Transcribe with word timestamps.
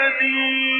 أهلا 0.00 0.79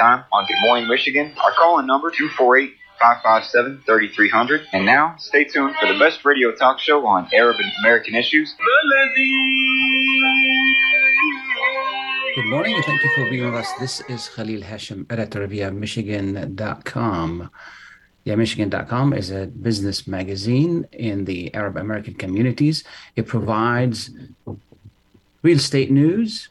On 0.00 0.46
Good 0.46 0.56
Morning, 0.62 0.88
Michigan. 0.88 1.34
Our 1.44 1.52
call-in 1.52 1.86
number 1.86 2.10
248 2.10 2.74
557 2.98 3.82
3300. 3.84 4.66
And 4.72 4.86
now, 4.86 5.14
stay 5.18 5.44
tuned 5.44 5.76
for 5.76 5.92
the 5.92 5.98
best 5.98 6.24
radio 6.24 6.52
talk 6.52 6.78
show 6.78 7.06
on 7.06 7.28
Arab 7.34 7.56
and 7.58 7.70
American 7.84 8.14
issues. 8.14 8.54
Good 12.34 12.46
morning 12.46 12.76
and 12.76 12.84
thank 12.86 13.04
you 13.04 13.10
for 13.14 13.28
being 13.28 13.44
with 13.44 13.54
us. 13.54 13.70
This 13.78 14.00
is 14.08 14.30
Khalil 14.30 14.62
Hachem, 14.62 15.06
editor 15.10 15.42
of 15.42 15.50
YaMichigan.com. 15.50 17.50
YaMichigan.com 18.24 19.12
is 19.12 19.30
a 19.30 19.48
business 19.48 20.06
magazine 20.06 20.88
in 20.92 21.26
the 21.26 21.54
Arab 21.54 21.76
American 21.76 22.14
communities. 22.14 22.84
It 23.16 23.26
provides 23.26 24.10
real 25.42 25.58
estate 25.58 25.90
news, 25.90 26.48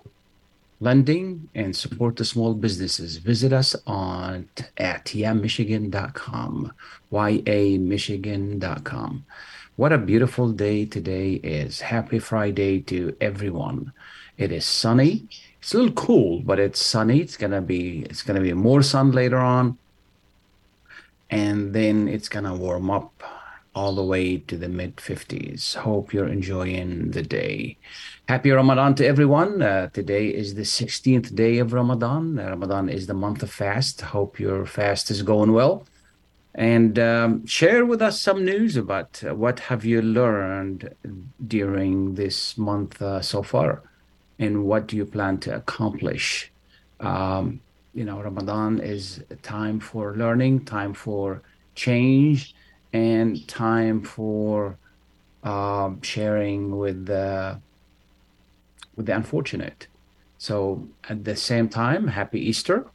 lending, 0.79 1.49
and 1.53 1.75
support 1.75 2.15
to 2.17 2.25
small 2.25 2.53
businesses. 2.53 3.17
Visit 3.17 3.51
us 3.51 3.75
on 3.85 4.47
at 4.77 5.05
YaMichigan.com, 5.05 6.71
Y-A-Michigan.com. 7.09 9.25
What 9.75 9.93
a 9.93 9.97
beautiful 9.97 10.51
day 10.51 10.85
today 10.85 11.33
is. 11.35 11.81
Happy 11.81 12.19
Friday 12.19 12.81
to 12.81 13.15
everyone. 13.21 13.93
It 14.37 14.51
is 14.51 14.65
sunny. 14.65 15.27
It's 15.59 15.73
a 15.73 15.77
little 15.77 15.93
cool, 15.93 16.41
but 16.41 16.59
it's 16.59 16.79
sunny. 16.79 17.19
It's 17.19 17.37
gonna 17.37 17.61
be 17.61 18.05
it's 18.09 18.23
gonna 18.23 18.41
be 18.41 18.53
more 18.53 18.81
sun 18.81 19.11
later 19.11 19.37
on. 19.37 19.77
And 21.29 21.73
then 21.73 22.07
it's 22.07 22.29
gonna 22.29 22.55
warm 22.55 22.89
up 22.89 23.21
all 23.75 23.93
the 23.93 24.03
way 24.03 24.37
to 24.37 24.57
the 24.57 24.69
mid 24.69 24.97
50s. 24.97 25.75
Hope 25.75 26.13
you're 26.13 26.27
enjoying 26.27 27.11
the 27.11 27.21
day. 27.21 27.77
Happy 28.27 28.51
Ramadan 28.51 28.95
to 28.95 29.05
everyone. 29.05 29.61
Uh, 29.61 29.87
today 29.87 30.27
is 30.27 30.55
the 30.55 30.63
16th 30.63 31.33
day 31.35 31.59
of 31.59 31.73
Ramadan. 31.73 32.39
Uh, 32.39 32.49
Ramadan 32.49 32.89
is 32.89 33.07
the 33.07 33.13
month 33.13 33.43
of 33.43 33.51
fast. 33.51 34.01
Hope 34.01 34.39
your 34.39 34.65
fast 34.65 35.11
is 35.11 35.21
going 35.21 35.53
well. 35.53 35.85
And 36.55 36.97
um, 36.97 37.45
share 37.45 37.85
with 37.85 38.01
us 38.01 38.19
some 38.19 38.43
news 38.43 38.75
about 38.75 39.23
uh, 39.25 39.35
what 39.35 39.59
have 39.59 39.85
you 39.85 40.01
learned 40.01 40.93
during 41.47 42.15
this 42.15 42.57
month 42.57 43.01
uh, 43.01 43.21
so 43.21 43.43
far, 43.43 43.83
and 44.39 44.65
what 44.65 44.87
do 44.87 44.97
you 44.97 45.05
plan 45.05 45.37
to 45.39 45.55
accomplish. 45.55 46.51
Um, 46.99 47.61
you 47.93 48.03
know, 48.03 48.21
Ramadan 48.21 48.79
is 48.79 49.23
time 49.43 49.79
for 49.79 50.15
learning, 50.15 50.65
time 50.65 50.93
for 50.93 51.41
change, 51.75 52.55
and 52.93 53.47
time 53.47 54.01
for 54.01 54.77
um, 55.43 56.01
sharing 56.01 56.77
with 56.77 57.05
the 57.05 57.59
with 58.95 59.05
the 59.05 59.15
unfortunate. 59.15 59.87
So 60.37 60.87
at 61.07 61.23
the 61.23 61.35
same 61.35 61.69
time, 61.69 62.07
happy 62.07 62.39
Easter. 62.39 62.85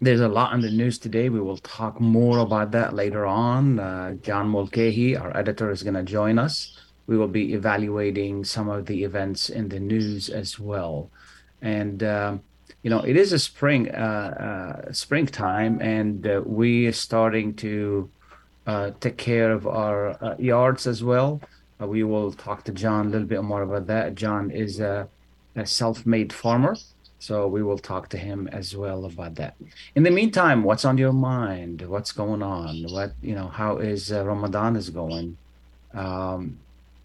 there's 0.00 0.20
a 0.20 0.28
lot 0.28 0.52
in 0.52 0.60
the 0.60 0.70
news 0.70 0.98
today. 0.98 1.30
We 1.30 1.40
will 1.40 1.56
talk 1.56 2.00
more 2.00 2.38
about 2.38 2.72
that 2.72 2.94
later 2.94 3.24
on. 3.24 3.80
Uh, 3.80 4.12
John 4.14 4.50
Mulcahy, 4.50 5.16
our 5.16 5.34
editor, 5.34 5.70
is 5.70 5.82
going 5.82 5.94
to 5.94 6.02
join 6.02 6.38
us. 6.38 6.78
We 7.06 7.16
will 7.16 7.28
be 7.28 7.54
evaluating 7.54 8.44
some 8.44 8.68
of 8.68 8.84
the 8.84 9.04
events 9.04 9.48
in 9.48 9.70
the 9.70 9.80
news 9.80 10.28
as 10.28 10.60
well. 10.60 11.10
And 11.62 12.02
um, 12.02 12.42
you 12.82 12.90
know, 12.90 13.00
it 13.00 13.16
is 13.16 13.32
a 13.32 13.38
spring, 13.38 13.90
uh, 13.90 14.82
uh, 14.88 14.92
springtime, 14.92 15.80
and 15.80 16.26
uh, 16.26 16.42
we 16.44 16.86
are 16.86 16.92
starting 16.92 17.54
to 17.54 18.08
uh, 18.66 18.90
take 19.00 19.16
care 19.16 19.52
of 19.52 19.66
our 19.66 20.22
uh, 20.22 20.36
yards 20.38 20.86
as 20.86 21.02
well. 21.02 21.40
Uh, 21.80 21.86
we 21.86 22.02
will 22.04 22.32
talk 22.32 22.64
to 22.64 22.72
John 22.72 23.06
a 23.06 23.10
little 23.10 23.26
bit 23.26 23.42
more 23.42 23.62
about 23.62 23.86
that. 23.88 24.14
John 24.14 24.50
is 24.50 24.80
a, 24.80 25.08
a 25.56 25.66
self-made 25.66 26.32
farmer, 26.32 26.76
so 27.18 27.48
we 27.48 27.62
will 27.62 27.78
talk 27.78 28.08
to 28.10 28.18
him 28.18 28.48
as 28.52 28.76
well 28.76 29.04
about 29.04 29.34
that. 29.36 29.54
In 29.94 30.02
the 30.02 30.10
meantime, 30.10 30.62
what's 30.62 30.84
on 30.84 30.98
your 30.98 31.12
mind? 31.12 31.82
What's 31.82 32.12
going 32.12 32.42
on? 32.42 32.84
What 32.84 33.12
you 33.22 33.34
know? 33.34 33.48
How 33.48 33.78
is 33.78 34.12
Ramadan 34.12 34.76
is 34.76 34.90
going? 34.90 35.36
Um, 35.94 36.58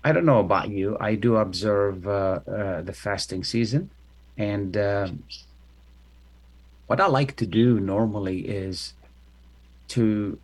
I 0.03 0.11
don't 0.11 0.25
know 0.25 0.39
about 0.39 0.69
you. 0.69 0.97
I 0.99 1.15
do 1.15 1.37
observe 1.37 2.07
uh, 2.07 2.39
uh, 2.45 2.81
the 2.81 2.93
fasting 2.93 3.43
season, 3.43 3.89
and 4.37 4.75
uh, 4.75 5.09
what 6.87 6.99
I 6.99 7.07
like 7.07 7.35
to 7.37 7.45
do 7.45 7.79
normally 7.79 8.39
is 8.41 8.93
to, 9.89 10.37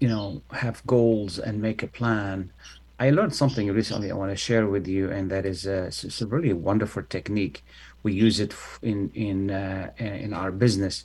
you 0.00 0.08
know, 0.08 0.42
have 0.52 0.86
goals 0.86 1.38
and 1.38 1.60
make 1.60 1.82
a 1.82 1.86
plan. 1.86 2.50
I 2.98 3.10
learned 3.10 3.34
something 3.34 3.70
recently 3.70 4.10
I 4.10 4.14
want 4.14 4.30
to 4.30 4.36
share 4.36 4.66
with 4.66 4.86
you, 4.86 5.10
and 5.10 5.30
that 5.30 5.44
is 5.44 5.66
uh, 5.66 5.90
it's, 5.90 6.22
a 6.22 6.26
really 6.26 6.52
wonderful 6.52 7.02
technique. 7.02 7.62
We 8.02 8.12
use 8.12 8.40
it 8.40 8.54
in 8.82 9.10
in 9.14 9.50
uh, 9.50 9.90
in 9.98 10.32
our 10.32 10.50
business, 10.50 11.04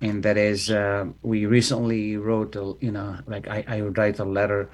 and 0.00 0.22
that 0.22 0.36
is 0.36 0.70
uh, 0.70 1.06
we 1.22 1.46
recently 1.46 2.16
wrote 2.16 2.54
a 2.54 2.74
you 2.80 2.92
know 2.92 3.18
like 3.26 3.48
I, 3.48 3.64
I 3.66 3.80
write 3.80 4.20
a 4.20 4.24
letter, 4.24 4.70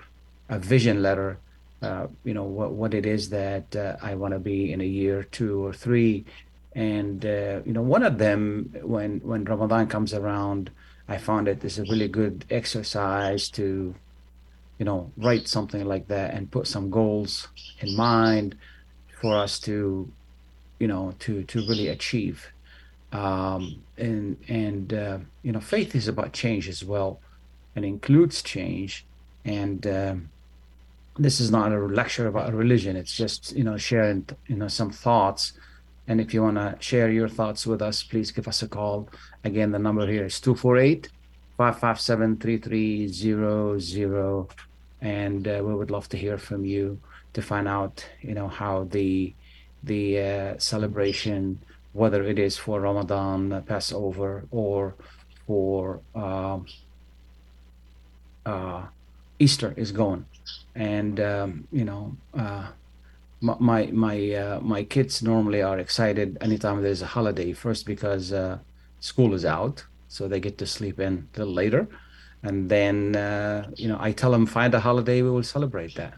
a 0.50 0.58
vision 0.58 1.00
letter, 1.00 1.38
uh, 1.80 2.08
you 2.24 2.34
know 2.34 2.44
what 2.44 2.72
what 2.72 2.92
it 2.92 3.06
is 3.06 3.30
that 3.30 3.74
uh, 3.76 3.96
I 4.02 4.14
want 4.14 4.34
to 4.34 4.40
be 4.40 4.72
in 4.72 4.80
a 4.80 4.84
year, 4.84 5.22
two 5.22 5.64
or 5.64 5.72
three, 5.72 6.24
and 6.74 7.24
uh, 7.24 7.60
you 7.64 7.72
know 7.72 7.82
one 7.82 8.02
of 8.02 8.18
them 8.18 8.74
when 8.82 9.20
when 9.20 9.44
Ramadan 9.44 9.86
comes 9.86 10.14
around, 10.14 10.70
I 11.08 11.18
found 11.18 11.48
it 11.48 11.64
is 11.64 11.78
a 11.78 11.82
really 11.82 12.08
good 12.08 12.44
exercise 12.50 13.48
to 13.50 13.94
you 14.78 14.84
know 14.84 15.10
write 15.16 15.48
something 15.48 15.84
like 15.84 16.08
that 16.08 16.34
and 16.34 16.50
put 16.50 16.66
some 16.66 16.90
goals 16.90 17.48
in 17.80 17.96
mind 17.96 18.56
for 19.20 19.36
us 19.36 19.58
to 19.60 20.10
you 20.78 20.88
know 20.88 21.14
to 21.20 21.44
to 21.44 21.60
really 21.68 21.88
achieve. 21.88 22.46
Um 23.12 23.82
and 23.96 24.36
and 24.48 24.92
uh, 24.92 25.18
you 25.42 25.52
know 25.52 25.60
faith 25.60 25.94
is 25.94 26.08
about 26.08 26.32
change 26.32 26.68
as 26.68 26.84
well 26.84 27.20
and 27.78 27.84
includes 27.84 28.42
change. 28.42 29.06
And 29.44 29.86
um, 29.86 30.30
this 31.16 31.40
is 31.40 31.50
not 31.50 31.72
a 31.72 31.78
lecture 31.78 32.26
about 32.26 32.52
religion. 32.52 32.96
It's 32.96 33.16
just 33.16 33.56
you 33.56 33.64
know 33.64 33.76
sharing 33.76 34.26
you 34.46 34.56
know 34.56 34.68
some 34.68 34.90
thoughts 34.90 35.52
And 36.08 36.20
if 36.22 36.32
you 36.32 36.42
want 36.42 36.56
to 36.56 36.74
share 36.80 37.10
your 37.10 37.28
thoughts 37.28 37.66
with 37.66 37.82
us, 37.82 38.02
please 38.02 38.32
give 38.32 38.48
us 38.48 38.62
a 38.62 38.68
call. 38.68 39.10
Again, 39.44 39.70
the 39.70 39.78
number 39.78 40.06
here 40.06 40.24
is 40.24 40.40
248 40.40 41.10
557 41.58 42.38
3300. 42.38 44.46
And 45.00 45.46
uh, 45.46 45.60
we 45.62 45.74
would 45.74 45.90
love 45.90 46.08
to 46.08 46.16
hear 46.16 46.38
from 46.38 46.64
you 46.64 46.98
to 47.34 47.42
find 47.42 47.68
out, 47.68 48.04
you 48.22 48.34
know, 48.34 48.48
how 48.48 48.84
the 48.84 49.34
the 49.84 50.18
uh, 50.18 50.58
celebration, 50.58 51.60
whether 51.92 52.24
it 52.24 52.38
is 52.38 52.56
for 52.56 52.80
Ramadan, 52.80 53.62
Passover, 53.62 54.44
or 54.50 54.94
for 55.46 56.00
um, 56.14 56.66
uh, 58.44 58.82
Easter 59.38 59.72
is 59.76 59.92
going. 59.92 60.26
And 60.74 61.20
um, 61.20 61.68
you 61.70 61.84
know, 61.84 62.16
uh, 62.34 62.68
my 63.40 63.86
my 63.86 64.32
uh, 64.32 64.60
my 64.60 64.82
kids 64.84 65.22
normally 65.22 65.62
are 65.62 65.78
excited 65.78 66.38
anytime 66.40 66.82
there's 66.82 67.02
a 67.02 67.06
holiday. 67.06 67.52
First 67.52 67.86
because 67.86 68.32
uh, 68.32 68.58
school 69.00 69.34
is 69.34 69.44
out, 69.44 69.84
so 70.08 70.28
they 70.28 70.40
get 70.40 70.58
to 70.58 70.66
sleep 70.66 70.98
in 70.98 71.28
a 71.34 71.38
little 71.38 71.54
later, 71.54 71.88
and 72.42 72.68
then 72.68 73.16
uh, 73.16 73.70
you 73.76 73.88
know 73.88 73.98
I 74.00 74.12
tell 74.12 74.32
them 74.32 74.46
find 74.46 74.74
a 74.74 74.80
holiday, 74.80 75.22
we 75.22 75.30
will 75.30 75.42
celebrate 75.42 75.94
that. 75.94 76.14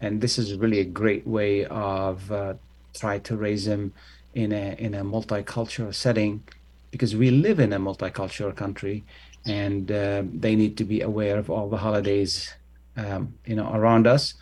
And 0.00 0.20
this 0.20 0.38
is 0.38 0.54
really 0.54 0.80
a 0.80 0.84
great 0.84 1.26
way 1.26 1.64
of 1.66 2.30
uh, 2.30 2.54
try 2.94 3.18
to 3.20 3.36
raise 3.36 3.64
them 3.64 3.92
in 4.34 4.52
a 4.52 4.74
in 4.78 4.94
a 4.94 5.04
multicultural 5.04 5.94
setting, 5.94 6.42
because 6.90 7.14
we 7.14 7.30
live 7.30 7.60
in 7.60 7.72
a 7.72 7.78
multicultural 7.78 8.54
country, 8.54 9.04
and 9.46 9.92
uh, 9.92 10.22
they 10.32 10.56
need 10.56 10.76
to 10.78 10.84
be 10.84 11.00
aware 11.00 11.38
of 11.38 11.48
all 11.48 11.68
the 11.70 11.76
holidays, 11.76 12.52
um, 12.96 13.34
you 13.44 13.54
know, 13.54 13.72
around 13.72 14.06
us 14.06 14.34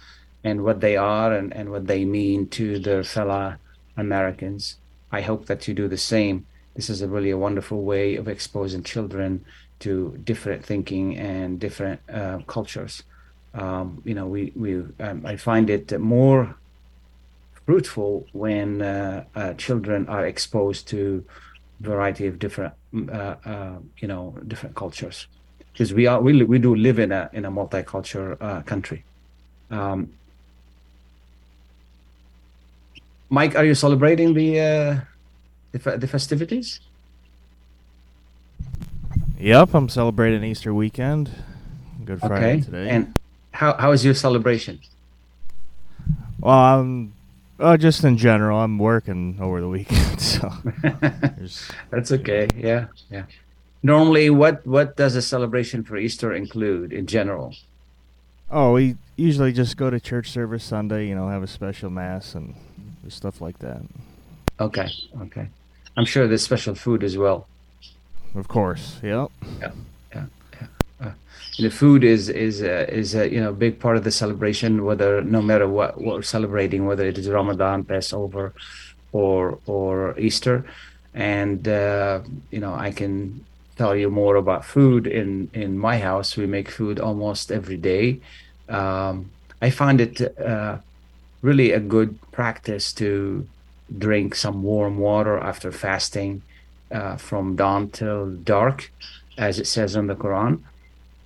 and 0.45 0.63
what 0.63 0.81
they 0.81 0.97
are 0.97 1.33
and, 1.33 1.53
and 1.57 1.71
what 1.71 1.87
they 1.87 2.05
mean 2.05 2.47
to 2.49 2.79
their 2.79 3.03
fellow 3.03 3.57
Americans. 3.97 4.77
I 5.11 5.23
hope 5.23 5.47
that 5.47 5.67
you 5.67 5.75
do 5.75 5.89
the 5.89 5.97
same. 5.97 6.47
This 6.75 6.91
is 6.91 7.03
a 7.03 7.09
really 7.09 7.31
a 7.31 7.39
wonderful 7.39 7.83
way 7.83 8.17
of 8.17 8.29
exposing 8.29 8.83
children 8.83 9.45
to 9.81 10.19
different 10.25 10.65
thinking 10.65 11.17
and 11.17 11.59
different 11.59 12.01
uh, 12.13 12.39
cultures. 12.47 13.03
Um, 13.55 14.03
you 14.05 14.15
know, 14.15 14.27
we, 14.27 14.53
we 14.55 14.83
um, 15.01 15.25
I 15.25 15.37
find 15.37 15.71
it 15.71 15.99
more 16.01 16.55
fruitful 17.67 18.27
when 18.33 18.83
uh, 18.83 19.25
uh, 19.35 19.55
children 19.55 20.09
are 20.09 20.27
exposed 20.27 20.89
to 20.89 21.25
variety 21.81 22.27
of 22.27 22.39
different, 22.39 22.75
uh, 23.11 23.37
uh, 23.45 23.77
you 23.99 24.09
know, 24.09 24.35
different 24.47 24.75
cultures, 24.75 25.27
because 25.73 25.95
we 25.95 26.07
are 26.07 26.21
we, 26.21 26.43
we 26.43 26.59
do 26.59 26.75
live 26.75 26.99
in 26.99 27.13
a 27.13 27.31
in 27.33 27.45
a 27.45 27.51
multicultural 27.51 28.37
uh, 28.41 28.63
country. 28.63 29.05
Um, 29.71 30.11
Mike, 33.31 33.57
are 33.57 33.65
you 33.65 33.75
celebrating 33.75 34.35
the 34.35 34.61
uh, 34.61 35.01
the, 35.73 35.79
fe- 35.79 35.97
the 35.97 36.07
festivities? 36.07 36.81
Yep, 39.39 39.75
I'm 39.75 39.89
celebrating 39.89 40.45
Easter 40.45 40.73
weekend. 40.73 41.31
Good 42.05 42.21
Friday 42.21 42.35
okay. 42.35 42.61
today. 42.61 42.89
And 42.91 43.19
how 43.53 43.75
how 43.75 43.93
is 43.93 44.05
your 44.05 44.15
celebration? 44.15 44.81
well, 46.41 46.55
I'm 46.55 47.15
uh, 47.59 47.77
just 47.77 48.05
in 48.05 48.19
general, 48.19 48.61
I'm 48.61 48.79
working 48.79 49.39
over 49.41 49.61
the 49.61 49.69
weekend, 49.69 50.21
so 50.21 50.53
That's 51.91 52.13
okay. 52.13 52.49
Yeah, 52.57 52.87
yeah. 53.11 53.25
Normally, 53.83 54.31
what 54.31 54.67
what 54.67 54.97
does 54.97 55.17
a 55.17 55.23
celebration 55.23 55.83
for 55.85 55.97
Easter 55.97 56.33
include 56.33 56.93
in 56.93 57.07
general? 57.07 57.55
oh, 58.51 58.73
we 58.73 58.97
usually 59.17 59.53
just 59.53 59.77
go 59.77 59.91
to 59.91 59.99
church 59.99 60.31
service 60.31 60.65
Sunday. 60.65 61.09
You 61.09 61.15
know, 61.15 61.29
have 61.29 61.43
a 61.43 61.47
special 61.47 61.91
mass 61.91 62.35
and 62.35 62.55
stuff 63.11 63.41
like 63.41 63.59
that. 63.59 63.83
Okay, 64.61 64.89
okay. 65.23 65.49
I'm 65.97 66.05
sure 66.05 66.27
there's 66.27 66.43
special 66.43 66.75
food 66.75 67.05
as 67.05 67.17
well. 67.17 67.47
Of 68.35 68.49
course. 68.49 68.99
Yep. 69.03 69.31
Yeah. 69.61 69.71
yeah, 70.15 70.25
yeah. 70.53 70.67
Uh, 71.01 71.13
the 71.59 71.71
food 71.71 72.03
is 72.03 72.29
is 72.29 72.63
uh, 72.63 72.87
is 72.89 73.15
a 73.15 73.31
you 73.31 73.41
know 73.41 73.53
big 73.53 73.79
part 73.79 73.97
of 73.97 74.05
the 74.05 74.11
celebration 74.11 74.85
whether 74.85 75.23
no 75.23 75.41
matter 75.41 75.69
what 75.69 76.01
what 76.01 76.17
we're 76.17 76.23
celebrating 76.23 76.87
whether 76.87 77.05
it 77.07 77.17
is 77.17 77.29
ramadan 77.29 77.85
passover 77.85 78.53
or 79.13 79.59
or 79.67 80.19
easter 80.19 80.65
and 81.15 81.69
uh, 81.69 82.21
you 82.51 82.59
know 82.59 82.75
i 82.75 82.91
can 82.91 83.45
tell 83.77 83.95
you 83.95 84.11
more 84.11 84.37
about 84.37 84.65
food 84.65 85.07
in 85.07 85.49
in 85.53 85.79
my 85.79 85.99
house 85.99 86.37
we 86.37 86.47
make 86.47 86.69
food 86.69 86.99
almost 86.99 87.53
every 87.53 87.77
day 87.77 88.21
um, 88.69 89.31
i 89.63 89.71
find 89.71 90.01
it 90.01 90.21
uh, 90.41 90.77
really 91.45 91.73
a 91.73 91.81
good 91.81 92.19
practice 92.33 92.93
to 92.95 93.47
drink 93.99 94.35
some 94.35 94.63
warm 94.63 94.97
water 94.99 95.37
after 95.39 95.71
fasting 95.71 96.43
uh, 96.91 97.17
from 97.17 97.55
dawn 97.55 97.91
till 97.91 98.31
dark 98.55 98.91
as 99.37 99.59
it 99.59 99.67
says 99.67 99.95
in 99.95 100.07
the 100.07 100.15
quran. 100.15 100.63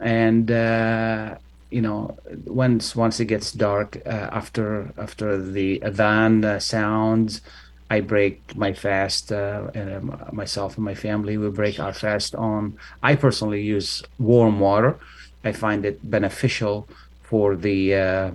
And 0.00 0.50
uh, 0.50 1.36
you 1.70 1.82
know 1.82 2.16
once 2.46 2.96
once 2.96 3.20
it 3.20 3.26
gets 3.26 3.52
dark 3.52 3.90
uh, 4.06 4.28
after 4.40 4.92
after 4.96 5.28
the 5.56 5.80
adhan 5.80 6.44
uh, 6.44 6.58
sounds 6.58 7.42
i 7.90 8.00
break 8.00 8.56
my 8.56 8.72
fast 8.72 9.30
uh, 9.30 9.68
and 9.74 9.88
um, 9.92 10.06
myself 10.32 10.76
and 10.76 10.84
my 10.84 10.94
family 10.94 11.36
we 11.36 11.50
break 11.50 11.78
our 11.78 11.92
fast 11.92 12.34
on 12.34 12.74
i 13.02 13.14
personally 13.14 13.62
use 13.62 14.02
warm 14.18 14.58
water. 14.60 14.98
I 15.44 15.52
find 15.52 15.84
it 15.84 15.98
beneficial 16.16 16.88
for 17.22 17.54
the 17.54 17.94
uh, 17.94 18.30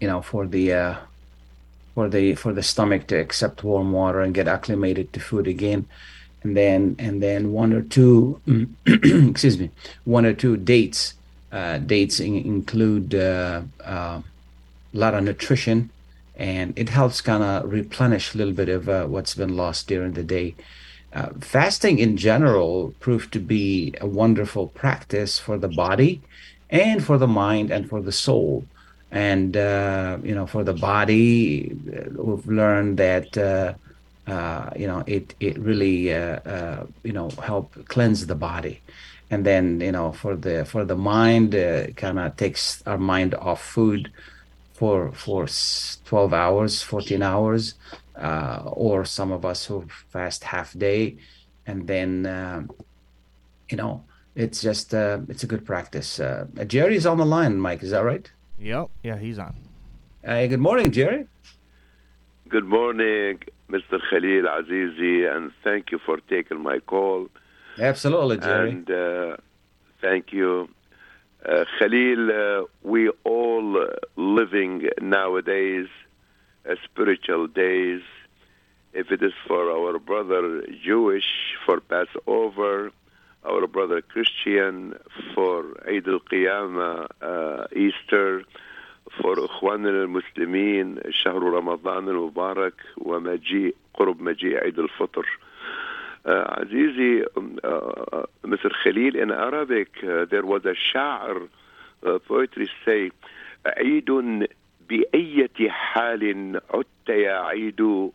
you 0.00 0.08
know 0.08 0.22
for 0.22 0.46
the 0.46 0.72
uh, 0.72 0.96
for 1.94 2.08
the 2.08 2.34
for 2.34 2.52
the 2.52 2.62
stomach 2.62 3.06
to 3.06 3.16
accept 3.16 3.64
warm 3.64 3.92
water 3.92 4.20
and 4.20 4.34
get 4.34 4.48
acclimated 4.48 5.12
to 5.12 5.20
food 5.20 5.46
again. 5.46 5.86
And 6.42 6.56
then 6.56 6.96
and 6.98 7.22
then 7.22 7.52
one 7.52 7.72
or 7.72 7.82
two 7.82 8.40
excuse 8.86 9.58
me 9.58 9.70
one 10.04 10.26
or 10.26 10.34
two 10.34 10.56
dates 10.56 11.14
uh, 11.52 11.78
dates 11.78 12.18
in, 12.20 12.34
include 12.34 13.14
uh, 13.14 13.62
uh, 13.84 14.20
a 14.20 14.24
lot 14.92 15.14
of 15.14 15.22
nutrition. 15.22 15.90
And 16.36 16.76
it 16.76 16.88
helps 16.88 17.20
kind 17.20 17.44
of 17.44 17.70
replenish 17.70 18.34
a 18.34 18.38
little 18.38 18.52
bit 18.52 18.68
of 18.68 18.88
uh, 18.88 19.06
what's 19.06 19.36
been 19.36 19.56
lost 19.56 19.86
during 19.86 20.14
the 20.14 20.24
day. 20.24 20.56
Uh, 21.12 21.28
fasting 21.40 22.00
in 22.00 22.16
general 22.16 22.92
proved 22.98 23.32
to 23.32 23.38
be 23.38 23.94
a 24.00 24.06
wonderful 24.06 24.66
practice 24.66 25.38
for 25.38 25.56
the 25.56 25.68
body 25.68 26.20
and 26.70 27.04
for 27.04 27.18
the 27.18 27.28
mind 27.28 27.70
and 27.70 27.88
for 27.88 28.02
the 28.02 28.10
soul 28.10 28.66
and 29.14 29.56
uh, 29.56 30.18
you 30.24 30.34
know 30.34 30.46
for 30.46 30.64
the 30.64 30.74
body 30.74 31.70
uh, 31.96 32.10
we've 32.20 32.46
learned 32.48 32.98
that 32.98 33.38
uh, 33.38 33.72
uh, 34.26 34.70
you 34.76 34.88
know 34.88 35.04
it 35.06 35.34
it 35.38 35.56
really 35.58 36.12
uh, 36.12 36.40
uh, 36.54 36.86
you 37.04 37.12
know 37.12 37.30
help 37.42 37.72
cleanse 37.88 38.26
the 38.26 38.34
body. 38.34 38.82
And 39.30 39.46
then 39.46 39.80
you 39.80 39.92
know 39.92 40.12
for 40.12 40.36
the 40.36 40.64
for 40.64 40.84
the 40.84 40.96
mind 40.96 41.52
kind 41.96 42.18
of 42.18 42.36
takes 42.36 42.82
our 42.86 42.98
mind 42.98 43.34
off 43.36 43.62
food 43.62 44.10
for 44.74 45.12
for 45.12 45.46
12 46.04 46.34
hours 46.34 46.82
14 46.82 47.22
hours 47.22 47.74
or 48.66 49.04
some 49.04 49.32
of 49.32 49.44
us 49.44 49.64
who 49.66 49.86
fast 50.10 50.44
half 50.44 50.76
day. 50.76 51.16
And 51.66 51.86
then 51.86 52.26
um, 52.26 52.70
you 53.70 53.76
know 53.76 54.04
it's 54.34 54.60
just 54.60 54.92
uh, 54.92 55.20
it's 55.28 55.44
a 55.44 55.46
good 55.46 55.64
practice. 55.64 56.20
Uh, 56.20 56.46
jerry's 56.66 57.06
on 57.06 57.18
the 57.18 57.26
line 57.26 57.58
mike 57.58 57.82
is 57.82 57.90
that 57.90 58.04
right 58.04 58.30
Yep. 58.58 58.88
Yeah, 59.02 59.18
he's 59.18 59.38
on. 59.38 59.54
uh, 60.26 60.46
good 60.46 60.60
morning 60.60 60.90
jerry 60.90 61.26
Good 62.48 62.66
morning, 62.66 63.40
Mr. 63.70 63.98
Khalil 64.10 64.44
Azizi, 64.44 65.26
and 65.34 65.50
thank 65.64 65.90
you 65.90 65.98
for 65.98 66.18
taking 66.28 66.60
my 66.62 66.78
call. 66.78 67.28
absolutely 67.78 68.36
jerry 68.38 68.70
And 68.70 68.90
uh, 68.90 69.36
thank 70.00 70.32
you. 70.32 70.68
Uh, 71.44 71.64
Khalil, 71.78 72.20
uh, 72.30 72.64
we 72.82 73.08
all 73.24 73.76
uh, 73.82 73.86
living 74.16 74.88
nowadays 75.00 75.88
uh, 76.68 76.74
spiritual 76.84 77.46
days. 77.48 78.02
If 78.92 79.10
it 79.10 79.22
is 79.22 79.32
for 79.48 79.62
our 79.76 79.98
brother 79.98 80.64
Jewish 80.84 81.28
for 81.66 81.80
Passover, 81.80 82.92
our 83.44 83.66
brother 83.66 84.00
Christian 84.02 84.94
for 85.34 85.64
al-Qiyamah, 85.86 87.08
uh, 87.22 87.66
Easter, 87.76 88.42
for 89.20 89.38
إخواننا 89.38 90.02
المسلمين 90.02 91.00
شهر 91.10 91.42
رمضان 91.42 92.08
المبارك 92.08 92.74
ومجيء 92.96 93.74
قرب 93.94 94.22
مجيء 94.22 94.64
عيد 94.64 94.78
الفطر. 94.78 95.26
Uh, 96.26 96.64
um, 97.36 97.58
uh, 97.62 98.22
Mr. 98.46 98.70
Khalil, 98.82 99.14
in 99.14 99.30
Arabic, 99.30 99.90
uh, 100.02 100.24
there 100.24 100.44
was 100.44 100.64
a 100.64 100.74
شاعر 100.74 101.48
uh, 102.06 102.18
poetry 102.18 102.68
say, 102.84 103.10
عيد 103.66 104.10
بأية 104.88 105.68
حال 105.68 106.60
عدت 106.70 107.08
يا 107.08 107.38
عيد 107.38 108.10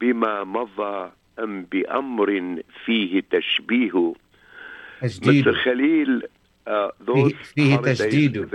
بما 0.00 0.44
مضى 0.44 1.10
أم 1.38 1.62
بأمر 1.62 2.60
فيه 2.84 3.22
تشبيه 3.30 4.12
تجديد 5.00 5.48
مثل 5.48 5.56
خليل 5.56 6.22
آه، 6.68 6.92
فيه, 7.06 7.34
فيه 7.54 7.76
تجديد 7.76 8.48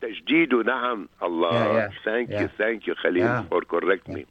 تجديد 0.00 0.54
نعم 0.54 1.08
الله. 1.22 1.90
ثانك 2.04 2.30
يو 2.30 2.48
ثانك 2.58 2.88
يو 2.88 2.94
خليل 2.94 3.42
فور 3.50 3.64
كوركت 3.64 4.10
مي 4.10 4.26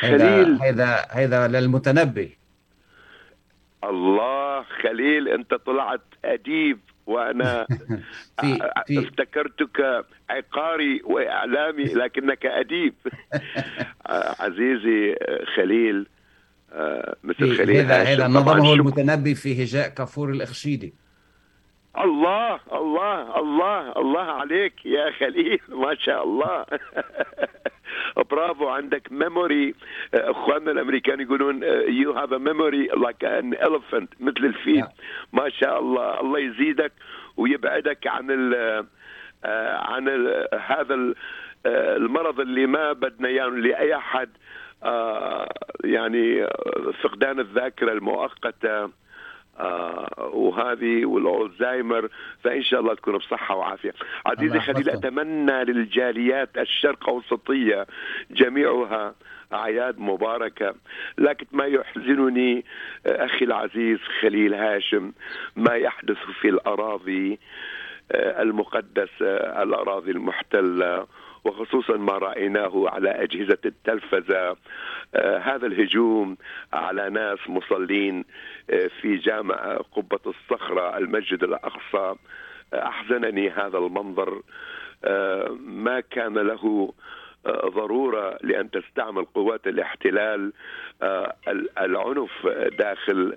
خليل. 0.00 0.62
هذا 0.62 1.06
هذا 1.10 1.48
للمتنبي. 1.48 2.38
الله 3.84 4.62
خليل 4.62 5.28
أنت 5.28 5.54
طلعت 5.54 6.00
أديب 6.24 6.78
وأنا 7.06 7.66
في 8.40 8.70
في 8.86 8.98
أفتكرتك 8.98 10.04
عقاري 10.30 11.00
وإعلامي 11.04 11.84
لكنك 11.84 12.46
أديب. 12.46 12.94
آه، 14.06 14.34
عزيزي 14.38 15.12
آه، 15.12 15.44
خليل 15.56 16.06
مثل 17.24 17.34
في 17.38 17.54
خليل 17.54 17.76
هذا 17.76 18.02
هذا 18.02 18.26
نظمه 18.28 18.72
المتنبي 18.74 19.34
في 19.34 19.62
هجاء 19.64 19.88
كافور 19.88 20.30
الإخشيدي. 20.30 20.94
الله 21.98 22.60
الله 22.72 23.40
الله 23.40 23.92
الله 23.96 24.20
عليك 24.20 24.86
يا 24.86 25.10
خليل 25.10 25.60
ما 25.68 25.94
شاء 25.94 26.24
الله. 26.24 26.64
برافو 28.30 28.68
عندك 28.68 29.12
ميموري 29.12 29.74
إخواننا 30.14 30.70
الأمريكان 30.70 31.20
يقولون 31.20 31.62
يو 31.88 32.12
هاف 32.12 32.32
ا 32.32 32.38
ميموري 32.38 32.86
لايك 32.86 33.24
ان 33.24 33.54
elephant 33.54 34.06
مثل 34.20 34.44
الفيل. 34.44 34.78
نعم. 34.78 34.88
ما 35.32 35.48
شاء 35.48 35.78
الله. 35.80 36.20
الله 36.20 36.38
يزيدك 36.38 36.92
ويبعدك 37.36 38.06
عن 38.06 38.30
ال 38.30 38.54
آه، 39.44 39.76
عن 39.76 40.08
ال 40.08 40.48
هذا 40.66 40.94
ال- 40.94 41.14
آه، 41.66 41.96
المرض 41.96 42.40
اللي 42.40 42.66
ما 42.66 42.92
بدنا 42.92 43.28
إياه 43.28 43.46
لأي 43.46 43.96
أحد. 43.96 44.28
آه، 44.28 44.57
آه، 44.82 45.48
يعني 45.84 46.42
آه، 46.44 46.92
فقدان 47.02 47.40
الذاكرة 47.40 47.92
المؤقتة 47.92 48.90
آه، 49.58 50.30
وهذه 50.32 51.06
والألزهايمر 51.06 52.08
فإن 52.44 52.62
شاء 52.62 52.80
الله 52.80 52.94
تكون 52.94 53.16
بصحة 53.18 53.56
وعافية. 53.56 53.94
عزيزي 54.26 54.60
خليل 54.60 54.90
أتمنى 54.90 55.64
للجاليات 55.64 56.58
الشرق 56.58 57.08
أوسطية 57.08 57.86
جميعها 58.30 59.14
أعياد 59.52 59.98
مباركة، 59.98 60.74
لكن 61.18 61.46
ما 61.52 61.64
يحزنني 61.64 62.64
أخي 63.06 63.44
العزيز 63.44 63.98
خليل 64.20 64.54
هاشم 64.54 65.12
ما 65.56 65.74
يحدث 65.74 66.18
في 66.40 66.48
الأراضي 66.48 67.38
المقدسة، 68.14 69.36
الأراضي 69.62 70.10
المحتلة 70.10 71.06
وخصوصا 71.48 71.96
ما 71.96 72.12
رأيناه 72.12 72.84
على 72.88 73.10
أجهزة 73.10 73.58
التلفزة. 73.64 74.56
آه، 75.14 75.38
هذا 75.38 75.66
الهجوم 75.66 76.36
على 76.72 77.10
ناس 77.10 77.38
مصلين 77.48 78.24
آه، 78.70 78.90
في 79.00 79.16
جامع 79.16 79.76
قبة 79.76 80.20
الصخرة 80.26 80.98
المسجد 80.98 81.42
الأقصى. 81.42 82.14
آه، 82.74 82.88
أحزنني 82.88 83.50
هذا 83.50 83.78
المنظر. 83.78 84.42
ما 85.60 86.00
كان 86.10 86.34
له 86.38 86.92
ضرورة 87.48 88.38
لأن 88.42 88.70
تستعمل 88.70 89.24
قوات 89.24 89.66
الاحتلال. 89.66 90.52
العنف 91.78 92.46
داخل 92.78 93.36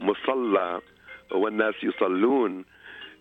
مصلى 0.00 0.80
والناس 1.32 1.74
يصلون. 1.82 2.64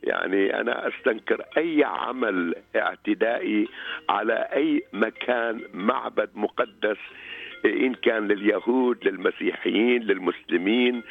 يعني 0.03 0.61
أنا 0.61 0.87
أستنكر 0.87 1.43
أي 1.57 1.83
عمل 1.83 2.55
اعتدائي 2.75 3.67
على 4.09 4.33
أي 4.33 4.83
مكان 4.93 5.61
معبد 5.73 6.29
مقدس 6.35 6.97
إن 7.65 7.93
كان 7.93 8.27
لليهود 8.27 9.07
للمسيحيين 9.07 10.03
للمسلمين 10.03 11.03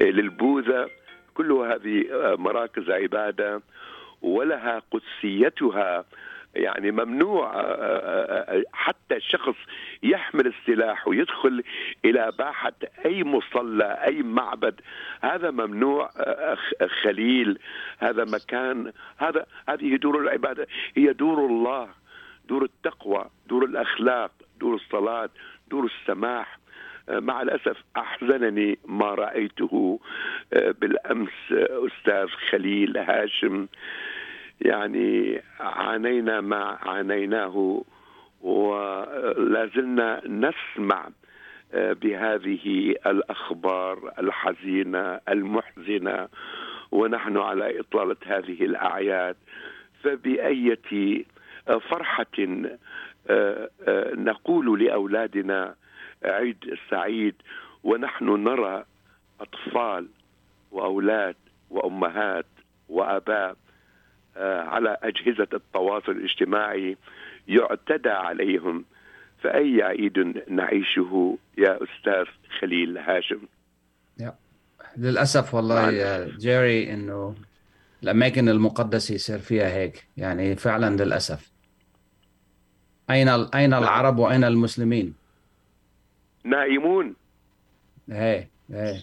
للبوذا. 0.00 0.88
كل 1.34 1.52
هذه 1.52 2.04
مراكز 2.38 2.90
عبادة 2.90 3.62
ولها 4.22 4.82
قدسيتها 4.90 6.04
يعني 6.54 6.90
ممنوع 6.90 7.52
حتى 8.72 9.20
شخص 9.20 9.54
يحمل 10.02 10.46
السلاح 10.46 11.08
ويدخل 11.08 11.62
إلى 12.04 12.32
باحة 12.38 12.72
أي 13.04 13.24
مصلى 13.24 13.98
أي 14.04 14.22
معبد 14.22 14.80
هذا 15.22 15.50
ممنوع 15.50 16.10
خليل 17.02 17.58
هذا 17.98 18.24
مكان 18.24 18.92
هذا 19.18 19.46
هذه 19.68 19.96
دور 19.96 20.18
العبادة 20.18 20.66
هي 20.96 21.12
دور 21.12 21.46
الله 21.46 21.88
دور 22.48 22.62
التقوى 22.64 23.24
دور 23.48 23.64
الأخلاق 23.64 24.30
دور 24.60 24.74
الصلاة 24.74 25.30
دور 25.70 25.84
السماح. 25.84 26.60
مع 27.10 27.42
الأسف 27.42 27.76
أحزنني 27.96 28.78
ما 28.86 29.14
رأيته 29.14 30.00
بالأمس 30.52 31.52
أستاذ 31.52 32.26
خليل 32.26 32.96
هاشم. 32.98 33.66
يعني 34.60 35.42
عانينا 35.60 36.40
ما 36.40 36.78
عانيناه 36.82 37.84
ولا 38.40 39.70
زلنا 39.76 40.22
نسمع 40.26 41.08
بهذه 41.74 42.94
الأخبار 43.06 44.12
الحزينة 44.18 45.20
المحزنة 45.28 46.28
ونحن 46.92 47.36
على 47.36 47.80
اطاله 47.80 48.16
هذه 48.26 48.64
الأعياد. 48.64 49.36
فبأية 50.02 51.24
فرحة 51.66 52.26
نقول 54.14 54.84
لأولادنا 54.84 55.74
عيد 56.24 56.78
سعيد 56.90 57.34
ونحن 57.84 58.24
نرى 58.44 58.84
أطفال 59.40 60.08
وأولاد 60.70 61.36
وأمهات 61.70 62.46
وآباء 62.88 63.56
على 64.36 64.96
أجهزة 65.02 65.48
التواصل 65.54 66.12
الاجتماعي 66.12 66.96
يعتدى 67.48 68.10
عليهم 68.10 68.84
فأي 69.42 69.82
عيد 69.82 70.42
نعيشه 70.48 71.38
يا 71.58 71.78
أستاذ 71.82 72.24
خليل 72.60 72.98
هاشم؟ 72.98 73.40
للأسف 74.96 75.54
والله 75.54 75.90
يا 75.90 76.36
جيري 76.38 76.94
إنه 76.94 77.34
الأماكن 78.02 78.48
المقدسة 78.48 79.14
يصير 79.14 79.38
فيها 79.38 79.68
هيك 79.68 80.06
يعني 80.16 80.56
فعلا 80.56 81.04
للأسف. 81.04 81.52
أين 83.10 83.28
أين 83.28 83.74
العرب 83.74 84.18
وأين 84.18 84.44
المسلمين؟ 84.44 85.14
نائمون. 86.44 87.14
إيه. 88.10 88.48
في 88.70 89.02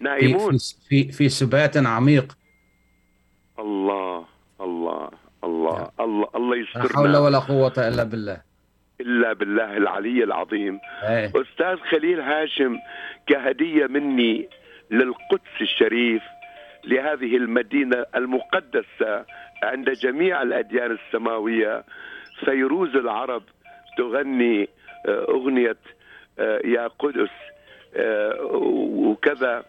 نائمون. 0.00 0.58
في 0.58 0.58
في 0.88 1.12
في 1.12 1.28
سبات 1.28 1.76
عميق. 1.76 2.38
الله. 3.58 4.07
الله. 5.48 5.90
الله 6.00 6.28
الله 6.34 6.36
الله 6.36 6.56
لا 6.56 6.66
حول 6.74 6.84
يسترنا 6.84 7.18
ولا 7.18 7.38
قوة 7.38 7.72
إلا 7.78 8.04
بالله. 8.04 8.40
إلا 9.00 9.32
بالله 9.32 9.76
العلي 9.76 10.24
العظيم. 10.24 10.80
إيه. 11.02 11.26
أستاذ 11.26 11.76
خليل 11.76 12.20
هاشم 12.20 12.78
كهدية 13.26 13.86
مني 13.86 14.48
للقدس 14.90 15.56
الشريف 15.60 16.22
لهذه 16.84 17.36
المدينة 17.36 18.06
المقدسة 18.14 19.24
عند 19.62 19.90
جميع 19.90 20.42
الأديان 20.42 20.90
السماوية. 20.90 21.84
فيروز 22.44 22.96
العرب 22.96 23.42
تغني 23.98 24.68
آه، 25.06 25.24
أغنية 25.28 25.76
آه، 26.38 26.60
يا 26.64 26.86
قدس 26.86 27.30
آه، 27.96 28.34
وكذا. 29.08 29.64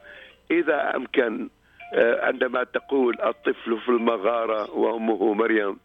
إذا 0.51 0.95
أمكن 0.95 1.43
آه، 1.43 1.58
عندما 1.97 2.63
تقول 2.63 3.17
الطفل 3.21 3.79
في 3.79 3.89
المغارة 3.89 4.71
وأمه 4.71 5.33
مريم 5.33 5.77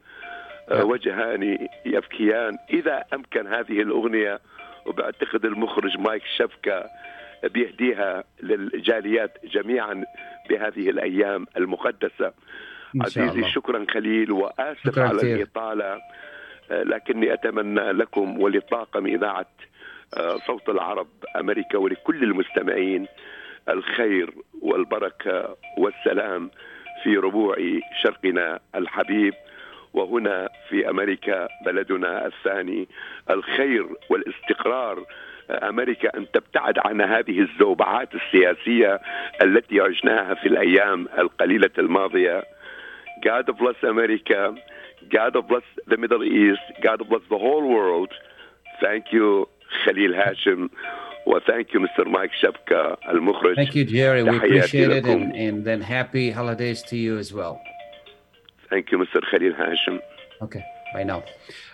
آه، 0.70 0.78
نعم. 0.78 0.90
وجهان 0.90 1.68
يبكيان 1.86 2.58
إذا 2.70 3.04
أمكن 3.14 3.46
هذه 3.46 3.80
الأغنية 3.82 4.40
وبعتقد 4.86 5.44
المخرج 5.44 5.98
مايك 5.98 6.22
شفكة 6.36 6.86
بيهديها 7.44 8.24
للجاليات 8.42 9.38
جميعا 9.44 10.04
بهذه 10.50 10.90
الأيام 10.90 11.46
المقدسة 11.56 12.32
إن 12.96 13.10
شاء 13.10 13.24
عزيزي 13.24 13.38
الله 13.38 13.48
شكرا 13.48 13.86
خليل 13.90 14.32
وآسف 14.32 14.84
شكراً 14.84 15.08
على 15.08 15.18
كثير. 15.18 15.36
الإطالة 15.36 16.00
آه، 16.70 16.82
لكني 16.82 17.32
أتمنى 17.32 17.92
لكم 17.92 18.40
ولطاقم 18.40 19.06
آه، 20.16 20.36
صوت 20.46 20.68
العرب 20.68 21.08
أمريكا 21.36 21.78
ولكل 21.78 22.22
المستمعين 22.22 23.06
الخير 23.68 24.34
والبركة 24.64 25.56
والسلام 25.78 26.50
في 27.02 27.16
ربوع 27.16 27.56
شرقنا 28.02 28.60
الحبيب 28.74 29.34
وهنا 29.94 30.48
في 30.68 30.90
أمريكا 30.90 31.48
بلدنا 31.66 32.26
الثاني 32.26 32.88
الخير 33.30 33.86
والاستقرار 34.10 35.04
أمريكا 35.50 36.16
أن 36.18 36.26
تبتعد 36.32 36.78
عن 36.78 37.00
هذه 37.00 37.40
الزوبعات 37.40 38.08
السياسية 38.14 39.00
التي 39.42 39.80
عشناها 39.80 40.34
في 40.34 40.48
الأيام 40.48 41.08
القليلة 41.18 41.70
الماضية 41.78 42.44
God 43.22 43.46
bless 43.58 43.76
America. 43.82 44.54
God 45.10 45.34
bless 45.48 45.62
the 45.86 45.96
Middle 45.96 46.24
East. 46.24 46.60
God 46.82 47.00
bless 47.08 47.22
the 47.30 47.38
whole 47.38 47.66
world. 47.68 48.12
Thank 48.80 49.12
you, 49.12 49.48
Khalil 49.84 50.12
Hashim. 50.12 50.68
Well, 51.26 51.40
thank 51.46 51.72
you, 51.72 51.80
Mr. 51.80 52.06
Mike 52.06 52.32
Shepka, 52.42 52.96
المخرج. 53.08 53.56
Thank 53.56 53.74
you, 53.74 53.84
Jerry. 53.84 54.22
We 54.22 54.36
appreciate 54.36 54.90
it. 54.90 55.06
And, 55.06 55.34
and, 55.34 55.64
then 55.64 55.80
happy 55.80 56.30
holidays 56.30 56.82
to 56.84 56.96
you 56.96 57.18
as 57.18 57.32
well. 57.32 57.60
Thank 58.68 58.90
you, 58.90 58.98
Mr. 58.98 59.20
Khalil 59.30 59.54
Hachem. 59.54 60.00
Okay, 60.42 60.62
bye 60.92 61.02
now. 61.02 61.22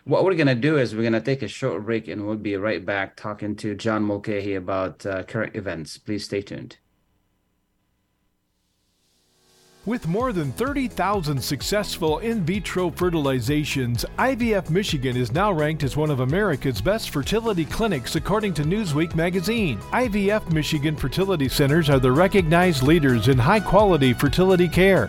What 0.04 0.24
we're 0.24 0.34
going 0.34 0.46
to 0.46 0.54
do 0.54 0.78
is 0.78 0.94
we're 0.94 1.02
going 1.02 1.14
to 1.14 1.20
take 1.20 1.42
a 1.42 1.48
short 1.48 1.84
break 1.84 2.06
and 2.08 2.26
we'll 2.26 2.36
be 2.36 2.56
right 2.56 2.84
back 2.84 3.16
talking 3.16 3.56
to 3.56 3.74
John 3.74 4.02
Mulcahy 4.04 4.54
about 4.54 5.04
uh, 5.04 5.24
current 5.24 5.56
events. 5.56 5.98
Please 5.98 6.24
stay 6.24 6.42
tuned. 6.42 6.76
With 9.86 10.06
more 10.06 10.34
than 10.34 10.52
30,000 10.52 11.42
successful 11.42 12.18
in 12.18 12.44
vitro 12.44 12.90
fertilizations, 12.90 14.04
IVF 14.18 14.68
Michigan 14.68 15.16
is 15.16 15.32
now 15.32 15.50
ranked 15.50 15.82
as 15.84 15.96
one 15.96 16.10
of 16.10 16.20
America's 16.20 16.82
best 16.82 17.08
fertility 17.08 17.64
clinics 17.64 18.14
according 18.14 18.52
to 18.54 18.62
Newsweek 18.62 19.14
magazine. 19.14 19.78
IVF 19.92 20.52
Michigan 20.52 20.96
fertility 20.96 21.48
centers 21.48 21.88
are 21.88 21.98
the 21.98 22.12
recognized 22.12 22.82
leaders 22.82 23.28
in 23.28 23.38
high 23.38 23.58
quality 23.58 24.12
fertility 24.12 24.68
care. 24.68 25.08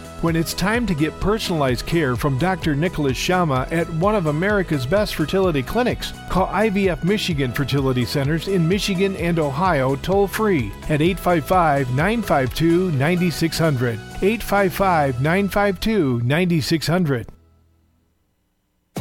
When 0.21 0.35
it's 0.35 0.53
time 0.53 0.85
to 0.85 0.93
get 0.93 1.19
personalized 1.19 1.87
care 1.87 2.15
from 2.15 2.37
Dr. 2.37 2.75
Nicholas 2.75 3.17
Shama 3.17 3.67
at 3.71 3.89
one 3.93 4.13
of 4.13 4.27
America's 4.27 4.85
best 4.85 5.15
fertility 5.15 5.63
clinics, 5.63 6.13
call 6.29 6.45
IVF 6.45 7.03
Michigan 7.03 7.51
Fertility 7.51 8.05
Centers 8.05 8.47
in 8.47 8.67
Michigan 8.67 9.15
and 9.15 9.39
Ohio 9.39 9.95
toll 9.95 10.27
free 10.27 10.71
at 10.89 11.01
855 11.01 11.89
952 11.95 12.91
9600. 12.91 13.93
855 14.21 15.21
952 15.21 16.21
9600. 16.21 17.40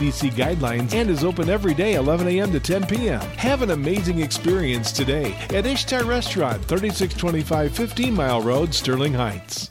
CDC 0.00 0.32
guidelines 0.32 0.94
and 0.94 1.10
is 1.10 1.24
open 1.24 1.50
every 1.50 1.74
day 1.74 1.94
11 1.94 2.26
a.m. 2.28 2.50
to 2.52 2.60
10 2.60 2.86
p.m. 2.86 3.20
Have 3.36 3.60
an 3.60 3.70
amazing 3.70 4.20
experience 4.20 4.92
today 4.92 5.34
at 5.50 5.66
Ishtar 5.66 6.04
Restaurant, 6.04 6.64
3625 6.64 7.76
15 7.76 8.14
Mile 8.14 8.40
Road, 8.40 8.72
Sterling 8.72 9.12
Heights. 9.12 9.70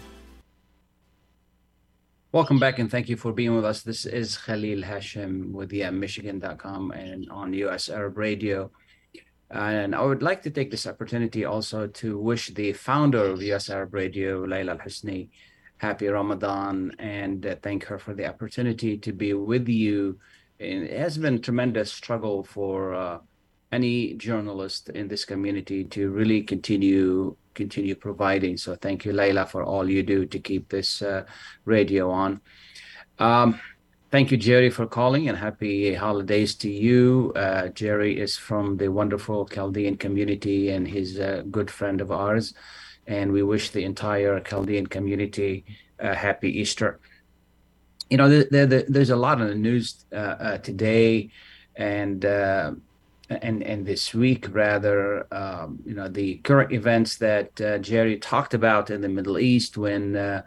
Welcome 2.33 2.59
back 2.59 2.79
and 2.79 2.89
thank 2.89 3.09
you 3.09 3.17
for 3.17 3.33
being 3.33 3.53
with 3.57 3.65
us. 3.65 3.81
This 3.81 4.05
is 4.05 4.37
Khalil 4.37 4.83
Hachem 4.83 5.51
with 5.51 5.71
YaMichigan.com 5.71 6.91
and 6.91 7.29
on 7.29 7.51
US 7.51 7.89
Arab 7.89 8.17
Radio. 8.17 8.71
And 9.49 9.93
I 9.93 10.01
would 10.01 10.23
like 10.23 10.41
to 10.43 10.49
take 10.49 10.71
this 10.71 10.87
opportunity 10.87 11.43
also 11.43 11.87
to 11.87 12.17
wish 12.17 12.47
the 12.47 12.71
founder 12.71 13.21
of 13.21 13.41
US 13.41 13.69
Arab 13.69 13.93
Radio, 13.93 14.45
Layla 14.45 14.69
Al 14.69 14.77
Husni, 14.77 15.27
happy 15.75 16.07
Ramadan 16.07 16.95
and 16.99 17.45
uh, 17.45 17.55
thank 17.61 17.83
her 17.83 17.99
for 17.99 18.13
the 18.13 18.27
opportunity 18.27 18.97
to 18.99 19.11
be 19.11 19.33
with 19.33 19.67
you. 19.67 20.17
And 20.57 20.85
it 20.85 20.97
has 20.97 21.17
been 21.17 21.35
a 21.35 21.39
tremendous 21.39 21.91
struggle 21.91 22.45
for 22.45 22.93
uh, 22.93 23.17
any 23.71 24.13
journalist 24.15 24.89
in 24.89 25.07
this 25.07 25.25
community 25.25 25.83
to 25.85 26.09
really 26.11 26.41
continue 26.43 27.35
continue 27.53 27.95
providing. 27.95 28.57
So 28.57 28.75
thank 28.75 29.03
you, 29.05 29.11
Layla, 29.11 29.47
for 29.47 29.63
all 29.63 29.89
you 29.89 30.03
do 30.03 30.25
to 30.25 30.39
keep 30.39 30.69
this 30.69 31.01
uh, 31.01 31.25
radio 31.65 32.09
on. 32.09 32.41
Um, 33.19 33.59
thank 34.09 34.31
you, 34.31 34.37
Jerry, 34.37 34.69
for 34.69 34.85
calling, 34.87 35.27
and 35.27 35.37
happy 35.37 35.93
holidays 35.93 36.55
to 36.55 36.69
you. 36.69 37.33
Uh, 37.35 37.67
Jerry 37.69 38.19
is 38.19 38.37
from 38.37 38.77
the 38.77 38.87
wonderful 38.87 39.45
Chaldean 39.45 39.97
community, 39.97 40.69
and 40.69 40.87
he's 40.87 41.19
a 41.19 41.43
good 41.51 41.69
friend 41.69 42.01
of 42.01 42.11
ours. 42.11 42.53
And 43.07 43.31
we 43.31 43.43
wish 43.43 43.71
the 43.71 43.83
entire 43.83 44.39
Chaldean 44.39 44.87
community 44.87 45.65
a 45.99 46.15
happy 46.15 46.59
Easter. 46.59 46.99
You 48.09 48.17
know, 48.17 48.29
there, 48.29 48.65
there, 48.65 48.83
there's 48.87 49.09
a 49.09 49.15
lot 49.15 49.41
in 49.41 49.47
the 49.47 49.55
news 49.55 50.05
uh, 50.11 50.15
uh, 50.15 50.57
today, 50.59 51.31
and 51.75 52.25
uh, 52.25 52.71
and 53.41 53.63
and 53.63 53.85
this 53.85 54.13
week 54.13 54.47
rather 54.51 55.27
um, 55.33 55.79
you 55.85 55.93
know 55.93 56.07
the 56.07 56.35
current 56.37 56.71
events 56.71 57.17
that 57.17 57.59
uh, 57.61 57.77
Jerry 57.77 58.17
talked 58.17 58.53
about 58.53 58.89
in 58.89 59.01
the 59.01 59.09
Middle 59.09 59.39
East 59.39 59.77
when 59.77 60.15
uh, 60.15 60.41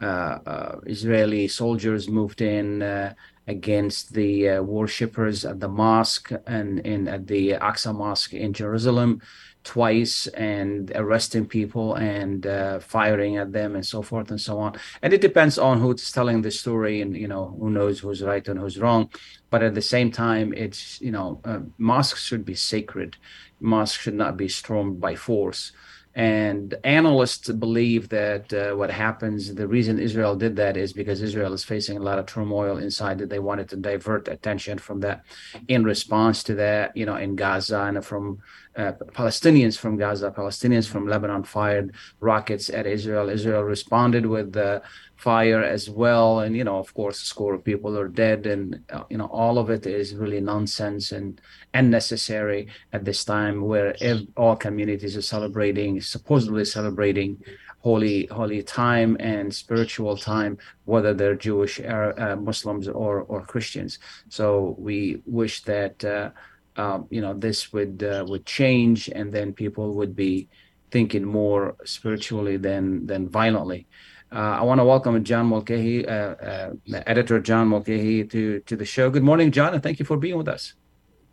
uh, 0.00 0.04
uh 0.04 0.80
Israeli 0.86 1.48
soldiers 1.48 2.08
moved 2.08 2.40
in 2.40 2.82
uh, 2.82 3.14
against 3.46 4.12
the 4.14 4.48
uh, 4.48 4.62
worshippers 4.62 5.44
at 5.44 5.60
the 5.60 5.68
mosque 5.68 6.32
and 6.46 6.80
in 6.80 7.06
at 7.08 7.26
the 7.26 7.50
Aqsa 7.50 7.94
Mosque 7.94 8.34
in 8.34 8.52
Jerusalem 8.52 9.20
twice 9.64 10.26
and 10.28 10.92
arresting 10.94 11.46
people 11.46 11.94
and 11.94 12.46
uh, 12.46 12.78
firing 12.80 13.38
at 13.38 13.52
them 13.52 13.74
and 13.74 13.84
so 13.84 14.02
forth 14.02 14.30
and 14.30 14.40
so 14.40 14.58
on. 14.58 14.76
And 15.02 15.12
it 15.12 15.22
depends 15.22 15.58
on 15.58 15.80
who's 15.80 16.12
telling 16.12 16.42
the 16.42 16.50
story 16.50 17.00
and, 17.00 17.16
you 17.16 17.26
know, 17.26 17.56
who 17.58 17.70
knows 17.70 17.98
who's 17.98 18.22
right 18.22 18.46
and 18.46 18.60
who's 18.60 18.78
wrong. 18.78 19.10
But 19.50 19.62
at 19.62 19.74
the 19.74 19.82
same 19.82 20.12
time, 20.12 20.52
it's, 20.52 21.00
you 21.00 21.10
know, 21.10 21.40
uh, 21.44 21.60
mosques 21.78 22.22
should 22.22 22.44
be 22.44 22.54
sacred. 22.54 23.16
Mosques 23.58 24.02
should 24.02 24.14
not 24.14 24.36
be 24.36 24.48
stormed 24.48 25.00
by 25.00 25.14
force. 25.14 25.72
And 26.16 26.74
analysts 26.84 27.50
believe 27.50 28.10
that 28.10 28.52
uh, 28.52 28.76
what 28.76 28.90
happens, 28.90 29.52
the 29.52 29.66
reason 29.66 29.98
Israel 29.98 30.36
did 30.36 30.54
that 30.56 30.76
is 30.76 30.92
because 30.92 31.20
Israel 31.20 31.52
is 31.52 31.64
facing 31.64 31.96
a 31.96 32.02
lot 32.02 32.20
of 32.20 32.26
turmoil 32.26 32.76
inside 32.76 33.18
that 33.18 33.30
they 33.30 33.40
wanted 33.40 33.68
to 33.70 33.76
divert 33.76 34.28
attention 34.28 34.78
from 34.78 35.00
that 35.00 35.24
in 35.66 35.82
response 35.82 36.44
to 36.44 36.54
that, 36.54 36.96
you 36.96 37.04
know, 37.04 37.16
in 37.16 37.34
Gaza 37.34 37.80
and 37.80 38.04
from 38.04 38.38
uh, 38.76 38.92
Palestinians 39.12 39.78
from 39.78 39.96
Gaza, 39.96 40.30
Palestinians 40.30 40.88
from 40.88 41.06
Lebanon 41.06 41.44
fired 41.44 41.94
rockets 42.20 42.70
at 42.70 42.86
Israel. 42.86 43.28
Israel 43.28 43.62
responded 43.62 44.26
with 44.26 44.52
the 44.52 44.82
fire 45.16 45.62
as 45.62 45.88
well. 45.88 46.40
And, 46.40 46.56
you 46.56 46.64
know, 46.64 46.78
of 46.78 46.92
course, 46.92 47.22
a 47.22 47.26
score 47.26 47.54
of 47.54 47.62
people 47.62 47.96
are 47.96 48.08
dead. 48.08 48.46
And, 48.46 48.80
uh, 48.90 49.04
you 49.08 49.16
know, 49.16 49.26
all 49.26 49.58
of 49.58 49.70
it 49.70 49.86
is 49.86 50.14
really 50.14 50.40
nonsense 50.40 51.12
and 51.12 51.40
unnecessary 51.72 52.68
at 52.92 53.04
this 53.04 53.24
time 53.24 53.62
where 53.62 53.94
ev- 54.00 54.26
all 54.36 54.56
communities 54.56 55.16
are 55.16 55.22
celebrating, 55.22 56.00
supposedly 56.00 56.64
celebrating 56.64 57.38
holy 57.84 58.24
holy 58.30 58.62
time 58.62 59.14
and 59.20 59.54
spiritual 59.54 60.16
time 60.16 60.56
whether 60.86 61.12
they're 61.12 61.34
jewish 61.34 61.78
or, 61.80 62.18
uh, 62.18 62.34
muslims 62.34 62.88
or 62.88 63.20
or 63.24 63.42
christians 63.42 63.98
so 64.30 64.74
we 64.78 65.20
wish 65.26 65.60
that 65.64 66.02
uh, 66.02 66.30
um, 66.76 67.06
you 67.10 67.20
know 67.20 67.34
this 67.34 67.72
would 67.72 68.02
uh, 68.02 68.24
would 68.28 68.46
change 68.46 69.08
and 69.08 69.32
then 69.32 69.52
people 69.52 69.94
would 69.94 70.14
be 70.16 70.48
thinking 70.90 71.24
more 71.24 71.76
spiritually 71.84 72.56
than 72.56 73.06
than 73.06 73.28
violently. 73.28 73.86
Uh, 74.32 74.58
I 74.60 74.62
want 74.62 74.80
to 74.80 74.84
welcome 74.84 75.22
John 75.22 75.46
Mulcahy, 75.46 76.06
uh, 76.06 76.34
uh, 76.50 76.70
editor 77.06 77.38
John 77.40 77.68
Mulcahy, 77.68 78.24
to 78.24 78.60
to 78.60 78.76
the 78.76 78.84
show. 78.84 79.10
Good 79.10 79.22
morning, 79.22 79.52
John, 79.52 79.74
and 79.74 79.82
thank 79.82 79.98
you 79.98 80.04
for 80.04 80.16
being 80.16 80.36
with 80.36 80.48
us. 80.48 80.74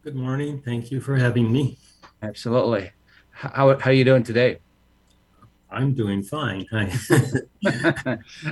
Good 0.04 0.15
morning. 0.15 0.62
Thank 0.63 0.91
you 0.91 0.99
for 1.01 1.15
having 1.15 1.51
me. 1.51 1.77
Absolutely. 2.21 2.91
How 3.32 3.77
how 3.80 3.89
are 3.89 3.93
you 3.93 4.06
doing 4.06 4.23
today? 4.23 4.60
I'm 5.71 5.93
doing 5.93 6.21
fine. 6.21 6.67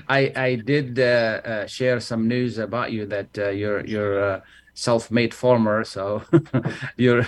I 0.08 0.32
I 0.36 0.62
did 0.66 1.00
uh, 1.00 1.04
uh, 1.04 1.66
share 1.68 2.00
some 2.00 2.28
news 2.28 2.58
about 2.58 2.92
you 2.92 3.06
that 3.08 3.38
uh, 3.38 3.50
you're 3.50 3.86
you're 3.86 4.20
a 4.20 4.44
self-made 4.74 5.34
farmer, 5.34 5.84
so 5.84 6.24
you're 6.98 7.28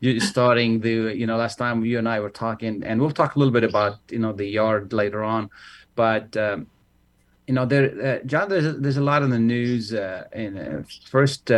you're 0.00 0.20
starting 0.20 0.80
the 0.80 1.16
you 1.16 1.26
know 1.26 1.36
last 1.36 1.58
time 1.58 1.84
you 1.84 1.98
and 1.98 2.08
I 2.08 2.20
were 2.20 2.30
talking, 2.30 2.82
and 2.84 3.00
we'll 3.00 3.10
talk 3.10 3.36
a 3.36 3.38
little 3.38 3.52
bit 3.52 3.64
about 3.64 3.98
you 4.10 4.18
know 4.18 4.32
the 4.32 4.46
yard 4.46 4.92
later 4.92 5.22
on, 5.22 5.50
but. 5.94 6.36
Um, 6.36 6.66
you 7.48 7.54
know, 7.54 7.66
there, 7.66 8.20
uh, 8.22 8.24
John. 8.24 8.48
There's 8.48 8.78
there's 8.78 8.98
a 8.98 9.02
lot 9.02 9.24
in 9.24 9.30
the 9.30 9.38
news. 9.38 9.92
Uh, 9.92 10.24
in 10.32 10.56
uh, 10.56 10.84
first, 11.10 11.50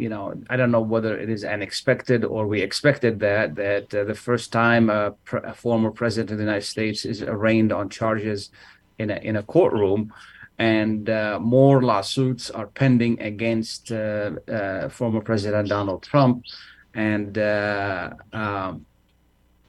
you 0.00 0.08
know, 0.08 0.32
I 0.48 0.56
don't 0.56 0.70
know 0.70 0.80
whether 0.80 1.16
it 1.18 1.28
is 1.28 1.44
unexpected 1.44 2.24
or 2.24 2.46
we 2.46 2.62
expected 2.62 3.20
that 3.20 3.54
that 3.56 3.94
uh, 3.94 4.04
the 4.04 4.14
first 4.14 4.50
time 4.50 4.88
a, 4.88 5.10
pr- 5.24 5.44
a, 5.52 5.54
former 5.54 5.90
president 5.90 6.30
of 6.30 6.38
the 6.38 6.44
United 6.44 6.64
States 6.64 7.04
is 7.04 7.22
arraigned 7.22 7.70
on 7.70 7.90
charges 7.90 8.50
in 8.98 9.10
a 9.10 9.16
in 9.16 9.36
a 9.36 9.42
courtroom, 9.42 10.10
and 10.60 11.08
uh, 11.08 11.38
more 11.40 11.82
lawsuits 11.82 12.50
are 12.50 12.66
pending 12.66 13.18
against 13.22 13.90
uh, 13.90 14.32
uh 14.46 14.88
former 14.90 15.22
President 15.22 15.68
Donald 15.68 16.02
Trump, 16.02 16.44
and 16.94 17.38
uh, 17.38 18.10
um, 18.34 18.84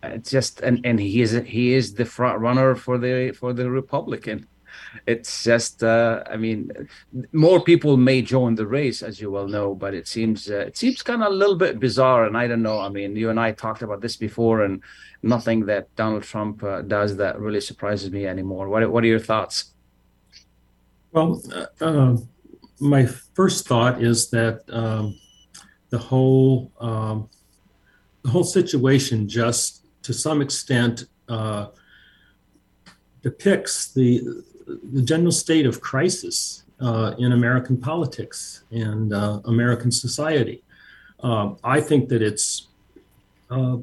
it's 0.04 0.30
just 0.30 0.60
and 0.60 0.86
and 0.86 0.99
he 0.99 1.21
is 1.21 1.32
he 1.45 1.73
is 1.73 1.93
the 1.93 2.06
front 2.06 2.39
runner 2.39 2.75
for 2.75 2.97
the 2.97 3.32
for 3.32 3.54
the 3.54 3.71
Republican. 3.71 4.47
It's 5.06 5.43
just 5.43 5.84
i 5.84 6.36
mean 6.38 6.71
more 7.34 7.62
people 7.62 7.97
may 7.97 8.21
join 8.21 8.56
the 8.56 8.65
race 8.65 9.04
as 9.04 9.19
you 9.21 9.30
well 9.30 9.47
know 9.47 9.75
but 9.75 9.93
it 9.93 10.08
seems 10.08 10.47
it 10.47 10.77
seems 10.77 11.04
kind 11.04 11.21
of 11.21 11.32
a 11.32 11.36
little 11.36 11.58
bit 11.58 11.80
bizarre. 11.80 12.25
And 12.25 12.38
i 12.38 12.47
don't 12.47 12.63
know 12.63 12.80
i 12.80 12.89
mean 12.89 13.15
you 13.15 13.30
and 13.30 13.39
i 13.39 13.51
talked 13.51 13.82
about 13.82 14.01
this 14.01 14.15
before 14.15 14.63
and 14.63 14.82
nothing 15.23 15.65
that 15.65 15.93
donald 15.95 16.23
trump 16.23 16.63
uh, 16.63 16.82
does 16.82 17.17
that 17.17 17.39
really 17.39 17.62
surprises 17.62 18.12
me 18.12 18.25
anymore. 18.25 18.69
What, 18.69 18.89
what 18.89 19.04
are 19.04 19.13
your 19.15 19.19
thoughts 19.19 19.70
well 21.12 21.41
uh, 21.54 21.86
uh, 21.86 22.17
my 22.80 23.06
first 23.06 23.67
thought 23.67 24.02
is 24.02 24.30
that 24.30 24.63
um, 24.69 25.17
the 25.89 25.97
whole 25.97 26.71
um, 26.80 27.30
the 28.24 28.30
whole 28.30 28.43
situation 28.43 29.28
just 29.28 29.86
to 30.04 30.13
some 30.13 30.41
extent 30.41 31.06
uh, 31.30 31.67
depicts 33.21 33.93
the 33.93 34.21
the 34.93 35.02
general 35.02 35.32
state 35.32 35.65
of 35.65 35.82
crisis 35.82 36.63
uh, 36.82 37.13
in 37.19 37.32
American 37.34 37.78
politics 37.78 38.63
and 38.71 39.13
uh, 39.13 39.39
American 39.45 39.91
society. 39.91 40.63
Uh, 41.21 41.54
I 41.63 41.80
think 41.80 42.10
that 42.10 42.21
it's 42.21 42.69
uh, 43.52 43.78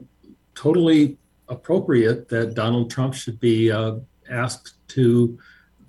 totally 0.55 1.17
appropriate 1.49 2.29
that 2.29 2.55
Donald 2.55 2.91
Trump 2.91 3.15
should 3.15 3.39
be 3.39 3.71
asked 4.29 4.75
to, 4.89 5.39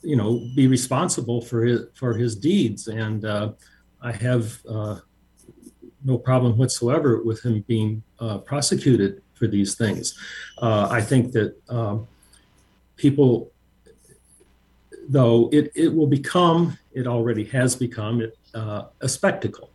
you 0.01 0.15
know, 0.15 0.47
be 0.55 0.67
responsible 0.67 1.41
for 1.41 1.63
his 1.63 1.81
for 1.93 2.13
his 2.13 2.35
deeds, 2.35 2.87
and 2.87 3.25
uh, 3.25 3.51
I 4.01 4.11
have 4.11 4.59
no 6.05 6.17
problem 6.17 6.57
whatsoever 6.57 7.21
with 7.23 7.43
him 7.43 7.65
being 7.67 8.03
prosecuted 8.45 9.21
for 9.33 9.47
these 9.47 9.75
things. 9.75 10.17
I 10.61 11.01
think 11.01 11.33
that 11.33 11.55
um, 11.69 12.07
people 12.95 13.51
though 15.09 15.49
it, 15.51 15.71
it 15.75 15.93
will 15.93 16.07
become, 16.07 16.77
it 16.93 17.07
already 17.07 17.43
has 17.45 17.75
become 17.75 18.21
it, 18.21 18.37
uh, 18.53 18.83
a 19.01 19.09
spectacle. 19.09 19.71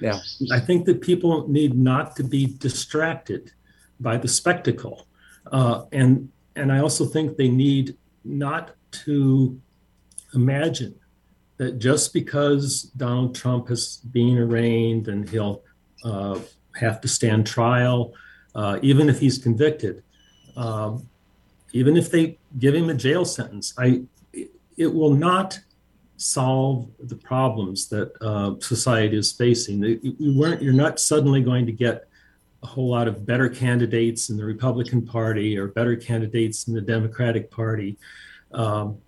Yeah. 0.00 0.18
I 0.52 0.60
think 0.60 0.86
that 0.86 1.00
people 1.00 1.48
need 1.48 1.76
not 1.76 2.14
to 2.16 2.22
be 2.22 2.54
distracted 2.58 3.52
by 3.98 4.16
the 4.16 4.28
spectacle. 4.28 5.06
Uh, 5.50 5.84
and, 5.92 6.30
and 6.54 6.72
I 6.72 6.78
also 6.78 7.04
think 7.04 7.36
they 7.36 7.48
need 7.48 7.96
not 8.24 8.76
to 9.04 9.60
imagine 10.36 10.94
that 11.56 11.78
just 11.78 12.12
because 12.12 12.82
Donald 12.96 13.34
Trump 13.34 13.70
is 13.70 14.00
being 14.10 14.38
arraigned 14.38 15.08
and 15.08 15.28
he'll 15.28 15.62
uh, 16.04 16.38
have 16.76 17.00
to 17.00 17.08
stand 17.08 17.46
trial, 17.46 18.12
uh, 18.54 18.78
even 18.82 19.08
if 19.08 19.18
he's 19.18 19.38
convicted, 19.38 20.02
um, 20.56 21.08
even 21.72 21.96
if 21.96 22.10
they 22.10 22.38
give 22.58 22.74
him 22.74 22.88
a 22.90 22.94
jail 22.94 23.24
sentence, 23.24 23.74
I 23.78 24.02
it 24.76 24.92
will 24.92 25.14
not 25.14 25.58
solve 26.18 26.88
the 26.98 27.16
problems 27.16 27.88
that 27.88 28.12
uh, 28.20 28.54
society 28.60 29.16
is 29.16 29.32
facing. 29.32 29.82
You 29.82 30.38
weren't, 30.38 30.62
you're 30.62 30.72
not 30.72 30.98
suddenly 30.98 31.42
going 31.42 31.66
to 31.66 31.72
get 31.72 32.08
a 32.62 32.66
whole 32.66 32.90
lot 32.90 33.08
of 33.08 33.26
better 33.26 33.48
candidates 33.48 34.30
in 34.30 34.36
the 34.36 34.44
Republican 34.44 35.06
Party 35.06 35.58
or 35.58 35.68
better 35.68 35.96
candidates 35.96 36.68
in 36.68 36.74
the 36.74 36.80
Democratic 36.80 37.50
Party. 37.50 37.98
Um, 38.52 38.98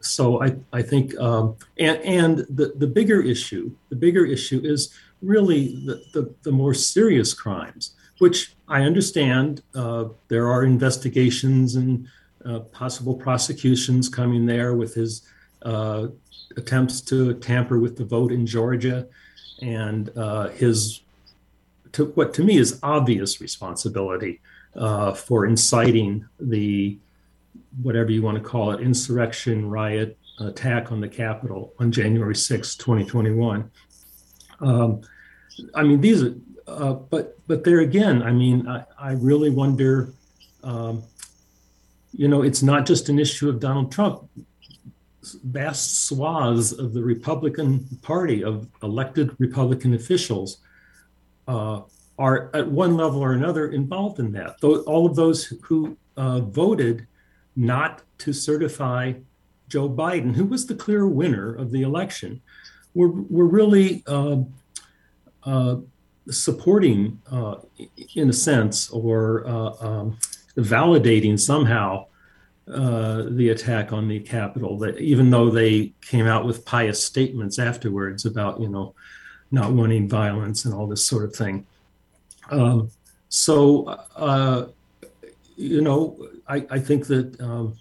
so 0.00 0.42
I, 0.42 0.56
I 0.72 0.82
think, 0.82 1.16
um, 1.18 1.56
and, 1.78 1.98
and 2.02 2.38
the, 2.48 2.72
the 2.76 2.86
bigger 2.86 3.20
issue, 3.20 3.70
the 3.88 3.96
bigger 3.96 4.24
issue 4.24 4.60
is 4.62 4.94
really 5.22 5.76
the, 5.84 6.02
the, 6.12 6.34
the 6.42 6.52
more 6.52 6.74
serious 6.74 7.34
crimes, 7.34 7.94
which 8.18 8.54
I 8.68 8.82
understand 8.82 9.62
uh, 9.74 10.06
there 10.28 10.48
are 10.48 10.64
investigations 10.64 11.76
and 11.76 12.08
uh, 12.44 12.60
possible 12.60 13.14
prosecutions 13.14 14.08
coming 14.08 14.46
there 14.46 14.74
with 14.74 14.94
his 14.94 15.22
uh, 15.62 16.08
attempts 16.56 17.00
to 17.02 17.34
tamper 17.34 17.78
with 17.78 17.96
the 17.96 18.04
vote 18.04 18.32
in 18.32 18.46
Georgia. 18.46 19.06
And 19.60 20.10
uh, 20.16 20.48
his 20.50 21.00
to 21.92 22.06
what 22.06 22.34
to 22.34 22.44
me 22.44 22.58
is 22.58 22.78
obvious 22.82 23.40
responsibility 23.40 24.40
uh, 24.76 25.12
for 25.14 25.46
inciting 25.46 26.28
the 26.38 26.98
whatever 27.82 28.10
you 28.10 28.22
want 28.22 28.36
to 28.36 28.42
call 28.42 28.72
it 28.72 28.80
insurrection 28.80 29.68
riot 29.68 30.18
attack 30.40 30.92
on 30.92 31.00
the 31.00 31.08
Capitol 31.08 31.74
on 31.78 31.90
January 31.90 32.34
6, 32.34 32.76
2021. 32.76 33.70
Um, 34.60 35.00
I 35.74 35.82
mean, 35.82 36.00
these 36.00 36.22
are, 36.22 36.34
uh, 36.66 36.92
but 36.92 37.38
but 37.46 37.64
there 37.64 37.80
again, 37.80 38.22
I 38.22 38.32
mean, 38.32 38.68
I, 38.68 38.84
I 38.98 39.12
really 39.12 39.50
wonder 39.50 40.12
um, 40.62 41.02
you 42.12 42.28
know, 42.28 42.42
it's 42.42 42.62
not 42.62 42.86
just 42.86 43.08
an 43.08 43.18
issue 43.18 43.48
of 43.48 43.60
Donald 43.60 43.92
Trump. 43.92 44.28
Vast 45.44 46.06
swaths 46.06 46.72
of 46.72 46.94
the 46.94 47.02
Republican 47.02 47.86
Party, 48.02 48.42
of 48.42 48.68
elected 48.82 49.34
Republican 49.38 49.94
officials, 49.94 50.58
uh, 51.46 51.82
are 52.18 52.50
at 52.54 52.66
one 52.68 52.96
level 52.96 53.20
or 53.20 53.32
another 53.32 53.68
involved 53.68 54.18
in 54.18 54.32
that. 54.32 54.56
All 54.62 55.06
of 55.06 55.16
those 55.16 55.44
who 55.62 55.96
uh, 56.16 56.40
voted 56.40 57.06
not 57.58 58.02
to 58.18 58.32
certify 58.32 59.14
Joe 59.68 59.90
Biden, 59.90 60.34
who 60.34 60.46
was 60.46 60.66
the 60.66 60.74
clear 60.74 61.06
winner 61.06 61.52
of 61.52 61.72
the 61.72 61.82
election, 61.82 62.40
were, 62.94 63.08
were 63.08 63.46
really 63.46 64.02
uh, 64.06 64.38
uh 65.44 65.76
supporting, 66.30 67.20
uh, 67.32 67.56
in 68.14 68.28
a 68.28 68.32
sense, 68.32 68.90
or 68.90 69.46
uh, 69.46 69.72
um, 69.80 70.18
validating 70.56 71.40
somehow 71.40 72.06
uh, 72.70 73.24
the 73.30 73.48
attack 73.48 73.92
on 73.92 74.08
the 74.08 74.20
Capitol. 74.20 74.78
That 74.78 74.98
even 74.98 75.30
though 75.30 75.50
they 75.50 75.92
came 76.02 76.26
out 76.26 76.44
with 76.44 76.64
pious 76.64 77.02
statements 77.02 77.58
afterwards 77.58 78.24
about 78.24 78.60
you 78.60 78.68
know 78.68 78.94
not 79.50 79.72
wanting 79.72 80.08
violence 80.08 80.64
and 80.64 80.74
all 80.74 80.86
this 80.86 81.04
sort 81.04 81.24
of 81.24 81.34
thing. 81.34 81.66
Um, 82.50 82.90
so 83.30 83.86
uh, 84.16 84.66
you 85.58 85.80
know, 85.80 86.16
I, 86.46 86.64
I 86.70 86.78
think 86.78 87.08
that 87.08 87.38
um, 87.40 87.76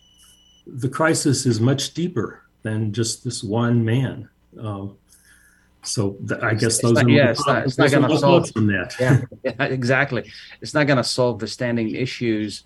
the 0.65 0.89
crisis 0.89 1.45
is 1.45 1.61
much 1.61 1.93
deeper 1.93 2.41
than 2.63 2.91
just 2.91 3.23
this 3.23 3.43
one 3.43 3.85
man. 3.85 4.27
Um, 4.59 4.97
so 5.83 6.17
th- 6.27 6.41
I 6.41 6.55
guess 6.55 6.81
those 6.81 6.93
not, 6.93 7.05
are 7.05 7.09
yeah, 7.09 7.29
it's 7.29 7.45
not, 7.45 7.65
it's 7.65 7.77
not 7.77 7.91
going 7.91 8.09
to 8.09 8.17
solve 8.17 8.51
from 8.51 8.67
that. 8.67 8.95
yeah, 8.99 9.21
yeah, 9.43 9.63
exactly. 9.63 10.29
It's 10.59 10.73
not 10.73 10.87
going 10.87 10.97
to 10.97 11.03
solve 11.03 11.37
the 11.39 11.47
standing 11.47 11.93
issues 11.95 12.63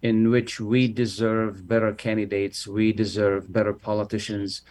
in 0.00 0.30
which 0.30 0.58
we 0.60 0.88
deserve 0.88 1.68
better 1.68 1.92
candidates, 1.92 2.66
we 2.66 2.92
deserve 2.92 3.52
better 3.52 3.74
politicians, 3.74 4.62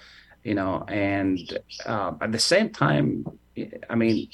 you 0.44 0.56
know, 0.56 0.84
and 0.88 1.60
uh, 1.86 2.14
at 2.20 2.32
the 2.32 2.40
same 2.40 2.72
time, 2.72 3.26
I 3.90 3.96
mean, 3.96 4.28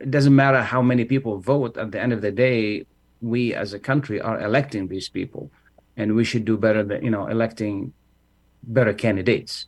it 0.00 0.10
doesn't 0.10 0.34
matter 0.34 0.60
how 0.60 0.82
many 0.82 1.04
people 1.04 1.38
vote. 1.38 1.76
At 1.76 1.92
the 1.92 2.00
end 2.00 2.12
of 2.12 2.20
the 2.20 2.32
day, 2.32 2.86
we 3.20 3.54
as 3.54 3.72
a 3.72 3.78
country 3.78 4.20
are 4.20 4.40
electing 4.40 4.88
these 4.88 5.08
people, 5.08 5.50
and 5.96 6.14
we 6.14 6.24
should 6.24 6.44
do 6.44 6.56
better 6.56 6.82
than 6.82 7.04
you 7.04 7.10
know 7.10 7.26
electing 7.26 7.92
better 8.62 8.92
candidates. 8.92 9.66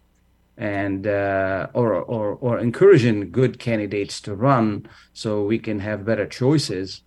And 0.58 1.06
uh, 1.06 1.68
or, 1.72 1.94
or 1.94 2.34
or 2.34 2.58
encouraging 2.58 3.30
good 3.30 3.58
candidates 3.58 4.20
to 4.22 4.34
run 4.34 4.86
so 5.14 5.42
we 5.42 5.58
can 5.58 5.80
have 5.80 6.04
better 6.04 6.26
choices. 6.26 7.02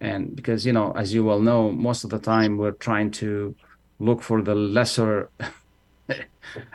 And 0.00 0.36
because 0.36 0.66
you 0.66 0.72
know 0.72 0.92
as 0.92 1.14
you 1.14 1.24
well 1.24 1.40
know 1.40 1.72
most 1.72 2.04
of 2.04 2.10
the 2.10 2.18
time 2.18 2.58
we're 2.58 2.72
trying 2.72 3.10
to 3.12 3.54
look 3.98 4.22
for 4.22 4.42
the 4.42 4.54
lesser 4.54 5.30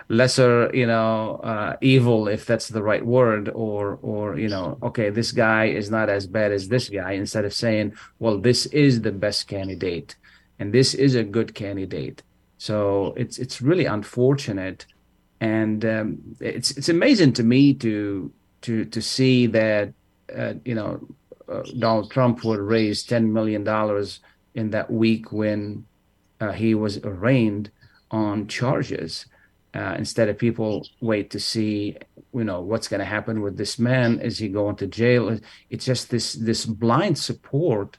lesser 0.09 0.69
you 0.73 0.87
know 0.87 1.35
uh, 1.43 1.75
evil 1.81 2.27
if 2.27 2.45
that's 2.45 2.69
the 2.69 2.81
right 2.81 3.05
word 3.05 3.49
or 3.49 3.99
or 4.01 4.37
you 4.39 4.47
know 4.47 4.77
okay 4.81 5.09
this 5.09 5.31
guy 5.31 5.65
is 5.65 5.91
not 5.91 6.09
as 6.09 6.27
bad 6.27 6.51
as 6.51 6.67
this 6.67 6.89
guy 6.89 7.11
instead 7.11 7.45
of 7.45 7.53
saying 7.53 7.93
well 8.19 8.37
this 8.37 8.65
is 8.67 9.01
the 9.01 9.11
best 9.11 9.47
candidate 9.47 10.15
and 10.59 10.73
this 10.73 10.93
is 10.93 11.15
a 11.15 11.23
good 11.23 11.53
candidate. 11.53 12.23
So 12.57 13.13
it's 13.17 13.37
it's 13.37 13.61
really 13.61 13.85
unfortunate. 13.85 14.85
And 15.41 15.83
um, 15.85 16.35
it's 16.39 16.71
it's 16.71 16.89
amazing 16.89 17.33
to 17.33 17.43
me 17.43 17.73
to 17.75 18.31
to 18.61 18.85
to 18.85 19.01
see 19.01 19.47
that 19.47 19.93
uh, 20.35 20.53
you 20.63 20.75
know 20.75 21.05
uh, 21.49 21.63
Donald 21.77 22.09
Trump 22.11 22.43
would 22.43 22.59
raise 22.59 23.03
ten 23.03 23.31
million 23.31 23.63
dollars 23.63 24.21
in 24.53 24.71
that 24.71 24.89
week 24.89 25.31
when 25.31 25.85
uh, 26.39 26.51
he 26.51 26.73
was 26.73 26.97
arraigned 26.99 27.69
on 28.11 28.47
charges. 28.47 29.25
Uh, 29.73 29.95
instead 29.97 30.29
of 30.29 30.37
people 30.37 30.87
wait 31.01 31.29
to 31.29 31.39
see, 31.39 31.97
you 32.33 32.43
know, 32.45 32.61
what's 32.61 32.87
going 32.87 33.01
to 33.01 33.05
happen 33.05 33.41
with 33.41 33.57
this 33.57 33.77
man? 33.77 34.19
Is 34.21 34.37
he 34.37 34.47
going 34.47 34.77
to 34.77 34.87
jail? 34.87 35.37
It's 35.69 35.85
just 35.85 36.09
this 36.09 36.33
this 36.33 36.65
blind 36.65 37.17
support 37.17 37.97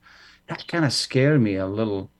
that 0.49 0.66
kind 0.69 0.85
of 0.85 0.92
scared 0.92 1.40
me 1.40 1.57
a 1.57 1.66
little. 1.66 2.11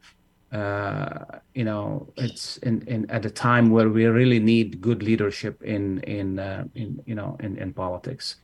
Uh, 0.53 1.25
you 1.55 1.64
know, 1.64 2.12
it's 2.16 2.59
in, 2.59 2.83
in 2.87 3.11
at 3.11 3.25
a 3.25 3.31
time 3.31 3.70
where 3.70 3.88
we 3.88 4.05
really 4.07 4.38
need 4.38 4.81
good 4.81 5.03
leadership 5.03 5.62
in 5.62 6.01
in 6.01 6.38
uh, 6.38 6.64
in 6.75 7.03
you 7.07 7.14
know 7.14 7.37
in, 7.40 7.57
in 7.57 7.72
politics 7.72 8.37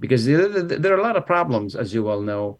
because 0.00 0.26
there, 0.26 0.48
there 0.48 0.92
are 0.92 0.98
a 0.98 1.02
lot 1.02 1.16
of 1.16 1.26
problems, 1.26 1.76
as 1.76 1.94
you 1.94 2.02
well 2.02 2.20
know. 2.20 2.58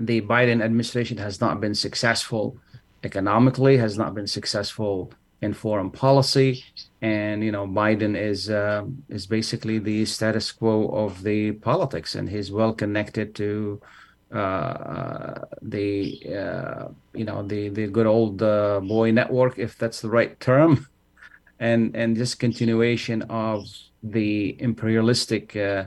The 0.00 0.20
Biden 0.22 0.62
administration 0.62 1.18
has 1.18 1.40
not 1.40 1.60
been 1.60 1.74
successful 1.74 2.58
economically, 3.04 3.76
has 3.76 3.96
not 3.98 4.14
been 4.14 4.26
successful 4.26 5.12
in 5.40 5.52
foreign 5.52 5.90
policy, 5.90 6.64
and 7.02 7.44
you 7.44 7.52
know 7.52 7.66
Biden 7.66 8.16
is 8.16 8.50
uh, 8.50 8.84
is 9.08 9.26
basically 9.26 9.78
the 9.78 10.04
status 10.04 10.52
quo 10.52 10.88
of 10.88 11.22
the 11.22 11.52
politics, 11.52 12.14
and 12.14 12.28
he's 12.28 12.50
well 12.50 12.72
connected 12.72 13.34
to 13.36 13.80
uh, 14.32 15.40
the 15.62 16.22
uh, 16.40 16.88
you 17.12 17.24
know 17.24 17.42
the 17.42 17.68
the 17.68 17.86
good 17.86 18.06
old 18.06 18.42
uh, 18.42 18.80
boy 18.80 19.10
network, 19.10 19.58
if 19.58 19.76
that's 19.78 20.00
the 20.00 20.10
right 20.10 20.38
term, 20.40 20.86
and 21.58 21.94
and 21.94 22.16
just 22.16 22.38
continuation 22.38 23.22
of 23.22 23.66
the 24.02 24.56
imperialistic 24.60 25.56
uh, 25.56 25.84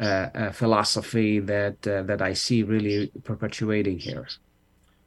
uh, 0.00 0.30
uh, 0.34 0.50
philosophy 0.50 1.40
that 1.40 1.86
uh, 1.86 2.02
that 2.04 2.22
I 2.22 2.32
see 2.32 2.62
really 2.62 3.12
perpetuating 3.22 3.98
here. 3.98 4.26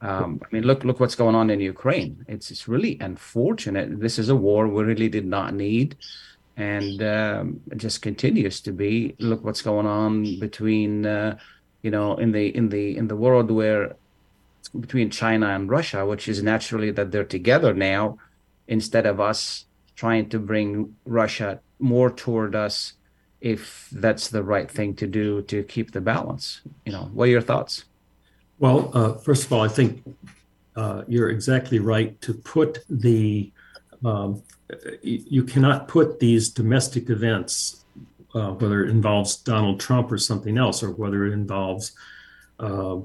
Um, 0.03 0.41
I 0.43 0.47
mean, 0.53 0.63
look 0.63 0.83
look 0.83 0.99
what's 0.99 1.15
going 1.15 1.33
on 1.33 1.49
in 1.49 1.61
Ukraine. 1.61 2.25
It's 2.27 2.51
it's 2.51 2.67
really 2.67 2.97
unfortunate. 2.99 3.99
This 4.01 4.19
is 4.19 4.27
a 4.27 4.35
war 4.35 4.67
we 4.67 4.83
really 4.83 5.07
did 5.07 5.25
not 5.25 5.53
need, 5.53 5.95
and 6.57 7.01
um, 7.01 7.61
it 7.71 7.77
just 7.77 8.01
continues 8.01 8.59
to 8.61 8.73
be. 8.73 9.15
Look 9.19 9.45
what's 9.45 9.61
going 9.61 9.87
on 9.87 10.39
between, 10.41 11.05
uh, 11.05 11.37
you 11.83 11.91
know, 11.91 12.17
in 12.17 12.33
the 12.33 12.53
in 12.53 12.67
the 12.67 12.97
in 12.97 13.07
the 13.07 13.15
world 13.15 13.49
where 13.49 13.95
between 14.77 15.09
China 15.09 15.47
and 15.47 15.69
Russia, 15.69 16.05
which 16.05 16.27
is 16.27 16.43
naturally 16.43 16.91
that 16.91 17.11
they're 17.11 17.23
together 17.23 17.73
now, 17.73 18.17
instead 18.67 19.05
of 19.05 19.21
us 19.21 19.65
trying 19.95 20.27
to 20.29 20.39
bring 20.39 20.95
Russia 21.05 21.61
more 21.79 22.09
toward 22.09 22.55
us 22.55 22.93
if 23.39 23.89
that's 23.91 24.29
the 24.29 24.43
right 24.43 24.69
thing 24.69 24.95
to 24.95 25.07
do 25.07 25.41
to 25.43 25.63
keep 25.63 25.91
the 25.91 26.01
balance. 26.01 26.61
You 26.85 26.91
know, 26.91 27.09
what 27.13 27.25
are 27.27 27.31
your 27.31 27.41
thoughts? 27.41 27.85
Well, 28.59 28.91
uh, 28.93 29.13
first 29.15 29.45
of 29.45 29.53
all, 29.53 29.61
I 29.61 29.67
think 29.67 30.03
uh, 30.75 31.03
you're 31.07 31.29
exactly 31.29 31.79
right 31.79 32.19
to 32.21 32.33
put 32.33 32.79
the 32.89 33.51
um, 34.05 34.43
you 35.01 35.43
cannot 35.43 35.87
put 35.87 36.19
these 36.19 36.49
domestic 36.49 37.09
events, 37.09 37.85
uh, 38.35 38.51
whether 38.51 38.83
it 38.83 38.89
involves 38.89 39.37
Donald 39.37 39.79
Trump 39.79 40.11
or 40.11 40.17
something 40.17 40.57
else, 40.57 40.83
or 40.83 40.91
whether 40.91 41.25
it 41.25 41.33
involves 41.33 41.93
uh, 42.59 42.97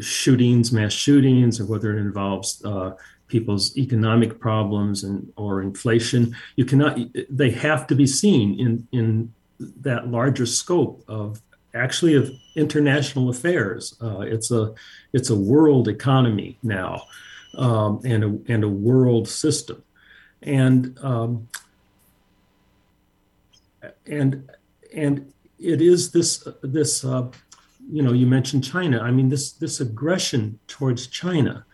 shootings, 0.00 0.72
mass 0.72 0.92
shootings, 0.92 1.60
or 1.60 1.66
whether 1.66 1.96
it 1.96 2.00
involves 2.00 2.64
uh, 2.64 2.92
people's 3.28 3.76
economic 3.76 4.40
problems 4.40 5.04
and 5.04 5.32
or 5.36 5.62
inflation. 5.62 6.34
You 6.56 6.64
cannot; 6.64 6.98
they 7.30 7.50
have 7.50 7.86
to 7.88 7.94
be 7.94 8.06
seen 8.06 8.58
in 8.58 8.88
in 8.92 9.32
that 9.80 10.08
larger 10.08 10.46
scope 10.46 11.04
of 11.08 11.40
actually 11.78 12.14
of 12.14 12.30
international 12.56 13.28
affairs. 13.28 13.96
Uh, 14.02 14.20
it's 14.20 14.50
a 14.50 14.74
it's 15.12 15.30
a 15.30 15.34
world 15.34 15.88
economy 15.88 16.58
now, 16.62 17.02
um, 17.56 18.00
and 18.04 18.24
a 18.24 18.52
and 18.52 18.64
a 18.64 18.68
world 18.68 19.28
system, 19.28 19.82
and 20.42 20.98
um, 21.02 21.48
and 24.06 24.50
and 24.94 25.32
it 25.58 25.80
is 25.80 26.12
this 26.12 26.46
this 26.62 27.04
uh, 27.04 27.26
you 27.90 28.02
know 28.02 28.12
you 28.12 28.26
mentioned 28.26 28.64
China. 28.64 29.00
I 29.00 29.10
mean 29.10 29.28
this 29.28 29.52
this 29.52 29.80
aggression 29.80 30.58
towards 30.66 31.06
China. 31.06 31.64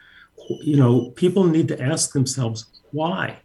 You 0.60 0.76
know 0.76 1.10
people 1.10 1.44
need 1.44 1.68
to 1.68 1.80
ask 1.80 2.12
themselves 2.12 2.66
why 2.92 3.38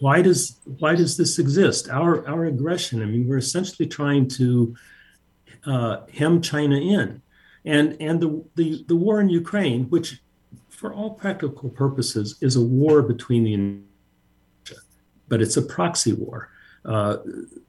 why 0.00 0.22
does 0.22 0.58
why 0.78 0.94
does 0.94 1.16
this 1.16 1.38
exist? 1.38 1.88
Our 1.88 2.26
our 2.26 2.46
aggression. 2.46 3.02
I 3.02 3.06
mean, 3.06 3.28
we're 3.28 3.38
essentially 3.38 3.86
trying 3.86 4.28
to 4.28 4.74
uh, 5.66 5.98
hem 6.12 6.40
China 6.40 6.76
in, 6.76 7.22
and 7.64 7.96
and 8.00 8.20
the, 8.20 8.44
the 8.56 8.84
the 8.88 8.96
war 8.96 9.20
in 9.20 9.28
Ukraine, 9.28 9.84
which 9.84 10.20
for 10.68 10.92
all 10.94 11.10
practical 11.10 11.68
purposes 11.68 12.38
is 12.40 12.56
a 12.56 12.60
war 12.60 13.02
between 13.02 13.44
the 13.44 14.74
but 15.28 15.40
it's 15.40 15.56
a 15.56 15.62
proxy 15.62 16.12
war. 16.12 16.50
Uh, 16.84 17.18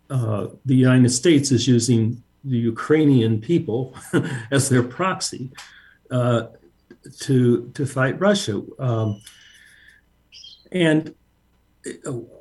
uh, 0.10 0.48
the 0.66 0.76
United 0.76 1.10
States 1.10 1.52
is 1.52 1.68
using 1.68 2.22
the 2.44 2.58
Ukrainian 2.58 3.40
people 3.40 3.96
as 4.52 4.68
their 4.68 4.84
proxy 4.84 5.52
uh, 6.10 6.48
to 7.20 7.70
to 7.76 7.86
fight 7.86 8.20
Russia, 8.20 8.62
um, 8.80 9.22
and 10.72 11.14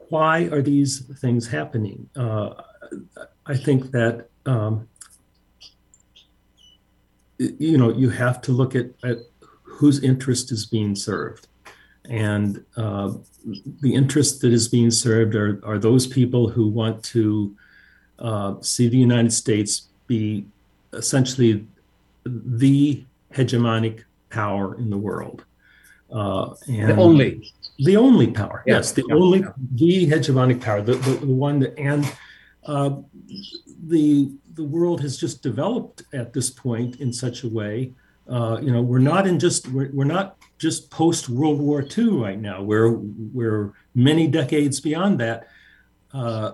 why 0.09 0.45
are 0.53 0.63
these 0.63 1.01
things 1.21 1.47
happening? 1.47 2.09
Uh, 2.17 2.55
I 3.47 3.57
think 3.57 3.91
that 3.93 4.29
um, 4.47 4.89
you 7.41 7.79
know 7.79 7.91
you 7.91 8.11
have 8.11 8.41
to 8.43 8.53
look 8.53 8.75
at, 8.75 8.91
at 9.03 9.19
whose 9.63 10.03
interest 10.03 10.53
is 10.53 10.67
being 10.67 10.95
served, 10.95 11.49
and 12.05 12.63
uh, 12.77 13.13
the 13.81 13.95
interest 13.95 14.41
that 14.43 14.53
is 14.53 14.69
being 14.69 14.91
served 14.91 15.35
are 15.35 15.61
are 15.65 15.79
those 15.79 16.07
people 16.07 16.49
who 16.49 16.69
want 16.69 17.03
to 17.03 17.57
uh, 18.19 18.55
see 18.61 18.89
the 18.89 18.99
United 18.99 19.33
States 19.33 19.89
be 20.07 20.47
essentially 20.93 21.67
the 22.25 23.05
hegemonic 23.33 24.05
power 24.29 24.77
in 24.77 24.91
the 24.91 24.99
world. 24.99 25.45
Uh, 26.13 26.55
and 26.69 26.91
the 26.91 26.97
only 26.97 27.53
the 27.79 27.97
only 27.97 28.27
power. 28.27 28.63
Yeah. 28.67 28.75
Yes, 28.75 28.93
the 28.93 29.05
yeah. 29.09 29.15
only 29.15 29.45
the 29.75 30.11
hegemonic 30.11 30.61
power, 30.61 30.83
the, 30.83 30.95
the, 30.95 31.13
the 31.27 31.27
one 31.27 31.61
that 31.61 31.79
and 31.79 32.05
uh, 32.67 32.97
the 33.87 34.33
the 34.55 34.65
world 34.65 35.01
has 35.01 35.17
just 35.17 35.43
developed 35.43 36.03
at 36.13 36.33
this 36.33 36.51
point 36.51 37.01
in 37.01 37.13
such 37.13 37.45
a 37.45 37.49
way. 37.49 37.93
Uh, 38.29 38.59
you 38.61 38.71
know, 38.71 38.83
we're 38.83 38.99
not 38.99 39.27
in 39.27 39.39
just 39.39 39.69
we're, 39.69 39.91
we're 39.93 40.05
not 40.05 40.37
just 40.59 40.91
post 40.91 41.29
World 41.29 41.59
War 41.59 41.83
II 41.83 42.11
right 42.11 42.39
now. 42.39 42.63
We're 42.63 42.91
we're 42.91 43.73
many 43.95 44.27
decades 44.27 44.81
beyond 44.81 45.19
that. 45.21 45.49
Uh, 46.13 46.53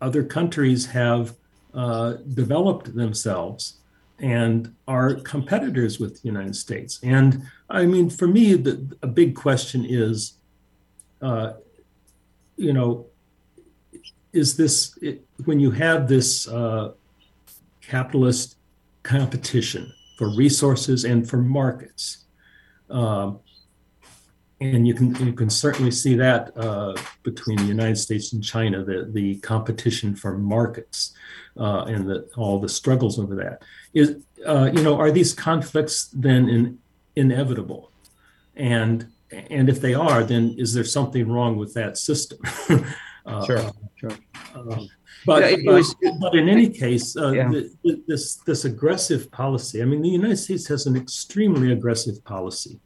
other 0.00 0.22
countries 0.22 0.86
have 0.86 1.34
uh, 1.74 2.14
developed 2.34 2.94
themselves 2.94 3.78
and 4.18 4.74
are 4.88 5.14
competitors 5.14 6.00
with 6.00 6.22
the 6.22 6.28
United 6.28 6.56
States. 6.56 6.98
And 7.02 7.42
I 7.68 7.84
mean, 7.84 8.08
for 8.08 8.26
me, 8.26 8.54
the, 8.54 8.96
a 9.02 9.06
big 9.06 9.34
question 9.34 9.84
is, 9.86 10.34
uh, 11.20 11.54
you 12.56 12.72
know, 12.72 13.06
is 14.36 14.56
this 14.56 14.96
it, 15.00 15.24
when 15.44 15.58
you 15.58 15.70
have 15.70 16.08
this 16.08 16.46
uh, 16.48 16.92
capitalist 17.80 18.56
competition 19.02 19.92
for 20.18 20.34
resources 20.36 21.04
and 21.04 21.28
for 21.28 21.38
markets, 21.38 22.24
um, 22.90 23.40
and 24.60 24.86
you 24.86 24.94
can 24.94 25.14
you 25.26 25.32
can 25.32 25.50
certainly 25.50 25.90
see 25.90 26.14
that 26.14 26.56
uh, 26.56 26.94
between 27.22 27.58
the 27.58 27.64
United 27.64 27.96
States 27.96 28.32
and 28.32 28.44
China, 28.44 28.84
the 28.84 29.08
the 29.10 29.36
competition 29.36 30.14
for 30.14 30.36
markets 30.38 31.14
uh, 31.58 31.84
and 31.84 32.08
the, 32.08 32.28
all 32.36 32.58
the 32.58 32.68
struggles 32.68 33.18
over 33.18 33.34
that 33.34 33.62
is 33.94 34.16
uh, 34.46 34.70
you 34.72 34.82
know 34.82 34.96
are 34.98 35.10
these 35.10 35.34
conflicts 35.34 36.08
then 36.12 36.48
in, 36.48 36.78
inevitable, 37.16 37.90
and 38.54 39.06
and 39.30 39.68
if 39.68 39.80
they 39.80 39.94
are, 39.94 40.22
then 40.22 40.54
is 40.56 40.72
there 40.74 40.84
something 40.84 41.28
wrong 41.28 41.56
with 41.56 41.74
that 41.74 41.98
system? 41.98 42.38
Uh, 43.26 43.44
Sure, 43.44 43.58
uh, 43.58 43.72
sure. 43.96 44.10
um, 44.54 44.88
but, 45.26 45.42
Yeah, 45.42 45.48
it 45.56 45.64
but, 45.64 45.74
was- 45.74 45.94
but 46.20 46.34
in 46.36 46.48
any 46.48 46.68
case, 46.68 47.16
uh, 47.16 47.32
Yeah. 47.32 47.50
th- 47.50 47.72
th- 47.82 47.98
this 48.06 48.36
this 48.46 48.64
aggressive 48.64 49.30
policy. 49.32 49.82
I 49.82 49.84
mean, 49.84 50.00
the 50.02 50.08
United 50.08 50.36
States 50.36 50.66
has 50.68 50.86
an 50.86 50.96
extremely 50.96 51.72
aggressive 51.72 52.22
policy, 52.24 52.78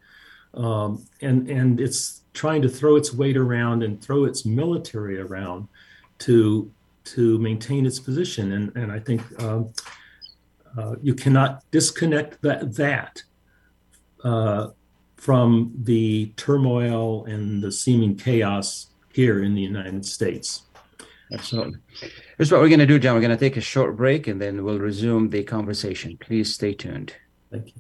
um, 0.55 1.05
and 1.21 1.49
and 1.51 1.81
it's 1.81 2.23
trying 2.33 2.63
to 2.63 2.69
throw 2.69 2.97
its 2.97 3.13
weight 3.13 3.37
around 3.37 3.83
and 3.83 4.01
throw 4.01 4.25
its 4.25 4.47
military 4.47 5.19
around 5.21 5.69
to 6.21 6.71
to 7.05 7.39
maintain 7.39 7.85
its 7.85 7.99
position. 7.99 8.53
And 8.53 8.73
and 8.77 8.91
I 8.91 8.99
think 8.99 9.21
um, 9.43 9.73
uh, 10.79 10.95
you 11.03 11.15
cannot 11.15 11.65
disconnect 11.71 12.41
that 12.43 12.75
that 12.77 13.23
uh, 14.25 14.69
from 15.17 15.73
the 15.85 16.33
turmoil 16.37 17.27
and 17.27 17.63
the 17.63 17.71
seeming 17.73 18.17
chaos 18.17 18.87
here 19.13 19.43
in 19.43 19.55
the 19.55 19.61
United 19.61 20.05
States. 20.05 20.63
Absolutely. 21.33 21.79
Here's 22.37 22.51
what 22.51 22.61
we're 22.61 22.69
going 22.69 22.81
to 22.81 22.87
do, 22.87 22.99
John. 22.99 23.15
We're 23.15 23.21
going 23.21 23.31
to 23.31 23.37
take 23.37 23.57
a 23.57 23.61
short 23.61 23.97
break 23.97 24.27
and 24.27 24.41
then 24.41 24.65
we'll 24.65 24.79
resume 24.79 25.31
the 25.31 25.45
conversation. 25.45 26.17
Please 26.19 26.53
stay 26.55 26.75
tuned. 26.75 27.15
Thank 27.53 27.69
you. 27.69 27.73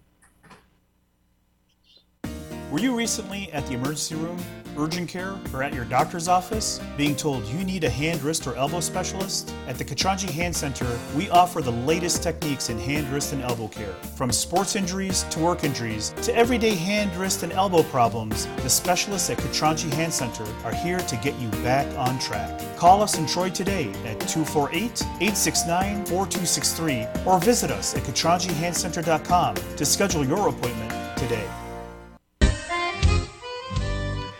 Were 2.70 2.78
you 2.78 2.96
recently 2.96 3.50
at 3.52 3.66
the 3.66 3.74
emergency 3.74 4.14
room, 4.14 4.38
urgent 4.78 5.09
care, 5.09 5.38
or 5.52 5.62
at 5.62 5.74
your 5.74 5.85
doctor's 5.85 6.28
office 6.28 6.80
being 6.96 7.16
told 7.16 7.44
you 7.46 7.64
need 7.64 7.85
a 7.85 7.90
hand, 7.90 8.22
wrist, 8.22 8.46
or 8.46 8.54
elbow 8.56 8.80
specialist? 8.80 9.52
At 9.66 9.78
the 9.78 9.85
Katranji 9.85 10.30
Hand 10.30 10.54
Center, 10.54 10.87
we 11.16 11.30
offer 11.30 11.62
the 11.62 11.72
latest 11.72 12.22
techniques 12.22 12.68
in 12.68 12.78
hand, 12.78 13.09
wrist, 13.12 13.33
and 13.33 13.42
elbow 13.42 13.68
care. 13.68 13.92
From 14.16 14.33
sports 14.33 14.76
injuries 14.76 15.24
to 15.30 15.40
work 15.40 15.64
injuries 15.64 16.14
to 16.22 16.35
everyday 16.35 16.74
hand, 16.74 17.14
wrist, 17.16 17.42
and 17.42 17.52
elbow 17.52 17.83
problems, 17.85 18.46
the 18.62 18.70
specialists 18.70 19.30
at 19.30 19.38
Katranji 19.38 19.92
Hand 19.94 20.12
Center 20.12 20.44
are 20.64 20.74
here 20.74 20.98
to 20.98 21.16
get 21.16 21.38
you 21.38 21.48
back 21.62 21.87
on 21.98 22.18
track. 22.18 22.61
Call 22.76 23.02
us 23.02 23.18
in 23.18 23.26
Troy 23.26 23.50
today 23.50 23.88
at 24.06 24.20
248 24.20 25.02
869 25.02 26.06
4263 26.06 27.06
or 27.26 27.38
visit 27.40 27.70
us 27.70 27.94
at 27.94 28.02
katranjihandcenter.com 28.04 29.54
to 29.76 29.85
schedule 29.85 30.24
your 30.24 30.48
appointment 30.48 31.18
today. 31.18 31.48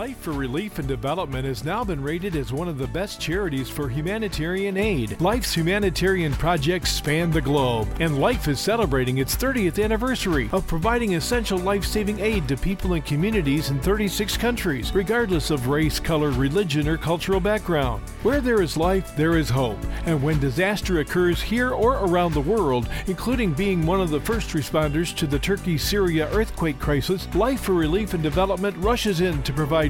Life 0.00 0.20
for 0.20 0.32
Relief 0.32 0.78
and 0.78 0.88
Development 0.88 1.44
has 1.44 1.62
now 1.62 1.84
been 1.84 2.02
rated 2.02 2.34
as 2.34 2.54
one 2.54 2.68
of 2.68 2.78
the 2.78 2.86
best 2.86 3.20
charities 3.20 3.68
for 3.68 3.86
humanitarian 3.86 4.78
aid. 4.78 5.20
Life's 5.20 5.52
humanitarian 5.52 6.32
projects 6.32 6.90
span 6.90 7.30
the 7.30 7.42
globe, 7.42 7.86
and 8.00 8.18
Life 8.18 8.48
is 8.48 8.58
celebrating 8.58 9.18
its 9.18 9.36
30th 9.36 9.84
anniversary 9.84 10.48
of 10.52 10.66
providing 10.66 11.16
essential 11.16 11.58
life 11.58 11.84
saving 11.84 12.18
aid 12.18 12.48
to 12.48 12.56
people 12.56 12.94
and 12.94 13.04
communities 13.04 13.68
in 13.68 13.78
36 13.78 14.38
countries, 14.38 14.90
regardless 14.94 15.50
of 15.50 15.68
race, 15.68 16.00
color, 16.00 16.30
religion, 16.30 16.88
or 16.88 16.96
cultural 16.96 17.38
background. 17.38 18.02
Where 18.22 18.40
there 18.40 18.62
is 18.62 18.78
life, 18.78 19.14
there 19.16 19.36
is 19.36 19.50
hope, 19.50 19.78
and 20.06 20.22
when 20.22 20.40
disaster 20.40 21.00
occurs 21.00 21.42
here 21.42 21.72
or 21.72 21.96
around 21.96 22.32
the 22.32 22.40
world, 22.40 22.88
including 23.06 23.52
being 23.52 23.84
one 23.84 24.00
of 24.00 24.08
the 24.08 24.20
first 24.20 24.48
responders 24.52 25.14
to 25.16 25.26
the 25.26 25.38
Turkey 25.38 25.76
Syria 25.76 26.26
earthquake 26.32 26.78
crisis, 26.78 27.28
Life 27.34 27.60
for 27.60 27.74
Relief 27.74 28.14
and 28.14 28.22
Development 28.22 28.74
rushes 28.78 29.20
in 29.20 29.42
to 29.42 29.52
provide 29.52 29.89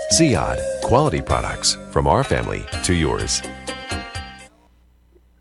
Ziyad, 0.11 0.59
quality 0.81 1.21
products 1.21 1.77
from 1.89 2.05
our 2.05 2.21
family 2.21 2.65
to 2.83 2.93
yours. 2.93 3.41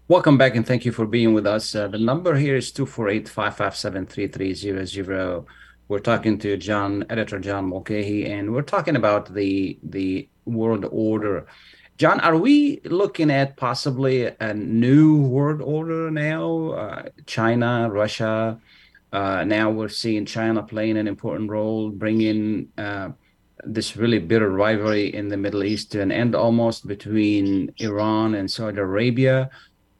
Welcome 0.06 0.38
back 0.38 0.54
and 0.54 0.64
thank 0.64 0.84
you 0.84 0.92
for 0.92 1.06
being 1.06 1.34
with 1.34 1.44
us. 1.44 1.74
Uh, 1.74 1.88
the 1.88 1.98
number 1.98 2.36
here 2.36 2.54
is 2.54 2.70
248 2.70 3.28
557 3.28 4.06
3300. 4.06 5.44
We're 5.88 5.98
talking 5.98 6.38
to 6.38 6.56
John, 6.56 7.04
editor 7.10 7.40
John 7.40 7.64
Mulcahy, 7.64 8.26
and 8.30 8.52
we're 8.52 8.62
talking 8.62 8.94
about 8.94 9.34
the 9.34 9.76
the 9.82 10.28
world 10.44 10.86
order. 10.92 11.48
John, 11.98 12.20
are 12.20 12.36
we 12.36 12.80
looking 12.84 13.32
at 13.32 13.56
possibly 13.56 14.26
a 14.38 14.54
new 14.54 15.20
world 15.20 15.62
order 15.62 16.12
now? 16.12 16.68
Uh, 16.68 17.02
China, 17.26 17.90
Russia. 17.90 18.60
Uh, 19.12 19.42
now 19.42 19.68
we're 19.68 19.88
seeing 19.88 20.26
China 20.26 20.62
playing 20.62 20.96
an 20.96 21.08
important 21.08 21.50
role, 21.50 21.90
bringing 21.90 22.68
uh, 22.78 23.08
this 23.64 23.96
really 23.96 24.18
bitter 24.18 24.50
rivalry 24.50 25.14
in 25.14 25.28
the 25.28 25.36
Middle 25.36 25.64
East 25.64 25.92
to 25.92 26.00
an 26.00 26.12
end 26.12 26.34
almost 26.34 26.86
between 26.86 27.72
Iran 27.78 28.34
and 28.34 28.50
Saudi 28.50 28.78
Arabia. 28.78 29.50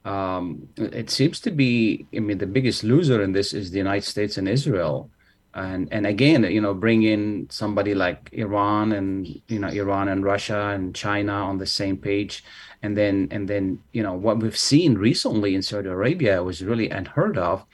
Um, 0.05 0.68
it 0.77 1.11
seems 1.11 1.40
to 1.40 1.51
be, 1.51 2.07
I 2.14 2.20
mean, 2.20 2.38
the 2.38 2.46
biggest 2.46 2.85
loser 2.85 3.23
in 3.23 3.33
this 3.33 3.53
is 3.53 3.70
the 3.70 3.79
United 3.79 4.07
States 4.07 4.38
and 4.38 4.49
Israel 4.49 5.11
and 5.55 5.88
and 5.90 6.07
again 6.07 6.44
you 6.44 6.61
know 6.61 6.73
bring 6.73 7.03
in 7.03 7.46
somebody 7.51 7.92
like 7.94 8.29
iran 8.33 8.92
and 8.92 9.27
you 9.49 9.59
know 9.59 9.68
iran 9.68 10.09
and 10.09 10.25
russia 10.25 10.68
and 10.75 10.94
china 10.94 11.33
on 11.33 11.59
the 11.59 11.66
same 11.66 11.96
page 11.96 12.44
and 12.83 12.96
then 12.96 13.27
and 13.33 13.49
then 13.49 13.79
you 13.92 14.03
know 14.03 14.14
what 14.14 14.38
we've 14.38 14.57
seen 14.57 14.94
recently 14.94 15.55
in 15.55 15.63
saudi 15.63 15.88
arabia 15.88 16.42
was 16.42 16.63
really 16.63 16.88
unheard 16.90 17.37
of 17.37 17.65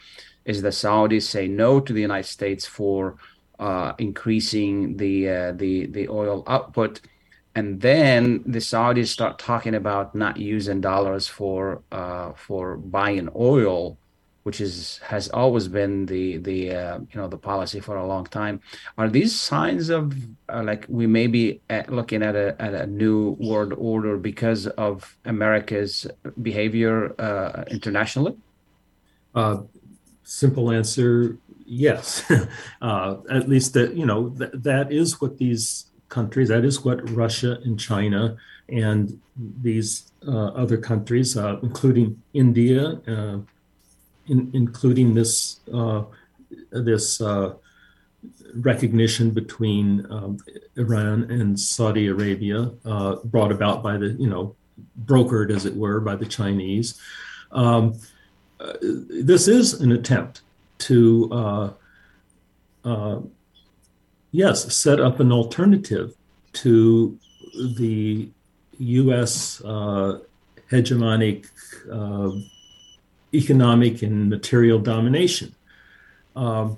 is 0.47 0.63
the 0.63 0.71
saudis 0.71 1.25
say 1.25 1.47
no 1.47 1.79
to 1.79 1.93
the 1.93 2.01
united 2.01 2.29
states 2.29 2.65
for 2.65 3.17
uh, 3.59 3.93
increasing 3.99 4.97
the 4.97 5.29
uh, 5.29 5.53
the 5.53 5.87
the 5.87 6.09
oil 6.09 6.43
output 6.47 7.01
and 7.55 7.81
then 7.81 8.43
the 8.45 8.59
saudis 8.59 9.09
start 9.09 9.39
talking 9.39 9.75
about 9.75 10.15
not 10.15 10.37
using 10.37 10.81
dollars 10.81 11.27
for 11.27 11.83
uh, 11.91 12.33
for 12.35 12.77
buying 12.77 13.29
oil 13.35 13.99
which 14.47 14.61
is 14.61 14.99
has 14.99 15.29
always 15.31 15.67
been 15.67 16.07
the 16.07 16.37
the 16.37 16.71
uh, 16.71 16.99
you 17.11 17.21
know 17.21 17.27
the 17.27 17.37
policy 17.37 17.81
for 17.81 17.97
a 17.97 18.07
long 18.07 18.25
time. 18.27 18.61
Are 18.97 19.09
these 19.09 19.35
signs 19.35 19.91
of 19.91 20.15
uh, 20.49 20.63
like 20.63 20.87
we 20.89 21.09
may 21.09 21.27
be 21.27 21.63
at 21.69 21.93
looking 21.93 22.23
at 22.23 22.37
a 22.37 22.55
at 22.63 22.73
a 22.73 22.87
new 22.87 23.37
world 23.41 23.73
order 23.77 24.17
because 24.17 24.69
of 24.69 25.19
America's 25.25 26.07
behavior 26.41 27.21
uh, 27.21 27.65
internationally? 27.73 28.37
Uh, 29.35 29.63
simple 30.23 30.71
answer: 30.71 31.39
yes, 31.67 32.31
uh, 32.81 33.17
at 33.31 33.49
least 33.49 33.75
that 33.75 33.95
you 33.95 34.07
know 34.07 34.31
th- 34.31 34.51
that 34.55 34.93
is 34.93 35.21
what 35.21 35.39
these 35.39 35.87
countries, 36.09 36.49
that 36.49 36.65
is 36.65 36.85
what 36.85 37.09
Russia 37.11 37.59
and 37.65 37.79
China 37.79 38.37
and 38.69 39.21
these 39.37 40.11
uh, 40.27 40.49
other 40.49 40.77
countries, 40.77 41.37
uh, 41.37 41.59
including 41.63 42.23
India, 42.33 43.01
uh, 43.07 43.39
in, 44.29 44.51
including 44.53 45.15
this 45.15 45.61
uh, 45.73 46.03
this 46.71 47.21
uh, 47.21 47.55
recognition 48.55 49.31
between 49.31 50.07
um, 50.11 50.39
Iran 50.77 51.31
and 51.31 51.59
Saudi 51.59 52.07
Arabia, 52.09 52.73
brought 53.25 53.53
about 53.53 53.83
by 53.83 53.97
the 53.97 54.09
you 54.19 54.29
know 54.29 54.55
brokered 55.05 55.51
as 55.51 55.67
it 55.67 55.75
were 55.77 56.01
by 56.01 56.17
the 56.17 56.27
Chinese. 56.27 57.01
Um, 57.53 57.99
this 58.81 59.49
is 59.49 59.81
an 59.81 59.93
attempt 59.93 60.41
to 60.79 61.75
yes, 64.37 64.75
set 64.75 65.01
up 65.01 65.21
an 65.21 65.33
alternative 65.33 66.15
to 66.53 67.19
the 67.79 68.29
U.S. 68.79 69.63
Uh, 69.65 70.21
hegemonic 70.71 71.47
uh, 71.91 72.31
economic 73.33 74.03
and 74.03 74.29
material 74.29 74.79
domination. 74.79 75.55
Um, 76.35 76.77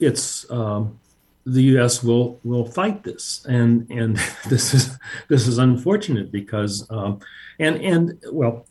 it's 0.00 0.50
um, 0.50 0.98
the 1.46 1.62
U.S. 1.74 2.02
will 2.02 2.38
will 2.44 2.66
fight 2.66 3.02
this, 3.02 3.44
and 3.48 3.88
and 3.90 4.16
this 4.48 4.74
is 4.74 4.98
this 5.28 5.46
is 5.46 5.58
unfortunate 5.58 6.30
because 6.30 6.86
um, 6.90 7.20
and 7.58 7.76
and 7.76 8.18
well, 8.30 8.66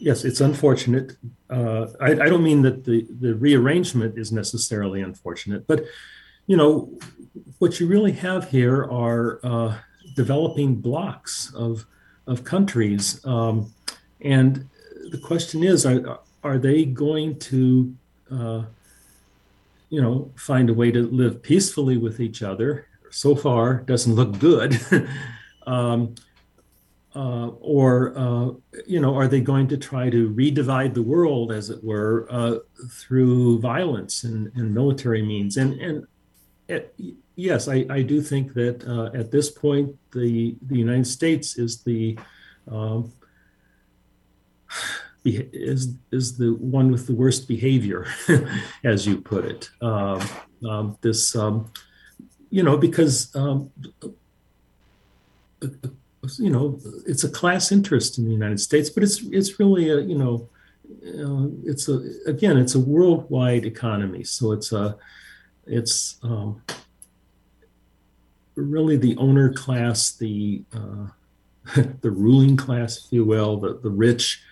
yes, 0.00 0.24
it's 0.24 0.40
unfortunate. 0.40 1.16
Uh, 1.48 1.86
I, 2.00 2.12
I, 2.12 2.28
don't 2.28 2.42
mean 2.42 2.62
that 2.62 2.84
the 2.84 3.06
the 3.20 3.34
rearrangement 3.34 4.18
is 4.18 4.32
necessarily 4.32 5.02
unfortunate, 5.02 5.66
but 5.66 5.84
you 6.46 6.56
know, 6.56 6.98
what 7.58 7.78
you 7.78 7.86
really 7.86 8.12
have 8.12 8.50
here 8.50 8.84
are 8.84 9.40
uh, 9.44 9.76
developing 10.16 10.74
blocks 10.74 11.52
of 11.54 11.86
of 12.26 12.44
countries, 12.44 13.24
um, 13.26 13.72
and 14.20 14.68
the 15.10 15.18
question 15.18 15.62
is, 15.62 15.84
are 15.84 16.20
are 16.42 16.58
they 16.58 16.84
going 16.84 17.38
to, 17.38 17.94
uh, 18.30 18.62
you 19.90 20.00
know, 20.00 20.30
find 20.36 20.70
a 20.70 20.74
way 20.74 20.90
to 20.90 21.06
live 21.10 21.42
peacefully 21.42 21.98
with 21.98 22.20
each 22.20 22.42
other? 22.42 22.86
So 23.10 23.34
far, 23.34 23.82
doesn't 23.82 24.14
look 24.14 24.38
good. 24.38 24.80
um, 25.66 26.14
uh, 27.14 27.48
or 27.60 28.16
uh, 28.16 28.50
you 28.86 29.00
know, 29.00 29.16
are 29.16 29.28
they 29.28 29.40
going 29.40 29.66
to 29.68 29.76
try 29.76 30.10
to 30.10 30.30
redivide 30.30 30.94
the 30.94 31.02
world, 31.02 31.52
as 31.52 31.70
it 31.70 31.82
were, 31.82 32.26
uh, 32.30 32.58
through 32.88 33.58
violence 33.60 34.24
and, 34.24 34.50
and 34.54 34.72
military 34.72 35.22
means? 35.22 35.56
And 35.56 35.74
and 35.80 36.06
yes, 37.36 37.68
I, 37.68 37.86
I 37.90 38.02
do 38.02 38.20
think 38.22 38.54
that 38.54 38.86
uh, 38.86 39.16
at 39.18 39.30
this 39.30 39.50
point, 39.50 39.96
the 40.12 40.56
the 40.62 40.78
United 40.78 41.06
States 41.06 41.58
is 41.58 41.82
the 41.82 42.18
um, 42.70 43.12
is 45.24 45.94
is 46.12 46.38
the 46.38 46.54
one 46.54 46.90
with 46.90 47.06
the 47.06 47.14
worst 47.14 47.48
behavior, 47.48 48.06
as 48.84 49.06
you 49.06 49.20
put 49.20 49.44
it. 49.44 49.70
Um, 49.80 50.22
um, 50.68 50.98
this, 51.00 51.34
um, 51.34 51.72
you 52.50 52.62
know, 52.62 52.76
because 52.76 53.34
um, 53.34 53.70
you 56.38 56.50
know, 56.50 56.78
it's 57.06 57.24
a 57.24 57.30
class 57.30 57.72
interest 57.72 58.18
in 58.18 58.24
the 58.24 58.32
United 58.32 58.60
States, 58.60 58.90
but 58.90 59.02
it's 59.02 59.22
it's 59.30 59.58
really 59.58 59.90
a 59.90 60.00
you 60.00 60.16
know, 60.18 60.48
uh, 61.06 61.48
it's 61.64 61.88
a 61.88 62.02
again, 62.26 62.58
it's 62.58 62.74
a 62.74 62.80
worldwide 62.80 63.64
economy, 63.64 64.24
so 64.24 64.52
it's 64.52 64.72
a 64.72 64.96
it's 65.66 66.18
um, 66.22 66.62
really 68.54 68.96
the 68.96 69.16
owner 69.16 69.52
class, 69.52 70.12
the 70.12 70.62
uh, 70.74 71.06
the 72.00 72.10
ruling 72.10 72.56
class, 72.56 73.06
if 73.06 73.12
you 73.12 73.24
will, 73.24 73.56
the 73.56 73.78
the 73.78 73.90
rich 73.90 74.42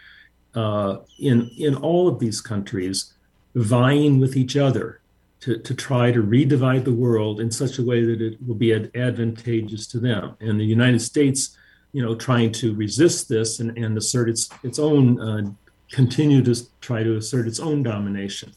uh, 0.55 0.99
in 1.19 1.51
in 1.59 1.75
all 1.75 2.09
of 2.09 2.19
these 2.19 2.41
countries, 2.41 3.13
vying 3.55 4.19
with 4.19 4.37
each 4.37 4.57
other 4.57 4.98
to 5.41 5.59
to 5.59 5.75
try 5.75 6.11
to 6.11 6.23
redivide 6.23 6.85
the 6.85 6.93
world 6.93 7.41
in 7.41 7.51
such 7.51 7.79
a 7.79 7.85
way 7.85 8.05
that 8.05 8.21
it 8.21 8.39
will 8.47 8.55
be 8.55 8.73
advantageous 8.73 9.87
to 9.89 10.01
them. 10.01 10.37
And 10.41 10.59
the 10.59 10.65
United 10.65 11.01
States, 11.01 11.57
you 11.93 12.03
know, 12.03 12.15
trying 12.15 12.53
to 12.53 12.75
resist 12.75 13.29
this 13.29 13.61
and, 13.61 13.77
and 13.79 13.97
assert 13.97 14.29
its 14.29 14.49
its 14.63 14.79
own 14.79 15.21
uh, 15.21 15.51
continue 15.91 16.43
to 16.43 16.55
try 16.81 17.03
to 17.03 17.17
assert 17.17 17.47
its 17.47 17.61
own 17.61 17.83
domination. 17.83 18.53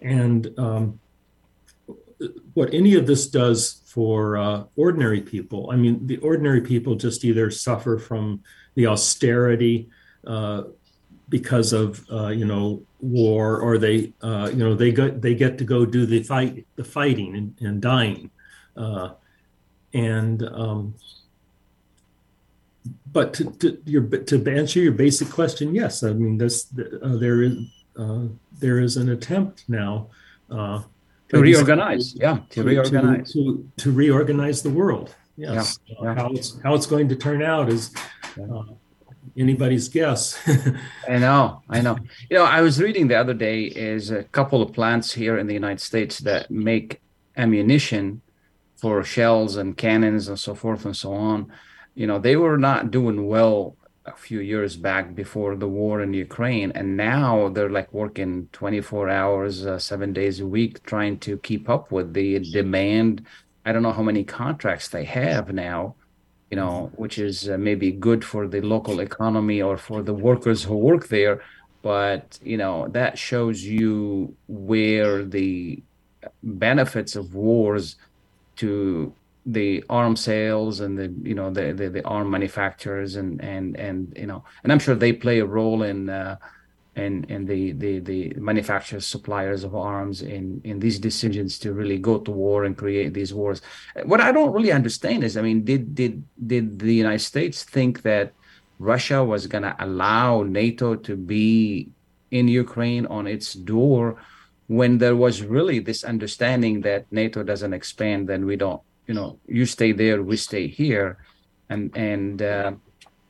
And 0.00 0.52
um, 0.58 1.00
what 2.54 2.72
any 2.72 2.94
of 2.94 3.06
this 3.06 3.26
does 3.26 3.82
for 3.86 4.36
uh, 4.36 4.64
ordinary 4.76 5.20
people, 5.20 5.70
I 5.70 5.76
mean, 5.76 6.06
the 6.06 6.18
ordinary 6.18 6.60
people 6.60 6.94
just 6.94 7.24
either 7.24 7.50
suffer 7.50 7.98
from 7.98 8.42
the 8.74 8.86
austerity 8.86 9.88
uh, 10.26 10.64
because 11.32 11.72
of 11.72 12.04
uh, 12.12 12.28
you 12.28 12.44
know 12.44 12.82
war, 13.00 13.58
or 13.58 13.78
they 13.78 14.12
uh, 14.20 14.50
you 14.52 14.62
know 14.62 14.74
they 14.74 14.92
get 14.92 15.22
they 15.22 15.34
get 15.34 15.56
to 15.56 15.64
go 15.64 15.86
do 15.86 16.04
the 16.04 16.22
fight 16.22 16.66
the 16.76 16.84
fighting 16.84 17.34
and, 17.34 17.56
and 17.66 17.80
dying, 17.80 18.30
uh, 18.76 19.08
and 19.94 20.42
um, 20.42 20.94
but 23.10 23.32
to, 23.32 23.50
to, 23.50 23.78
your, 23.86 24.02
to 24.02 24.36
answer 24.50 24.80
your 24.80 24.92
basic 24.92 25.30
question, 25.30 25.74
yes, 25.74 26.02
I 26.02 26.12
mean 26.12 26.36
this 26.36 26.66
uh, 26.78 27.16
there 27.16 27.42
is 27.42 27.56
there 27.96 28.78
is 28.78 28.98
an 28.98 29.08
attempt 29.08 29.64
now 29.68 30.08
to 30.50 30.84
reorganize 31.32 32.14
yeah 32.14 32.40
to, 32.50 32.62
to 32.62 32.62
reorganize. 32.62 33.32
to, 33.32 33.66
to, 33.78 33.90
reorganize 33.90 34.62
the 34.62 34.70
world. 34.70 35.14
Yes. 35.38 35.78
Yeah, 35.86 35.96
yeah. 36.02 36.14
how 36.14 36.28
it's 36.32 36.60
how 36.62 36.74
it's 36.74 36.86
going 36.86 37.08
to 37.08 37.16
turn 37.16 37.42
out 37.42 37.70
is 37.70 37.94
uh, 38.38 38.64
anybody's 39.36 39.88
guess. 39.88 40.38
I 41.08 41.18
know 41.18 41.62
i 41.68 41.80
know. 41.80 41.96
You 42.30 42.38
know 42.38 42.44
i 42.44 42.60
was 42.60 42.80
reading 42.80 43.08
the 43.08 43.16
other 43.16 43.34
day 43.34 43.64
is 43.64 44.10
a 44.10 44.24
couple 44.24 44.62
of 44.62 44.72
plants 44.72 45.12
here 45.12 45.38
in 45.38 45.46
the 45.46 45.54
united 45.54 45.80
states 45.80 46.18
that 46.20 46.50
make 46.50 47.00
ammunition 47.36 48.20
for 48.82 49.04
shells 49.04 49.56
and 49.56 49.76
cannons 49.76 50.26
and 50.26 50.38
so 50.38 50.56
forth 50.56 50.84
and 50.84 50.96
so 50.96 51.12
on. 51.12 51.52
You 51.94 52.06
know 52.08 52.18
they 52.18 52.36
were 52.36 52.58
not 52.58 52.90
doing 52.90 53.28
well 53.28 53.76
a 54.04 54.12
few 54.12 54.40
years 54.40 54.76
back 54.76 55.14
before 55.14 55.54
the 55.54 55.68
war 55.68 56.02
in 56.02 56.12
Ukraine, 56.12 56.72
and 56.72 56.96
now 56.96 57.48
they're 57.48 57.70
like 57.70 57.92
working 57.92 58.48
24 58.50 59.08
hours, 59.08 59.64
uh, 59.64 59.78
seven 59.78 60.12
days 60.12 60.40
a 60.40 60.46
week, 60.46 60.82
trying 60.82 61.18
to 61.20 61.38
keep 61.38 61.68
up 61.68 61.92
with 61.92 62.12
the 62.12 62.40
demand. 62.40 63.24
I 63.64 63.70
don't 63.72 63.84
know 63.84 63.92
how 63.92 64.02
many 64.02 64.24
contracts 64.24 64.88
they 64.88 65.04
have 65.04 65.52
now, 65.52 65.94
you 66.52 66.56
know, 66.56 66.92
which 66.96 67.18
is 67.18 67.48
uh, 67.48 67.56
maybe 67.56 67.90
good 67.90 68.22
for 68.22 68.46
the 68.46 68.60
local 68.60 69.00
economy 69.00 69.62
or 69.62 69.78
for 69.78 70.02
the 70.02 70.12
workers 70.12 70.62
who 70.62 70.76
work 70.76 71.08
there, 71.08 71.40
but 71.80 72.38
you 72.42 72.58
know 72.58 72.88
that 72.88 73.18
shows 73.18 73.64
you 73.64 74.36
where 74.48 75.24
the 75.24 75.82
benefits 76.42 77.16
of 77.16 77.34
wars 77.34 77.96
to 78.56 79.14
the 79.46 79.82
arm 79.88 80.14
sales 80.14 80.80
and 80.80 80.98
the 80.98 81.08
you 81.28 81.34
know 81.34 81.50
the, 81.50 81.72
the 81.72 81.88
the, 81.88 82.04
arm 82.04 82.30
manufacturers 82.30 83.16
and 83.16 83.42
and 83.42 83.74
and 83.78 84.12
you 84.14 84.26
know 84.26 84.44
and 84.62 84.70
I'm 84.70 84.78
sure 84.78 84.94
they 84.94 85.14
play 85.14 85.38
a 85.38 85.46
role 85.46 85.82
in 85.82 86.10
uh, 86.10 86.36
in 86.96 87.24
in 87.24 87.46
the 87.46 87.72
the 87.72 88.00
the 88.00 88.34
manufacturers 88.36 89.06
suppliers 89.06 89.64
of 89.64 89.74
arms 89.74 90.20
in 90.20 90.60
in 90.64 90.78
these 90.78 90.98
decisions 90.98 91.58
to 91.58 91.72
really 91.72 91.98
go 91.98 92.18
to 92.18 92.30
war 92.30 92.64
and 92.64 92.76
create 92.76 93.14
these 93.14 93.32
wars. 93.32 93.62
What 94.04 94.20
I 94.20 94.30
don't 94.30 94.52
really 94.52 94.72
understand 94.72 95.24
is 95.24 95.36
I 95.36 95.42
mean 95.42 95.64
did 95.64 95.94
did 95.94 96.22
did 96.46 96.78
the 96.78 96.94
United 96.94 97.24
States 97.24 97.64
think 97.64 98.02
that 98.02 98.34
Russia 98.78 99.24
was 99.24 99.46
going 99.46 99.62
to 99.62 99.76
allow 99.78 100.42
NATO 100.42 100.94
to 100.96 101.16
be 101.16 101.88
in 102.30 102.48
Ukraine 102.48 103.06
on 103.06 103.26
its 103.26 103.54
door 103.54 104.16
when 104.66 104.98
there 104.98 105.16
was 105.16 105.42
really 105.42 105.78
this 105.78 106.04
understanding 106.04 106.80
that 106.82 107.06
NATO 107.10 107.42
doesn't 107.42 107.72
expand 107.72 108.28
then 108.28 108.44
we 108.44 108.56
don't 108.56 108.82
you 109.06 109.14
know 109.14 109.38
you 109.46 109.64
stay 109.64 109.92
there 109.92 110.22
we 110.22 110.36
stay 110.36 110.66
here 110.66 111.18
and 111.70 111.96
and 111.96 112.42
uh, 112.42 112.72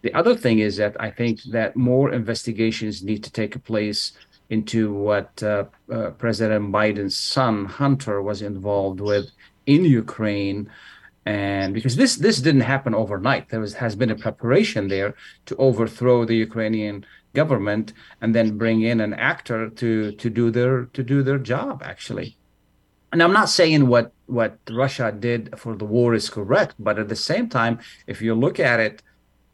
the 0.03 0.13
other 0.15 0.35
thing 0.35 0.59
is 0.59 0.77
that 0.77 0.95
i 1.01 1.11
think 1.11 1.43
that 1.45 1.77
more 1.77 2.13
investigations 2.13 3.03
need 3.03 3.23
to 3.25 3.31
take 3.31 3.63
place 3.65 4.13
into 4.51 4.93
what 4.93 5.43
uh, 5.43 5.65
uh, 5.91 6.11
president 6.11 6.71
biden's 6.71 7.17
son 7.17 7.65
hunter 7.65 8.21
was 8.21 8.43
involved 8.43 9.01
with 9.01 9.31
in 9.67 9.85
ukraine. 9.85 10.71
And 11.25 11.73
because 11.73 11.97
this 11.97 12.17
this 12.17 12.41
didn't 12.41 12.63
happen 12.63 12.95
overnight. 12.95 13.49
There 13.49 13.61
was 13.61 13.75
has 13.75 13.95
been 13.95 14.11
a 14.11 14.17
preparation 14.17 14.89
there 14.89 15.15
to 15.47 15.57
overthrow 15.57 16.25
the 16.25 16.37
ukrainian 16.37 17.07
government 17.33 17.93
and 18.21 18.35
then 18.35 18.59
bring 18.59 18.83
in 18.83 19.01
an 19.01 19.15
actor 19.15 19.71
to 19.71 20.13
to 20.13 20.29
do 20.29 20.51
their 20.51 20.87
to 20.97 21.03
do 21.03 21.23
their 21.23 21.39
job 21.39 21.83
actually. 21.85 22.37
And 23.13 23.23
I'm 23.23 23.33
not 23.33 23.51
saying 23.51 23.87
what 23.87 24.13
what 24.27 24.59
Russia 24.71 25.15
did 25.29 25.59
for 25.59 25.77
the 25.77 25.85
war 25.85 26.15
is 26.15 26.29
correct, 26.29 26.75
but 26.79 26.99
at 26.99 27.09
the 27.09 27.23
same 27.31 27.49
time, 27.49 27.79
if 28.07 28.21
you 28.21 28.35
look 28.35 28.59
at 28.59 28.81
it, 28.81 29.03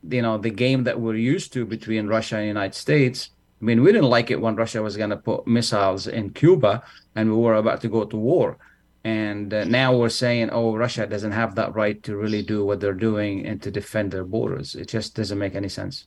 you 0.09 0.23
know, 0.23 0.39
the 0.39 0.51
game 0.51 0.85
that 0.85 1.01
we're 1.01 1.17
used 1.17 1.53
to 1.55 1.65
between 1.65 2.07
Russia 2.07 2.37
and 2.37 2.45
the 2.45 2.49
United 2.49 2.75
States, 2.75 3.31
I 3.61 3.65
mean, 3.65 3.83
we 3.83 3.93
didn't 3.93 4.11
like 4.11 4.31
it 4.31 4.41
when 4.41 4.57
Russia 4.57 4.83
was 4.83 4.97
going 4.97 5.11
to 5.11 5.17
put 5.17 5.47
missiles 5.47 6.07
in 6.07 6.31
Cuba 6.31 6.83
and 7.17 7.31
we 7.31 7.37
were 7.37 7.55
about 7.55 7.81
to 7.83 7.89
go 7.89 8.05
to 8.05 8.17
war. 8.17 8.59
And 9.05 9.53
uh, 9.53 9.65
now 9.65 9.97
we're 9.97 10.09
saying, 10.11 10.51
oh, 10.51 10.77
Russia 10.77 11.07
doesn't 11.07 11.33
have 11.33 11.55
that 11.57 11.75
right 11.75 12.03
to 12.03 12.17
really 12.17 12.43
do 12.43 12.65
what 12.65 12.81
they're 12.81 12.93
doing 12.93 13.47
and 13.47 13.61
to 13.63 13.71
defend 13.71 14.13
their 14.13 14.25
borders. 14.25 14.75
It 14.75 14.89
just 14.89 15.15
doesn't 15.15 15.39
make 15.39 15.55
any 15.55 15.69
sense. 15.69 16.07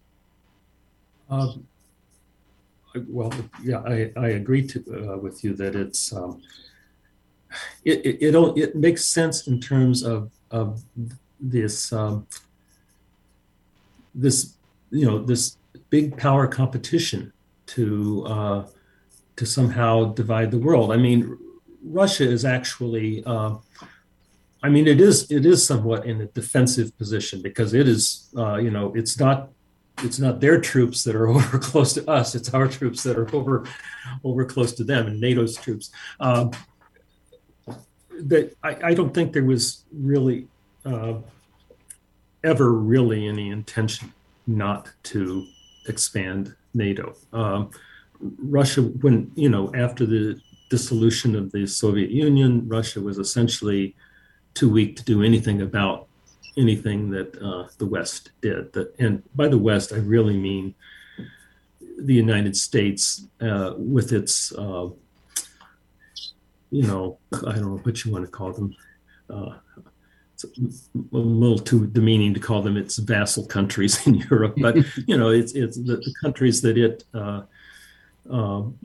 Uh, 1.29 1.53
well, 3.07 3.33
yeah, 3.63 3.79
I, 3.79 4.11
I 4.17 4.27
agree 4.29 4.67
to, 4.67 5.13
uh, 5.13 5.17
with 5.17 5.43
you 5.43 5.53
that 5.55 5.75
it's 5.75 6.13
um, 6.13 6.41
it, 7.85 8.05
it, 8.05 8.35
it, 8.35 8.57
it 8.57 8.75
makes 8.75 9.05
sense 9.05 9.47
in 9.47 9.59
terms 9.59 10.03
of 10.03 10.31
of 10.51 10.83
this 11.39 11.93
um, 11.93 12.27
this 14.13 14.55
you 14.89 15.05
know 15.05 15.19
this 15.19 15.57
big 15.89 16.17
power 16.17 16.47
competition 16.47 17.31
to 17.67 18.25
uh, 18.25 18.67
to 19.35 19.45
somehow 19.45 20.13
divide 20.13 20.51
the 20.51 20.59
world. 20.59 20.91
I 20.91 20.97
mean, 20.97 21.37
Russia 21.83 22.29
is 22.29 22.45
actually, 22.45 23.23
uh, 23.25 23.55
I 24.61 24.69
mean, 24.69 24.87
it 24.87 25.01
is 25.01 25.31
it 25.31 25.45
is 25.45 25.65
somewhat 25.65 26.05
in 26.05 26.21
a 26.21 26.25
defensive 26.27 26.97
position 26.97 27.41
because 27.41 27.73
it 27.73 27.87
is, 27.87 28.29
uh, 28.37 28.57
you 28.57 28.69
know, 28.71 28.93
it's 28.93 29.19
not 29.19 29.49
it's 30.03 30.19
not 30.19 30.41
their 30.41 30.59
troops 30.59 31.03
that 31.03 31.15
are 31.15 31.27
over 31.35 31.57
close 31.57 31.93
to 31.93 32.09
us; 32.09 32.35
it's 32.35 32.53
our 32.53 32.67
troops 32.67 33.03
that 33.03 33.17
are 33.17 33.33
over 33.35 33.65
over 34.23 34.45
close 34.45 34.73
to 34.73 34.83
them, 34.83 35.07
and 35.07 35.19
NATO's 35.21 35.55
troops. 35.57 35.91
Um, 36.19 36.51
that 38.23 38.55
I, 38.61 38.77
I, 38.89 38.93
don't 38.93 39.13
think 39.15 39.33
there 39.33 39.43
was 39.43 39.83
really 39.91 40.47
uh, 40.85 41.15
ever 42.43 42.73
really 42.73 43.27
any 43.27 43.49
intention 43.49 44.13
not 44.47 44.89
to 45.03 45.45
expand 45.87 46.55
NATO. 46.73 47.15
Um, 47.33 47.71
Russia, 48.19 48.81
when 48.81 49.31
you 49.35 49.49
know, 49.49 49.71
after 49.75 50.05
the 50.05 50.39
dissolution 50.69 51.35
of 51.35 51.51
the 51.51 51.65
Soviet 51.67 52.11
Union, 52.11 52.67
Russia 52.67 53.01
was 53.01 53.17
essentially 53.17 53.95
too 54.53 54.69
weak 54.69 54.95
to 54.97 55.03
do 55.03 55.23
anything 55.23 55.61
about 55.61 56.07
anything 56.57 57.09
that 57.09 57.37
uh, 57.41 57.67
the 57.77 57.85
West 57.85 58.31
did. 58.41 58.71
That, 58.73 58.93
and 58.99 59.23
by 59.35 59.47
the 59.47 59.57
West, 59.57 59.93
I 59.93 59.97
really 59.97 60.37
mean 60.37 60.75
the 61.97 62.13
United 62.13 62.55
States 62.57 63.27
uh, 63.41 63.73
with 63.77 64.11
its, 64.11 64.51
uh, 64.53 64.89
you 66.71 66.87
know, 66.87 67.17
I 67.33 67.53
don't 67.53 67.61
know 67.61 67.81
what 67.83 68.03
you 68.03 68.11
want 68.11 68.25
to 68.25 68.31
call 68.31 68.53
them. 68.53 68.75
Uh, 70.45 70.65
it's 70.65 70.89
a 70.95 71.17
little 71.17 71.59
too 71.59 71.87
demeaning 71.87 72.33
to 72.33 72.39
call 72.39 72.61
them 72.61 72.77
its 72.77 72.97
vassal 72.97 73.45
countries 73.45 74.05
in 74.07 74.15
Europe, 74.15 74.55
but 74.57 74.75
you 75.07 75.17
know, 75.17 75.29
it's 75.29 75.53
it's 75.53 75.77
the, 75.77 75.97
the 75.97 76.13
countries 76.21 76.61
that 76.61 76.77
it 76.77 77.03
uh, 77.13 77.41
um, 78.29 78.77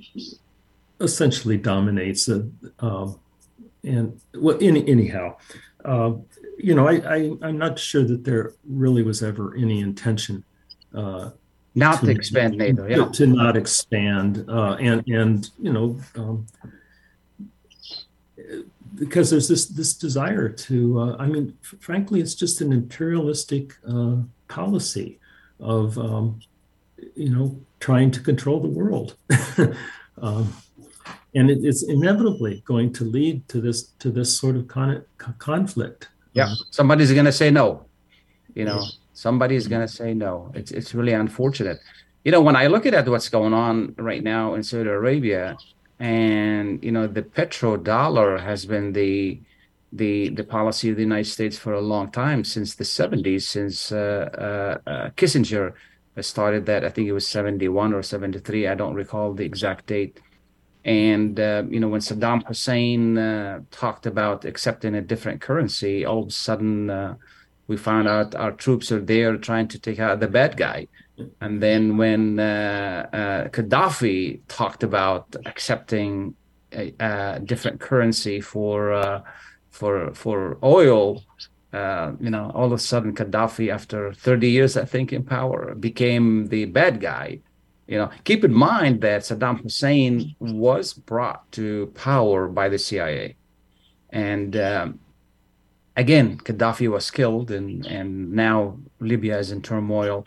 essentially 1.01 1.57
dominates. 1.57 2.29
Uh, 2.29 2.45
um, 2.81 3.19
and 3.85 4.21
well, 4.35 4.59
any, 4.61 4.87
anyhow, 4.89 5.37
uh, 5.85 6.13
you 6.59 6.75
know, 6.75 6.89
I, 6.89 6.97
I 7.43 7.49
am 7.49 7.59
not 7.59 7.79
sure 7.79 8.03
that 8.03 8.25
there 8.25 8.55
really 8.69 9.03
was 9.03 9.23
ever 9.23 9.55
any 9.55 9.81
intention 9.81 10.45
uh, 10.95 11.31
not 11.75 12.01
to, 12.01 12.07
to, 12.07 12.13
expand 12.13 12.57
NATO, 12.57 12.87
yeah, 12.87 12.97
to, 12.97 13.11
to 13.13 13.27
not 13.27 13.57
expand, 13.57 14.45
uh, 14.49 14.77
and 14.81 15.07
and 15.09 15.49
you 15.61 15.73
know. 15.73 16.01
Um, 16.17 16.47
because 18.97 19.31
there's 19.31 19.49
this 19.49 19.67
this 19.67 19.95
desire 19.95 20.49
to 20.49 21.01
uh, 21.01 21.17
i 21.19 21.27
mean 21.27 21.57
f- 21.63 21.79
frankly 21.81 22.21
it's 22.21 22.35
just 22.35 22.61
an 22.61 22.73
imperialistic 22.73 23.75
uh, 23.89 24.17
policy 24.49 25.19
of 25.61 25.99
um, 25.99 26.41
you 27.15 27.31
know 27.31 27.59
trying 27.81 28.11
to 28.11 28.21
control 28.21 28.61
the 28.61 28.69
world 28.69 29.17
um, 30.23 30.53
and 31.37 31.51
it, 31.51 31.59
it's 31.63 31.83
inevitably 31.83 32.63
going 32.65 32.93
to 32.95 33.05
lead 33.05 33.47
to 33.49 33.61
this 33.61 33.89
to 34.01 34.11
this 34.11 34.37
sort 34.37 34.57
of 34.57 34.67
con- 34.67 35.05
conflict. 35.39 36.09
Yeah, 36.33 36.53
somebody's 36.71 37.13
going 37.13 37.27
to 37.27 37.33
say 37.33 37.51
no. 37.51 37.87
You 38.55 38.65
know, 38.65 38.83
somebody's 39.13 39.69
going 39.69 39.87
to 39.87 39.93
say 39.93 40.15
no. 40.15 40.51
It's 40.55 40.73
it's 40.73 40.95
really 40.95 41.13
unfortunate. 41.13 41.79
You 42.25 42.33
know, 42.33 42.41
when 42.41 42.57
I 42.57 42.67
look 42.67 42.87
at 42.87 43.09
what's 43.09 43.29
going 43.29 43.53
on 43.53 43.95
right 43.99 44.23
now 44.23 44.55
in 44.55 44.63
Saudi 44.63 44.89
Arabia, 44.89 45.57
and 45.99 46.83
you 46.85 46.93
know, 46.93 47.07
the 47.07 47.23
petrodollar 47.23 48.41
has 48.41 48.67
been 48.67 48.93
the 48.93 49.41
the 49.93 50.31
the 50.31 50.45
policy 50.45 50.91
of 50.91 50.97
the 50.97 51.03
United 51.03 51.31
States 51.31 51.57
for 51.57 51.73
a 51.73 51.81
long 51.81 52.11
time 52.11 52.45
since 52.45 52.75
the 52.75 52.85
70s, 52.85 53.43
since 53.43 53.93
uh, 53.93 54.79
uh, 54.87 54.91
uh, 54.91 55.11
Kissinger 55.11 55.75
started 56.21 56.67
that. 56.67 56.85
I 56.85 56.91
think 56.91 57.09
it 57.09 57.13
was 57.13 57.27
71 57.29 57.93
or 57.93 58.03
73. 58.03 58.69
I 58.69 58.75
don't 58.75 58.95
recall 58.95 59.35
the 59.35 59.45
exact 59.45 59.87
date 59.87 60.21
and 60.87 61.41
uh, 61.41 61.65
you 61.69 61.81
know, 61.81 61.89
when 61.89 62.01
Saddam 62.01 62.47
Hussein 62.47 63.19
uh, 63.19 63.61
talked 63.73 64.07
about 64.07 64.45
accepting 64.45 64.95
a 64.95 65.03
different 65.03 65.41
currency, 65.41 66.05
all 66.05 66.23
of 66.23 66.29
a 66.29 66.31
sudden 66.31 66.89
uh, 66.89 67.17
we 67.67 67.77
found 67.77 68.07
out 68.07 68.37
our 68.37 68.53
troops 68.53 68.93
are 68.93 69.01
there 69.01 69.37
trying 69.37 69.67
to 69.69 69.81
take 69.81 69.99
out 69.99 70.21
the 70.21 70.29
bad 70.29 70.57
guy. 70.57 70.87
And 71.41 71.63
then 71.63 71.97
when 71.97 72.39
uh, 72.39 73.09
uh, 73.13 73.49
Gaddafi 73.49 74.41
talked 74.49 74.83
about 74.83 75.35
accepting 75.47 76.35
a, 76.73 76.93
a 77.01 77.41
different 77.41 77.81
currency 77.81 78.41
for 78.41 78.93
uh, 78.93 79.23
for 79.71 80.13
for 80.15 80.59
oil, 80.63 81.23
you 81.73 82.31
know, 82.31 82.51
all 82.55 82.67
of 82.67 82.73
a 82.73 82.79
sudden 82.79 83.15
Gaddafi, 83.15 83.73
after 83.73 84.13
30 84.13 84.51
years, 84.51 84.77
I 84.77 84.85
think, 84.85 85.13
in 85.13 85.25
power, 85.25 85.75
became 85.75 86.49
the 86.49 86.65
bad 86.67 87.01
guy 87.01 87.41
you 87.87 87.99
know, 87.99 88.11
keep 88.25 88.45
in 88.45 88.53
mind 88.53 89.01
that 89.03 89.23
Saddam 89.23 89.61
Hussein 89.63 90.35
was 90.41 90.93
brought 90.93 91.51
to 91.53 91.93
power 91.95 92.49
by 92.49 92.69
the 92.69 92.79
CIA, 92.79 93.37
and 94.11 94.57
um, 94.57 94.99
again, 95.97 96.39
Gaddafi 96.39 96.91
was 96.91 97.11
killed, 97.11 97.51
and 97.53 97.87
and 97.87 98.33
now 98.33 98.79
Libya 98.99 99.39
is 99.39 99.53
in 99.53 99.63
turmoil. 99.63 100.27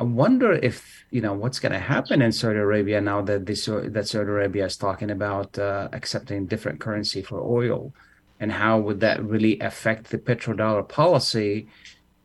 I 0.00 0.02
wonder 0.04 0.52
if 0.52 1.04
you 1.10 1.20
know 1.20 1.34
what's 1.34 1.58
going 1.58 1.72
to 1.72 1.78
happen 1.78 2.22
in 2.22 2.32
Saudi 2.32 2.58
Arabia 2.58 3.02
now 3.02 3.20
that 3.20 3.44
this 3.44 3.66
that 3.66 4.08
Saudi 4.08 4.30
Arabia 4.30 4.64
is 4.64 4.78
talking 4.78 5.10
about 5.10 5.58
uh, 5.58 5.88
accepting 5.92 6.46
different 6.46 6.80
currency 6.80 7.20
for 7.20 7.38
oil, 7.38 7.92
and 8.40 8.50
how 8.50 8.78
would 8.78 9.00
that 9.00 9.22
really 9.22 9.60
affect 9.60 10.10
the 10.10 10.18
petrodollar 10.18 10.88
policy? 10.88 11.68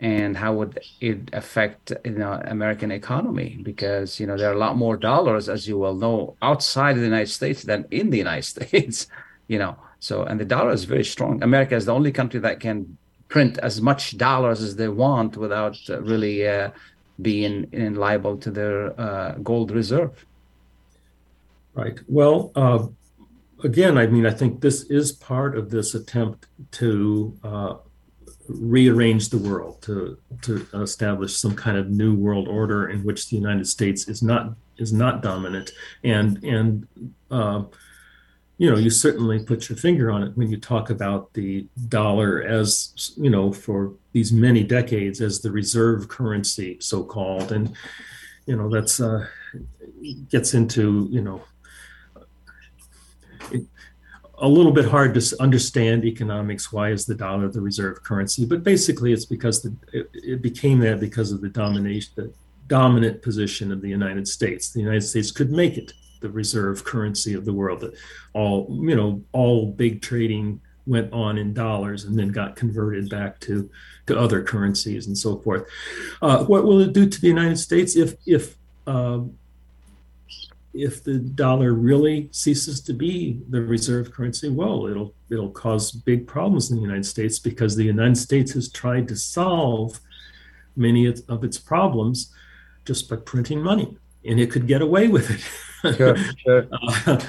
and 0.01 0.36
how 0.36 0.53
would 0.53 0.78
it 0.99 1.30
affect 1.32 1.93
you 2.03 2.11
know 2.11 2.41
American 2.45 2.91
economy? 2.91 3.59
Because 3.61 4.19
you 4.19 4.28
know 4.28 4.38
there 4.38 4.49
are 4.49 4.53
a 4.53 4.65
lot 4.65 4.78
more 4.78 4.97
dollars, 4.97 5.49
as 5.49 5.67
you 5.67 5.78
well 5.78 5.95
know, 5.95 6.36
outside 6.41 6.91
of 6.91 6.99
the 6.99 7.11
United 7.15 7.32
States 7.32 7.63
than 7.63 7.86
in 7.91 8.09
the 8.09 8.17
United 8.17 8.43
States. 8.55 9.07
You 9.47 9.59
know, 9.59 9.78
so 9.99 10.23
and 10.23 10.39
the 10.39 10.45
dollar 10.45 10.71
is 10.71 10.86
very 10.86 11.05
strong. 11.05 11.43
America 11.43 11.76
is 11.76 11.86
the 11.86 11.93
only 11.93 12.11
country 12.11 12.39
that 12.41 12.59
can 12.59 12.97
print 13.28 13.57
as 13.59 13.82
much 13.82 14.17
dollars 14.17 14.61
as 14.61 14.76
they 14.76 14.88
want 14.88 15.38
without 15.38 15.78
uh, 15.89 16.01
really 16.01 16.47
uh, 16.47 16.71
being 17.22 17.68
in 17.72 17.95
liable 17.95 18.38
to 18.38 18.51
their 18.51 18.99
uh, 18.99 19.36
gold 19.43 19.72
reserve. 19.72 20.26
Right. 21.74 21.99
Well, 22.07 22.51
uh, 22.55 22.88
again, 23.63 23.97
I 23.97 24.07
mean, 24.07 24.26
I 24.26 24.32
think 24.32 24.61
this 24.61 24.84
is 24.84 25.11
part 25.11 25.57
of 25.57 25.70
this 25.70 25.93
attempt 25.93 26.47
to 26.72 27.38
uh, 27.43 27.76
rearrange 28.47 29.30
the 29.30 29.38
world 29.38 29.82
to 29.82 30.18
to 30.43 30.66
establish 30.74 31.36
some 31.36 31.55
kind 31.55 31.78
of 31.78 31.89
new 31.89 32.13
world 32.13 32.47
order 32.47 32.89
in 32.89 33.03
which 33.03 33.30
the 33.30 33.36
United 33.36 33.68
States 33.68 34.07
is 34.07 34.22
not 34.22 34.53
is 34.78 34.93
not 34.93 35.22
dominant 35.22 35.72
and 36.03 36.43
and 36.43 36.88
uh, 37.32 37.63
you 38.58 38.70
know 38.70 38.78
you 38.78 38.89
certainly 38.89 39.43
put 39.43 39.70
your 39.70 39.78
finger 39.78 40.12
on 40.12 40.24
it 40.24 40.32
when 40.36 40.49
you 40.49 40.58
talk 40.58 40.89
about 40.89 41.34
the 41.34 41.68
dollar 41.89 42.41
as 42.43 43.14
you 43.18 43.30
know 43.30 43.51
for 43.51 43.93
these 44.14 44.32
many 44.32 44.64
decades 44.64 45.22
as 45.22 45.41
the 45.41 45.51
reserve 45.51 46.08
currency 46.08 46.78
so 46.80 47.03
called 47.03 47.51
and 47.51 47.76
you 48.45 48.56
know 48.56 48.70
that's 48.70 48.99
uh, 48.99 49.26
gets 50.30 50.53
into 50.53 51.08
you 51.12 51.22
know 51.22 51.41
it, 53.51 53.66
a 54.39 54.47
little 54.47 54.72
bit 54.72 54.86
hard 54.86 55.14
to 55.14 55.41
understand 55.41 56.03
economics. 56.03 56.72
Why 56.72 56.91
is 56.91 57.06
the 57.06 57.16
dollar 57.16 57.47
the 57.47 57.62
reserve 57.62 58.03
currency? 58.03 58.45
But 58.45 58.64
basically, 58.64 59.14
it's 59.14 59.26
because 59.26 59.62
the, 59.62 59.74
it, 59.93 60.10
it, 60.14 60.41
became 60.41 60.80
that 60.80 60.99
because 60.99 61.32
of 61.32 61.39
the 61.39 61.47
domination, 61.47 62.12
the 62.16 62.34
dominant 62.68 63.22
position 63.22 63.72
of 63.72 63.82
the 63.82 63.88
United 63.88 64.28
States. 64.28 64.72
The 64.72 64.82
United 64.82 65.03
States 65.03 65.32
could 65.32 65.51
make 65.51 65.78
it 65.78 65.93
the 66.20 66.30
reserve 66.30 66.84
currency 66.84 67.34
of 67.34 67.45
the 67.45 67.53
world. 67.53 67.82
That 67.82 67.93
all 68.34 68.68
you 68.82 68.95
know, 68.95 69.24
all 69.32 69.72
big 69.72 70.01
trading 70.01 70.61
went 70.88 71.11
on 71.11 71.38
in 71.38 71.53
dollars 71.53 72.03
and 72.03 72.18
then 72.18 72.30
got 72.30 72.55
converted 72.55 73.09
back 73.09 73.39
to 73.41 73.70
to 74.07 74.18
other 74.18 74.43
currencies 74.43 75.07
and 75.07 75.18
so 75.18 75.38
forth. 75.39 75.68
Uh, 76.22 76.43
what 76.45 76.63
will 76.63 76.80
it 76.80 76.93
do 76.93 77.07
to 77.09 77.22
the 77.22 77.28
United 77.28 77.57
States 77.57 77.95
if 77.95 78.16
if 78.26 78.55
uh, 78.88 79.20
if 80.76 81.03
the 81.03 81.18
dollar 81.20 81.74
really 81.74 82.28
ceases 82.32 82.82
to 82.82 82.93
be 82.93 83.41
the 83.49 83.61
reserve 83.61 84.11
currency, 84.11 84.49
well, 84.49 84.88
it'll 84.88 85.13
it'll 85.30 85.51
cause 85.51 85.91
big 85.91 86.28
problems 86.28 86.70
in 86.70 86.76
the 86.76 86.82
United 86.82 87.05
States 87.05 87.39
because 87.39 87.76
the 87.76 87.84
United 87.84 88.18
States 88.18 88.51
has 88.51 88.70
tried 88.70 89.07
to 89.07 89.16
solve 89.16 90.01
many 90.76 91.07
of 91.07 91.43
its 91.43 91.57
problems 91.57 92.34
just 92.84 93.09
by 93.09 93.16
printing 93.16 93.63
money. 93.63 93.97
And 94.26 94.39
it 94.39 94.51
could 94.51 94.67
get 94.67 94.82
away 94.82 95.07
with 95.07 95.30
it. 95.32 95.95
Sure, 95.95 96.17
sure. 96.38 96.67
uh, 97.05 97.19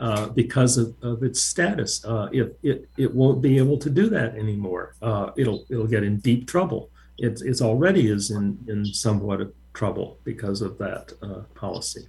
uh, 0.00 0.28
because 0.28 0.78
of, 0.78 0.94
of 1.02 1.22
its 1.22 1.40
status. 1.40 2.04
Uh, 2.04 2.28
it, 2.32 2.58
it, 2.62 2.88
it 2.96 3.14
won't 3.14 3.42
be 3.42 3.58
able 3.58 3.76
to 3.76 3.90
do 3.90 4.08
that 4.08 4.34
anymore. 4.34 4.94
Uh, 5.02 5.30
it'll, 5.36 5.66
it'll 5.68 5.86
get 5.86 6.02
in 6.02 6.16
deep 6.20 6.48
trouble. 6.48 6.90
It's, 7.18 7.42
it's 7.42 7.60
already 7.60 8.08
is 8.08 8.30
in, 8.30 8.58
in 8.66 8.86
somewhat 8.86 9.42
of 9.42 9.52
trouble 9.74 10.18
because 10.24 10.62
of 10.62 10.78
that 10.78 11.12
uh, 11.22 11.42
policy. 11.54 12.08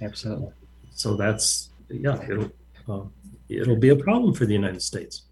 Absolutely. 0.00 0.52
So 0.94 1.16
that's, 1.16 1.70
yeah, 1.88 2.22
it'll, 2.22 2.52
uh, 2.88 3.06
it'll 3.48 3.76
be 3.76 3.88
a 3.88 3.96
problem 3.96 4.34
for 4.34 4.46
the 4.46 4.54
United 4.54 4.82
States. 4.82 5.22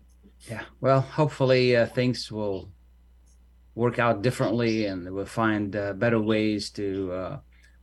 Yeah. 0.51 0.63
Well, 0.81 1.03
hopefully 1.03 1.77
uh, 1.77 1.87
things 1.87 2.33
will 2.33 2.71
work 3.77 4.01
out 4.01 4.23
differently 4.23 4.87
and 4.87 5.09
we'll 5.13 5.27
find 5.27 5.77
uh, 5.77 5.93
better 5.93 6.21
ways 6.21 6.71
to 6.71 7.13
uh, 7.13 7.39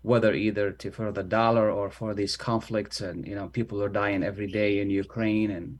whether 0.08 0.34
either 0.34 0.72
to 0.72 0.90
for 0.90 1.12
the 1.12 1.24
dollar 1.24 1.70
or 1.70 1.92
for 1.92 2.14
these 2.14 2.38
conflicts 2.38 3.02
and 3.02 3.28
you 3.28 3.36
know 3.36 3.48
people 3.50 3.84
are 3.84 3.90
dying 3.90 4.24
every 4.24 4.48
day 4.48 4.80
in 4.80 4.90
Ukraine 4.90 5.52
and 5.52 5.80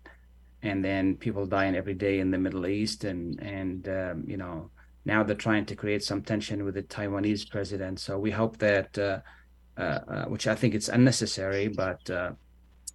and 0.64 0.84
then 0.84 1.16
people 1.16 1.46
dying 1.46 1.76
every 1.76 1.94
day 1.94 2.20
in 2.20 2.30
the 2.30 2.38
Middle 2.38 2.68
East 2.68 3.06
and 3.06 3.40
and 3.40 3.88
um, 3.88 4.26
you 4.28 4.36
know 4.36 4.70
now 5.06 5.24
they're 5.24 5.46
trying 5.48 5.66
to 5.68 5.76
create 5.76 6.04
some 6.04 6.22
tension 6.22 6.66
with 6.66 6.76
the 6.76 6.84
Taiwanese 6.84 7.50
president. 7.50 8.02
So 8.02 8.20
we 8.20 8.32
hope 8.32 8.58
that 8.58 8.90
uh, 8.98 9.20
uh, 9.80 10.00
uh, 10.14 10.26
which 10.26 10.46
I 10.46 10.56
think 10.56 10.76
it's 10.76 10.90
unnecessary 10.90 11.70
but 11.70 12.02
uh, 12.10 12.32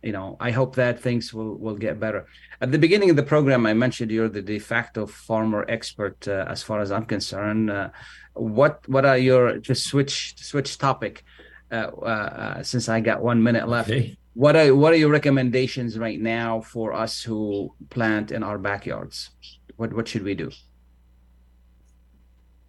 you 0.02 0.12
know 0.12 0.36
I 0.38 0.50
hope 0.50 0.74
that 0.74 1.00
things 1.00 1.32
will 1.32 1.54
will 1.64 1.78
get 1.86 1.98
better. 1.98 2.26
At 2.60 2.72
the 2.72 2.82
beginning 2.84 3.08
of 3.08 3.16
the 3.16 3.30
program 3.34 3.64
I 3.64 3.72
mentioned 3.72 4.10
you're 4.10 4.28
the 4.28 4.42
de 4.42 4.58
facto 4.58 5.06
farmer 5.06 5.64
expert 5.76 6.28
uh, 6.28 6.44
as 6.54 6.62
far 6.62 6.78
as 6.84 6.92
I'm 6.92 7.06
concerned 7.06 7.70
uh, 7.70 7.88
what 8.34 8.86
what 8.88 9.04
are 9.04 9.18
your 9.18 9.58
just 9.58 9.86
switch 9.86 10.34
switch 10.38 10.78
topic 10.78 11.24
uh, 11.72 11.74
uh, 11.74 12.62
since 12.62 12.88
I 12.88 13.00
got 13.00 13.22
one 13.22 13.42
minute 13.42 13.66
left. 13.66 13.90
Okay. 13.90 14.16
What 14.34 14.56
are 14.56 14.74
what 14.74 14.92
are 14.92 14.96
your 14.96 15.10
recommendations 15.10 15.98
right 15.98 16.20
now 16.20 16.60
for 16.60 16.92
us 16.92 17.22
who 17.22 17.74
plant 17.88 18.30
in 18.30 18.42
our 18.42 18.58
backyards? 18.58 19.30
What 19.76 19.92
what 19.92 20.06
should 20.08 20.22
we 20.22 20.34
do? 20.34 20.50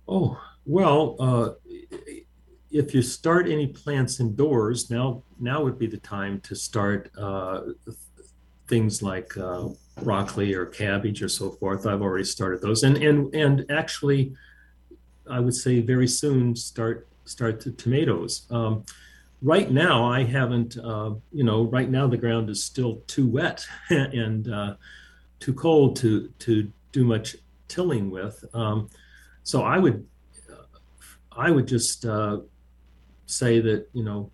Oh, 0.08 0.42
well, 0.66 1.16
uh, 1.20 1.50
if 2.72 2.94
you 2.94 3.02
start 3.02 3.48
any 3.48 3.68
plants 3.68 4.20
indoors, 4.20 4.90
now 4.90 5.24
now 5.40 5.64
would 5.64 5.78
be 5.78 5.88
the 5.88 5.98
time 5.98 6.40
to 6.42 6.56
start 6.56 7.12
uh, 7.18 7.62
things 8.68 9.02
like 9.02 9.38
uh, 9.38 9.70
broccoli 10.02 10.54
or 10.54 10.66
cabbage 10.66 11.22
or 11.22 11.30
so 11.30 11.52
forth. 11.52 11.86
I've 11.86 12.02
already 12.02 12.26
started 12.26 12.62
those, 12.62 12.84
and 12.84 12.98
and 12.98 13.34
and 13.36 13.66
actually, 13.70 14.34
I 15.30 15.40
would 15.40 15.56
say 15.56 15.80
very 15.80 16.08
soon 16.08 16.56
start 16.56 17.08
start 17.26 17.62
the 17.62 17.72
tomatoes. 17.72 18.46
Um, 18.50 18.84
right 19.42 19.72
now, 19.72 20.06
I 20.06 20.24
haven't. 20.24 20.78
Uh, 20.78 21.16
you 21.32 21.44
know, 21.44 21.64
right 21.64 21.90
now 21.90 22.08
the 22.08 22.18
ground 22.18 22.50
is 22.50 22.64
still 22.64 23.02
too 23.08 23.28
wet 23.28 23.66
and 23.90 24.48
uh, 24.48 24.76
too 25.40 25.54
cold 25.54 25.96
to 25.98 26.30
to 26.40 26.72
do 26.92 27.06
much 27.06 27.36
tilling 27.68 28.10
with. 28.10 28.44
Um, 28.54 28.90
so 29.44 29.64
I 29.64 29.78
would 29.78 30.06
I 31.36 31.52
would 31.52 31.68
just 31.68 32.06
uh, 32.06 32.40
say 33.26 33.60
that 33.60 33.88
you 33.94 34.04
know 34.04 34.32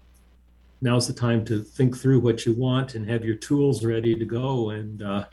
now's 0.81 1.07
the 1.07 1.13
time 1.13 1.43
to 1.45 1.61
think 1.61 1.97
through 1.97 2.19
what 2.19 2.45
you 2.45 2.53
want 2.53 2.95
and 2.95 3.09
have 3.09 3.25
your 3.25 3.35
tools 3.35 3.83
ready 3.83 4.15
to 4.15 4.25
go 4.25 4.69
and 4.69 5.01
uh, 5.01 5.25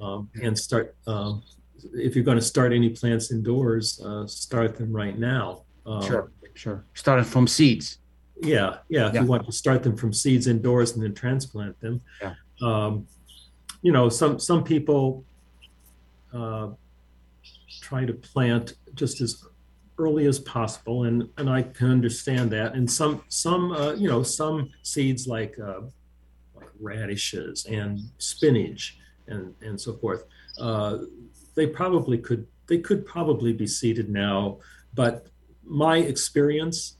um, 0.00 0.28
and 0.42 0.58
start. 0.58 0.96
Um, 1.06 1.42
if 1.94 2.14
you're 2.14 2.24
going 2.24 2.38
to 2.38 2.44
start 2.44 2.72
any 2.72 2.90
plants 2.90 3.30
indoors, 3.30 4.00
uh, 4.04 4.26
start 4.26 4.76
them 4.76 4.92
right 4.92 5.18
now. 5.18 5.62
Um, 5.86 6.02
Sure, 6.02 6.30
sure. 6.54 6.84
Starting 6.94 7.24
from 7.24 7.46
seeds. 7.46 7.98
Yeah, 8.42 8.78
yeah. 8.88 9.08
If 9.08 9.14
Yeah. 9.14 9.22
you 9.22 9.26
want 9.26 9.46
to 9.46 9.52
start 9.52 9.82
them 9.82 9.96
from 9.96 10.12
seeds 10.12 10.46
indoors 10.46 10.92
and 10.94 11.02
then 11.02 11.14
transplant 11.14 11.78
them, 11.80 12.00
Yeah. 12.22 12.34
um, 12.62 13.06
you 13.82 13.92
know, 13.92 14.08
some 14.08 14.38
some 14.38 14.62
people 14.64 15.24
uh, 16.32 16.68
try 17.80 18.04
to 18.04 18.12
plant 18.14 18.74
just 18.94 19.20
as 19.20 19.44
early 19.98 20.26
as 20.26 20.38
possible, 20.38 21.04
and 21.04 21.28
and 21.38 21.50
I 21.50 21.62
can 21.62 21.90
understand 21.90 22.50
that. 22.52 22.74
And 22.74 22.90
some 22.90 23.22
some 23.28 23.72
uh, 23.72 23.92
you 23.92 24.08
know 24.08 24.22
some 24.22 24.70
seeds 24.82 25.26
like 25.26 25.58
uh, 25.58 25.80
like 26.54 26.68
radishes 26.80 27.66
and 27.66 27.98
spinach 28.18 28.98
and 29.28 29.54
and 29.62 29.78
so 29.80 29.96
forth, 29.96 30.24
uh, 30.58 30.98
they 31.60 31.66
probably 31.66 32.16
could 32.16 32.46
they 32.68 32.78
could 32.78 33.04
probably 33.04 33.52
be 33.52 33.66
seeded 33.66 34.08
now. 34.08 34.58
But 34.94 35.26
my 35.64 35.98
experience 35.98 36.96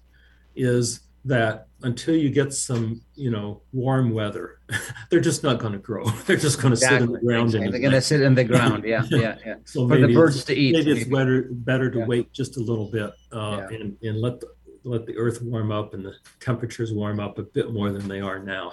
is 0.55 1.01
that 1.25 1.67
until 1.83 2.15
you 2.17 2.29
get 2.29 2.53
some 2.53 3.01
you 3.15 3.31
know 3.31 3.63
warm 3.73 4.11
weather, 4.13 4.59
they're 5.09 5.27
just 5.31 5.43
not 5.43 5.59
going 5.59 5.73
to 5.73 5.79
grow. 5.79 6.05
They're 6.27 6.37
just 6.49 6.61
going 6.61 6.73
to 6.73 6.77
sit 6.77 7.01
in 7.01 7.11
the 7.13 7.21
ground. 7.21 7.47
exactly. 7.55 7.71
They're 7.71 7.81
gonna 7.89 8.01
sit 8.03 8.21
in 8.21 8.35
the 8.35 8.45
ground. 8.45 8.85
Yeah, 8.85 9.05
yeah, 9.11 9.37
yeah. 9.47 9.55
so 9.65 9.89
For 9.89 9.97
the 9.99 10.13
birds 10.15 10.45
to 10.45 10.55
eat, 10.55 10.73
Maybe 10.77 10.91
it's 10.93 11.07
maybe. 11.07 11.17
better 11.19 11.39
better 11.71 11.91
to 11.91 11.99
Yeah. 12.01 12.07
wait 12.13 12.33
just 12.41 12.59
a 12.59 12.61
little 12.61 12.89
bit 12.99 13.11
uh, 13.33 13.57
Yeah. 13.71 13.77
and 13.79 13.97
and 14.03 14.21
let 14.21 14.41
the, 14.41 14.49
let 14.85 15.07
the 15.07 15.17
earth 15.17 15.41
warm 15.43 15.73
up 15.73 15.95
and 15.95 16.05
the 16.05 16.15
temperatures 16.49 16.93
warm 16.93 17.19
up 17.27 17.39
a 17.39 17.43
bit 17.57 17.73
more 17.73 17.91
than 17.97 18.07
they 18.13 18.21
are 18.21 18.39
now. 18.39 18.67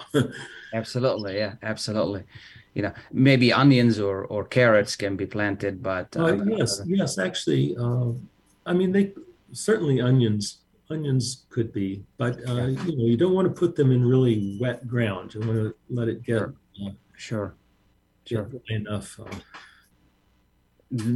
Absolutely, 0.80 1.36
yeah, 1.42 1.54
absolutely. 1.62 2.22
You 2.74 2.82
know, 2.82 2.92
maybe 3.12 3.52
onions 3.52 3.98
or 3.98 4.24
or 4.26 4.44
carrots 4.44 4.96
can 4.96 5.16
be 5.16 5.26
planted, 5.26 5.82
but 5.82 6.16
Uh, 6.16 6.24
uh, 6.24 6.44
yes, 6.44 6.80
yes, 6.86 7.18
actually, 7.18 7.76
uh, 7.76 8.12
I 8.66 8.72
mean 8.72 8.92
they 8.92 9.12
certainly 9.52 10.00
onions 10.00 10.58
onions 10.90 11.46
could 11.50 11.72
be, 11.72 12.04
but 12.16 12.38
uh, 12.48 12.66
you 12.66 12.96
know 12.96 13.04
you 13.04 13.16
don't 13.16 13.34
want 13.34 13.48
to 13.48 13.54
put 13.54 13.76
them 13.76 13.92
in 13.92 14.04
really 14.04 14.58
wet 14.60 14.86
ground. 14.86 15.34
You 15.34 15.40
want 15.40 15.52
to 15.52 15.74
let 15.90 16.08
it 16.08 16.22
get 16.22 16.42
uh, 16.42 16.90
sure, 17.16 17.54
get 18.24 18.36
sure. 18.36 18.44
dry 18.44 18.76
enough. 18.76 19.18
Uh, 19.20 19.38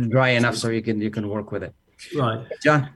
dry 0.09 0.30
enough 0.30 0.57
so 0.57 0.68
you 0.68 0.82
can 0.82 1.00
you 1.00 1.11
can 1.11 1.28
work 1.28 1.53
with 1.53 1.62
it. 1.62 1.74
right. 2.16 2.46
John, 2.62 2.90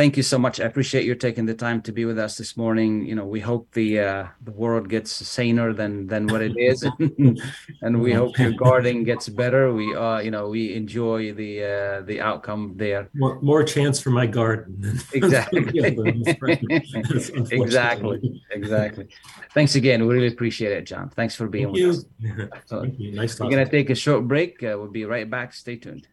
thank 0.00 0.16
you 0.18 0.22
so 0.22 0.38
much. 0.38 0.60
I 0.60 0.64
appreciate 0.64 1.04
your 1.06 1.14
taking 1.26 1.46
the 1.46 1.54
time 1.54 1.80
to 1.86 1.92
be 1.98 2.04
with 2.04 2.18
us 2.26 2.36
this 2.36 2.52
morning. 2.62 3.06
You 3.10 3.14
know, 3.18 3.24
we 3.36 3.40
hope 3.40 3.64
the 3.72 3.88
uh, 4.00 4.26
the 4.48 4.52
world 4.52 4.84
gets 4.96 5.10
saner 5.34 5.72
than 5.80 6.06
than 6.12 6.22
what 6.32 6.42
it 6.48 6.54
is, 6.70 6.78
and 7.84 7.94
we 8.06 8.12
hope 8.20 8.32
your 8.38 8.52
gardening 8.52 9.04
gets 9.04 9.26
better. 9.42 9.62
We 9.80 9.86
uh, 10.04 10.18
you 10.26 10.30
know, 10.30 10.44
we 10.56 10.62
enjoy 10.82 11.32
the 11.42 11.52
uh, 11.74 12.00
the 12.10 12.20
outcome 12.28 12.62
there. 12.76 13.02
More, 13.14 13.40
more 13.50 13.62
chance 13.64 13.96
for 14.04 14.10
my 14.20 14.26
garden. 14.40 14.70
than- 14.82 15.00
Exactly. 15.20 15.60
than 15.64 15.72
the 15.74 15.80
other, 15.88 16.04
I'm 16.12 16.22
afraid. 16.34 16.60
Unfortunately. 16.70 17.58
exactly. 17.64 18.16
Exactly. 18.60 19.04
Thanks 19.56 19.74
again. 19.80 19.98
We 20.06 20.14
really 20.16 20.32
appreciate 20.36 20.72
it, 20.78 20.84
John. 20.90 21.06
Thanks 21.18 21.34
for 21.38 21.46
being 21.48 21.68
Thank 21.72 21.86
with 21.86 22.04
you. 22.20 22.44
us. 22.44 22.50
So 22.70 22.74
Thank 22.82 22.98
you. 23.00 23.12
Nice 23.12 23.32
we're 23.40 23.46
talking. 23.46 23.58
gonna 23.58 23.70
take 23.78 23.88
a 23.88 23.94
short 24.06 24.22
break. 24.32 24.50
Uh, 24.62 24.76
we'll 24.78 24.94
be 25.00 25.04
right 25.16 25.28
back. 25.36 25.48
Stay 25.54 25.76
tuned. 25.84 26.06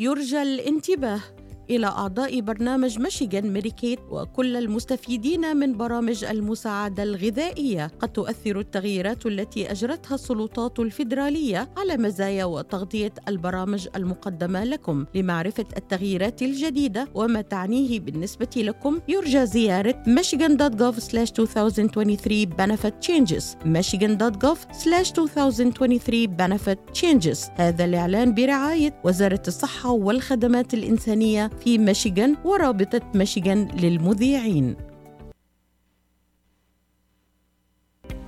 يرجى 0.00 0.42
الانتباه 0.42 1.20
إلى 1.69 1.87
أعضاء 1.87 2.41
برنامج 2.41 2.99
ميشيغان 2.99 3.53
ميديكيت 3.53 3.99
وكل 4.09 4.55
المستفيدين 4.55 5.57
من 5.57 5.77
برامج 5.77 6.23
المساعدة 6.23 7.03
الغذائية. 7.03 7.91
قد 7.99 8.09
تؤثر 8.09 8.59
التغييرات 8.59 9.25
التي 9.25 9.71
أجرتها 9.71 10.15
السلطات 10.15 10.79
الفيدرالية 10.79 11.69
على 11.77 11.97
مزايا 11.97 12.45
وتغطية 12.45 13.13
البرامج 13.27 13.87
المقدمة 13.95 14.63
لكم. 14.63 15.05
لمعرفة 15.15 15.65
التغييرات 15.77 16.41
الجديدة 16.41 17.07
وما 17.15 17.41
تعنيه 17.41 17.99
بالنسبة 17.99 18.49
لكم 18.57 18.99
يرجى 19.07 19.45
زيارة 19.45 20.03
michigan.gov/2023 20.07 22.47
benefit 22.61 22.93
changes. 23.07 23.43
michigan.gov/2023 23.65 26.27
benefit 26.41 26.79
changes. 27.01 27.39
هذا 27.55 27.85
الإعلان 27.85 28.33
برعاية 28.33 29.01
وزارة 29.03 29.43
الصحة 29.47 29.91
والخدمات 29.91 30.73
الإنسانية 30.73 31.49
في 31.59 31.77
ميشيغان 31.77 32.35
ورابطة 32.43 33.01
ميشيغان 33.15 33.67
للمذيعين. 33.67 34.75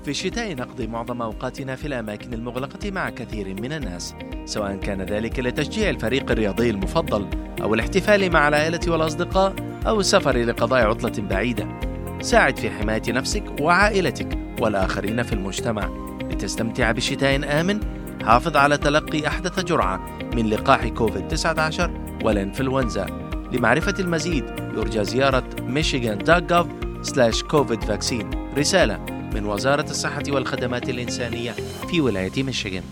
في 0.03 0.11
الشتاء 0.11 0.55
نقضي 0.55 0.87
معظم 0.87 1.21
أوقاتنا 1.21 1.75
في 1.75 1.87
الأماكن 1.87 2.33
المغلقة 2.33 2.91
مع 2.91 3.09
كثير 3.09 3.61
من 3.61 3.73
الناس 3.73 4.15
سواء 4.45 4.75
كان 4.75 5.01
ذلك 5.01 5.39
لتشجيع 5.39 5.89
الفريق 5.89 6.31
الرياضي 6.31 6.69
المفضل 6.69 7.27
أو 7.61 7.73
الاحتفال 7.73 8.31
مع 8.31 8.47
العائلة 8.47 8.79
والأصدقاء 8.87 9.55
أو 9.87 9.99
السفر 9.99 10.37
لقضاء 10.37 10.87
عطلة 10.87 11.27
بعيدة. 11.27 11.79
ساعد 12.21 12.59
في 12.59 12.69
حماية 12.69 13.01
نفسك 13.07 13.43
وعائلتك 13.61 14.37
والآخرين 14.61 15.23
في 15.23 15.33
المجتمع. 15.33 15.89
لتستمتع 16.21 16.91
بشتاء 16.91 17.61
آمن 17.61 17.79
حافظ 18.23 18.57
على 18.57 18.77
تلقي 18.77 19.27
أحدث 19.27 19.59
جرعة 19.59 20.19
من 20.35 20.49
لقاح 20.49 20.87
كوفيد-19 20.87 22.04
والإنفلونزا 22.23 23.05
لمعرفة 23.51 23.95
المزيد 23.99 24.43
يرجى 24.77 25.03
زيارة 25.03 25.49
michigan.gov/covid 25.67 27.85
vaccine 27.85 28.35
رسالة 28.57 28.99
من 29.33 29.45
وزارة 29.45 29.89
الصحة 29.89 30.23
والخدمات 30.29 30.89
الإنسانية 30.89 31.51
في 31.89 32.01
ولاية 32.01 32.43
ميشيغان 32.43 32.83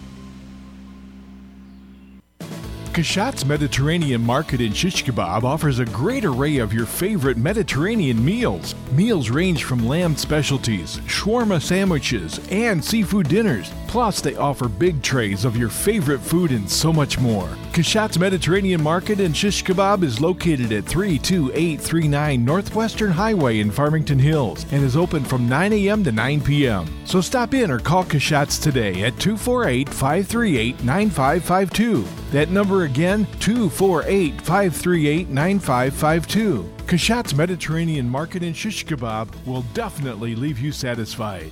Kashat's 2.94 3.44
Mediterranean 3.44 4.22
Market 4.22 4.62
in 4.62 4.72
Shish 4.72 5.04
Kebab 5.04 5.44
offers 5.44 5.80
a 5.80 5.86
great 5.86 6.24
array 6.24 6.60
of 6.60 6.72
your 6.72 6.86
favorite 6.86 7.38
Mediterranean 7.38 8.24
meals. 8.24 8.76
Meals 8.92 9.32
range 9.32 9.64
from 9.64 9.88
lamb 9.88 10.16
specialties, 10.16 11.00
shawarma 11.08 11.60
sandwiches, 11.60 12.40
and 12.52 12.86
seafood 12.86 13.30
dinners. 13.30 13.72
Plus, 13.94 14.22
they 14.22 14.36
offer 14.38 14.68
big 14.68 15.04
trays 15.04 15.46
of 15.46 15.56
your 15.56 15.70
favorite 15.70 16.18
food 16.18 16.50
and 16.50 16.68
so 16.68 16.92
much 16.92 17.20
more. 17.20 17.48
Kashat's 17.74 18.18
Mediterranean 18.18 18.82
Market 18.82 19.20
and 19.20 19.38
Shish 19.38 19.64
Kebab 19.64 20.02
is 20.02 20.20
located 20.20 20.72
at 20.72 20.86
32839 20.86 22.44
Northwestern 22.44 23.12
Highway 23.12 23.60
in 23.60 23.70
Farmington 23.70 24.18
Hills 24.18 24.66
and 24.72 24.84
is 24.84 24.98
open 24.98 25.24
from 25.24 25.48
9 25.48 25.74
a.m. 25.74 26.04
to 26.06 26.12
9 26.12 26.42
p.m. 26.42 26.88
So 27.06 27.22
stop 27.22 27.54
in 27.54 27.70
or 27.70 27.78
call 27.78 28.04
Kashat's 28.04 28.58
today 28.58 29.04
at 29.04 29.20
248 29.20 29.88
538 29.90 30.84
9552. 30.84 32.04
That 32.32 32.50
number 32.50 32.86
again, 32.86 33.28
248 33.42 34.42
538 34.42 35.30
9552. 35.30 36.74
Kashat's 36.88 37.36
Mediterranean 37.36 38.10
Market 38.10 38.42
and 38.42 38.58
Shish 38.58 38.88
Kebab 38.88 39.30
will 39.46 39.62
definitely 39.76 40.34
leave 40.34 40.58
you 40.58 40.72
satisfied. 40.72 41.52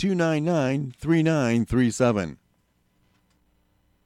299 0.00 0.94
3937. 0.98 2.38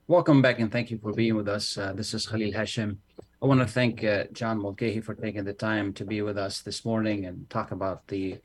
Welcome 0.08 0.42
back 0.42 0.58
and 0.58 0.72
thank 0.72 0.90
you 0.90 0.98
for 0.98 1.12
being 1.12 1.36
with 1.36 1.48
us. 1.48 1.78
Uh, 1.78 1.92
this 1.92 2.12
is 2.14 2.26
Khalil 2.26 2.52
Hachem. 2.52 2.98
I 3.40 3.46
want 3.46 3.60
to 3.60 3.66
thank 3.68 4.02
uh, 4.02 4.24
John 4.32 4.60
Mulcahy 4.60 5.00
for 5.00 5.14
taking 5.14 5.44
the 5.44 5.52
time 5.52 5.92
to 5.92 6.04
be 6.04 6.20
with 6.20 6.36
us 6.36 6.62
this 6.62 6.84
morning 6.84 7.26
and 7.26 7.48
talk 7.48 7.70
about 7.70 8.08
the, 8.08 8.38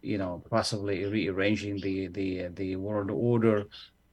you 0.00 0.16
know, 0.16 0.44
possibly 0.48 1.04
rearranging 1.04 1.80
the 1.80 2.06
the 2.06 2.46
the 2.54 2.76
world 2.76 3.10
order. 3.10 3.64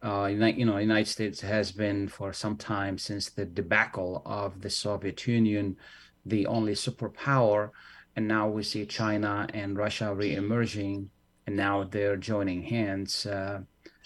Uh, 0.02 0.26
you 0.26 0.66
know, 0.66 0.80
United 0.80 1.10
States 1.10 1.42
has 1.42 1.72
been 1.72 2.08
for 2.08 2.34
some 2.34 2.58
time 2.58 2.98
since 2.98 3.30
the 3.30 3.46
debacle 3.46 4.24
of 4.26 4.62
the 4.62 4.70
Soviet 4.72 5.28
Union, 5.28 5.78
the 6.26 6.48
only 6.48 6.74
superpower, 6.74 7.70
and 8.16 8.28
now 8.28 8.48
we 8.48 8.64
see 8.64 8.84
China 8.88 9.48
and 9.54 9.78
Russia 9.78 10.12
re-emerging, 10.12 11.12
and 11.50 11.58
now 11.58 11.84
they're 11.84 12.16
joining 12.16 12.62
hands. 12.62 13.26
Uh, 13.26 13.62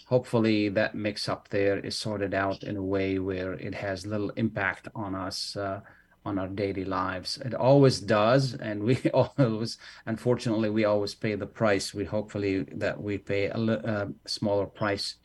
hopefully, 0.08 0.70
that 0.70 0.96
mix 0.96 1.28
up 1.28 1.50
there 1.50 1.78
is 1.78 1.98
sorted 1.98 2.34
out 2.34 2.64
in 2.64 2.78
a 2.78 2.82
way 2.82 3.20
where 3.20 3.52
it 3.56 3.76
has 3.76 4.06
little 4.06 4.30
impact 4.38 4.88
on 4.96 5.14
us. 5.14 5.58
Uh, 5.58 5.82
on 6.26 6.40
our 6.40 6.48
daily 6.48 6.86
lives. 6.86 7.38
It 7.44 7.54
always 7.54 8.00
does, 8.00 8.54
and 8.54 8.82
we 8.82 8.96
always, 9.14 9.78
unfortunately, 10.06 10.70
we 10.70 10.86
always 10.86 11.14
pay 11.14 11.36
the 11.36 11.46
price. 11.46 11.94
We 11.94 12.06
hopefully 12.06 12.66
that 12.78 12.96
we 12.98 13.18
pay 13.18 13.48
a, 13.48 13.60
a 13.60 14.08
smaller 14.26 14.68
price 14.68 15.16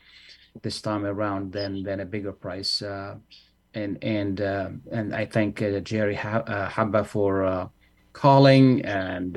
this 0.61 0.83
time 0.83 1.05
around 1.07 1.53
than 1.53 1.85
than 1.85 2.01
a 2.01 2.05
bigger 2.05 2.33
price. 2.33 2.83
Uh, 2.83 3.14
and 3.75 4.03
and 4.03 4.41
uh, 4.41 4.71
and 4.91 5.14
I 5.14 5.27
thank 5.27 5.62
uh, 5.62 5.79
Jerry 5.79 6.16
Habba 6.16 7.07
for 7.07 7.71
calling, 8.12 8.85
and 8.85 9.37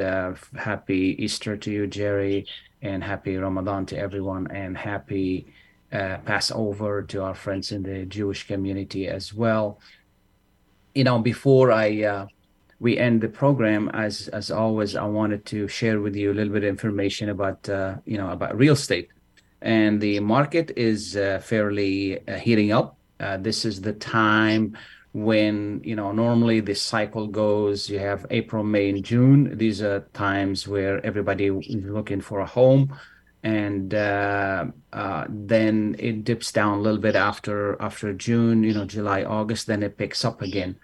happy 0.58 1.16
Easter 1.20 1.56
to 1.58 1.70
you, 1.70 1.86
Jerry, 1.86 2.48
and 2.82 3.04
happy 3.04 3.38
Ramadan 3.38 3.86
to 3.88 3.98
everyone, 3.98 4.48
and 4.52 4.78
happy 4.78 5.48
Passover 5.92 7.04
to 7.04 7.22
our 7.24 7.36
friends 7.36 7.72
in 7.74 7.84
the 7.84 8.06
Jewish 8.06 8.48
community 8.48 9.08
as 9.08 9.34
well 9.34 9.80
you 10.94 11.04
know, 11.04 11.20
before 11.20 11.72
I 11.72 12.04
uh, 12.04 12.28
we 12.80 12.98
end 12.98 13.22
the 13.22 13.30
program, 13.30 13.90
as 13.94 14.28
as 14.30 14.52
always, 14.52 14.96
I 14.96 15.06
wanted 15.06 15.46
to 15.48 15.68
share 15.68 16.00
with 16.02 16.16
you 16.16 16.32
a 16.32 16.36
little 16.36 16.54
bit 16.54 16.64
of 16.64 16.70
information 16.70 17.30
about 17.30 17.68
uh, 17.70 17.96
you 18.06 18.18
know 18.18 18.30
about 18.30 18.58
real 18.58 18.74
estate, 18.74 19.10
and 19.62 20.02
the 20.02 20.20
market 20.20 20.72
is 20.76 21.16
uh, 21.16 21.40
fairly 21.44 22.28
uh, 22.28 22.36
heating 22.36 22.72
up. 22.72 22.98
Uh, 23.20 23.38
this 23.38 23.66
is 23.66 23.82
the 23.82 23.94
time 23.94 24.78
when 25.14 25.82
you 25.84 25.95
know 25.95 26.12
normally 26.12 26.59
this 26.59 26.82
cycle 26.82 27.28
goes. 27.28 27.89
You 27.89 27.99
have 27.99 28.26
April, 28.30 28.64
May, 28.64 28.89
and 28.89 29.03
June. 29.03 29.57
These 29.57 29.82
are 29.82 30.01
times 30.14 30.68
where 30.68 31.05
everybody 31.05 31.47
is 31.47 31.68
looking 31.70 32.22
for 32.22 32.39
a 32.39 32.45
home 32.45 32.93
and 33.43 33.93
uh, 33.93 34.66
uh, 34.93 35.26
then 35.30 35.95
it 35.97 36.24
dips 36.24 36.51
down 36.51 36.78
a 36.78 36.82
little 36.82 36.99
bit 36.99 37.16
after 37.16 37.82
after 37.82 38.14
June, 38.14 38.64
you 38.64 38.74
know, 38.74 38.86
July, 38.86 39.24
August. 39.24 39.68
Then 39.68 39.82
it 39.84 39.97
picks 39.97 40.24
up 40.24 40.41
again 40.41 40.78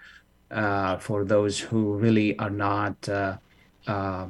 uh, 0.49 0.97
for 0.97 1.23
those 1.23 1.59
who 1.59 1.93
really 1.93 2.37
are 2.39 2.49
not, 2.49 3.07
uh, 3.09 3.37
uh, 3.85 4.27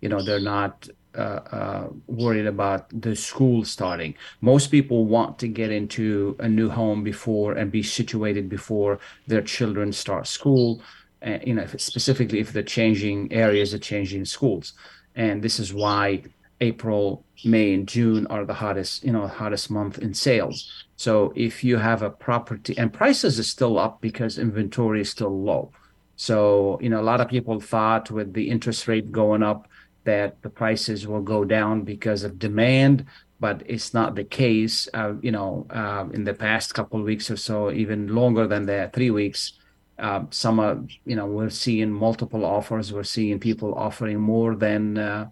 you 0.00 0.08
know, 0.08 0.22
they're 0.22 0.40
not 0.40 0.88
uh, 1.18 1.88
worried 2.06 2.46
about 2.46 2.88
the 3.00 3.16
school 3.16 3.64
starting. 3.64 4.14
Most 4.40 4.70
people 4.70 5.06
want 5.06 5.38
to 5.40 5.48
get 5.48 5.70
into 5.70 6.36
a 6.38 6.48
new 6.48 6.68
home 6.68 7.02
before 7.02 7.54
and 7.54 7.70
be 7.70 7.82
situated 7.82 8.48
before 8.48 8.98
their 9.26 9.42
children 9.42 9.92
start 9.92 10.26
school. 10.26 10.82
And, 11.22 11.42
you 11.46 11.54
know, 11.54 11.66
specifically 11.76 12.40
if 12.40 12.52
they're 12.52 12.62
changing 12.62 13.32
areas, 13.32 13.70
they're 13.72 13.80
changing 13.80 14.24
schools, 14.24 14.72
and 15.14 15.42
this 15.42 15.58
is 15.58 15.74
why 15.74 16.22
April, 16.60 17.24
May, 17.44 17.74
and 17.74 17.88
June 17.88 18.26
are 18.26 18.44
the 18.44 18.54
hottest, 18.54 19.04
you 19.04 19.12
know, 19.12 19.26
hottest 19.26 19.70
month 19.70 19.98
in 19.98 20.14
sales. 20.14 20.84
So 20.96 21.32
if 21.34 21.64
you 21.64 21.78
have 21.78 22.02
a 22.02 22.10
property 22.10 22.76
and 22.76 22.92
prices 22.92 23.38
are 23.38 23.44
still 23.44 23.78
up 23.78 24.00
because 24.00 24.38
inventory 24.38 25.00
is 25.00 25.10
still 25.10 25.42
low. 25.42 25.72
So, 26.16 26.78
you 26.82 26.90
know, 26.90 27.00
a 27.00 27.02
lot 27.02 27.22
of 27.22 27.28
people 27.28 27.60
thought 27.60 28.10
with 28.10 28.34
the 28.34 28.50
interest 28.50 28.86
rate 28.86 29.10
going 29.10 29.42
up 29.42 29.68
that 30.04 30.40
the 30.42 30.50
prices 30.50 31.06
will 31.06 31.22
go 31.22 31.44
down 31.44 31.82
because 31.82 32.24
of 32.24 32.38
demand, 32.38 33.04
but 33.38 33.62
it's 33.66 33.92
not 33.94 34.14
the 34.14 34.24
case. 34.24 34.88
Uh, 34.94 35.14
you 35.22 35.30
know, 35.30 35.66
uh, 35.70 36.06
in 36.12 36.24
the 36.24 36.34
past 36.34 36.74
couple 36.74 37.02
weeks 37.02 37.30
or 37.30 37.36
so, 37.36 37.70
even 37.70 38.14
longer 38.14 38.46
than 38.46 38.66
that, 38.66 38.92
three 38.92 39.10
weeks, 39.10 39.54
uh, 39.98 40.24
some 40.30 40.58
are, 40.58 40.78
you 41.04 41.14
know, 41.14 41.26
we're 41.26 41.50
seeing 41.50 41.90
multiple 41.90 42.44
offers. 42.44 42.92
We're 42.92 43.02
seeing 43.02 43.38
people 43.38 43.74
offering 43.74 44.18
more 44.18 44.54
than 44.54 44.96
uh, 44.96 45.28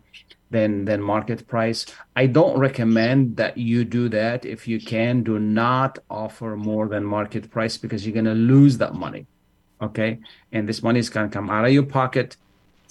than 0.50 0.84
than 0.84 1.00
market 1.00 1.46
price. 1.46 1.86
I 2.16 2.26
don't 2.26 2.58
recommend 2.58 3.36
that 3.36 3.56
you 3.56 3.84
do 3.84 4.08
that. 4.10 4.44
If 4.44 4.68
you 4.68 4.78
can, 4.80 5.22
do 5.22 5.38
not 5.38 5.98
offer 6.10 6.56
more 6.56 6.88
than 6.88 7.04
market 7.04 7.50
price 7.50 7.76
because 7.76 8.06
you're 8.06 8.14
gonna 8.14 8.34
lose 8.34 8.78
that 8.78 8.94
money. 8.94 9.26
Okay, 9.80 10.18
and 10.52 10.68
this 10.68 10.82
money 10.82 10.98
is 10.98 11.08
gonna 11.08 11.28
come 11.28 11.48
out 11.50 11.64
of 11.64 11.72
your 11.72 11.84
pocket. 11.84 12.36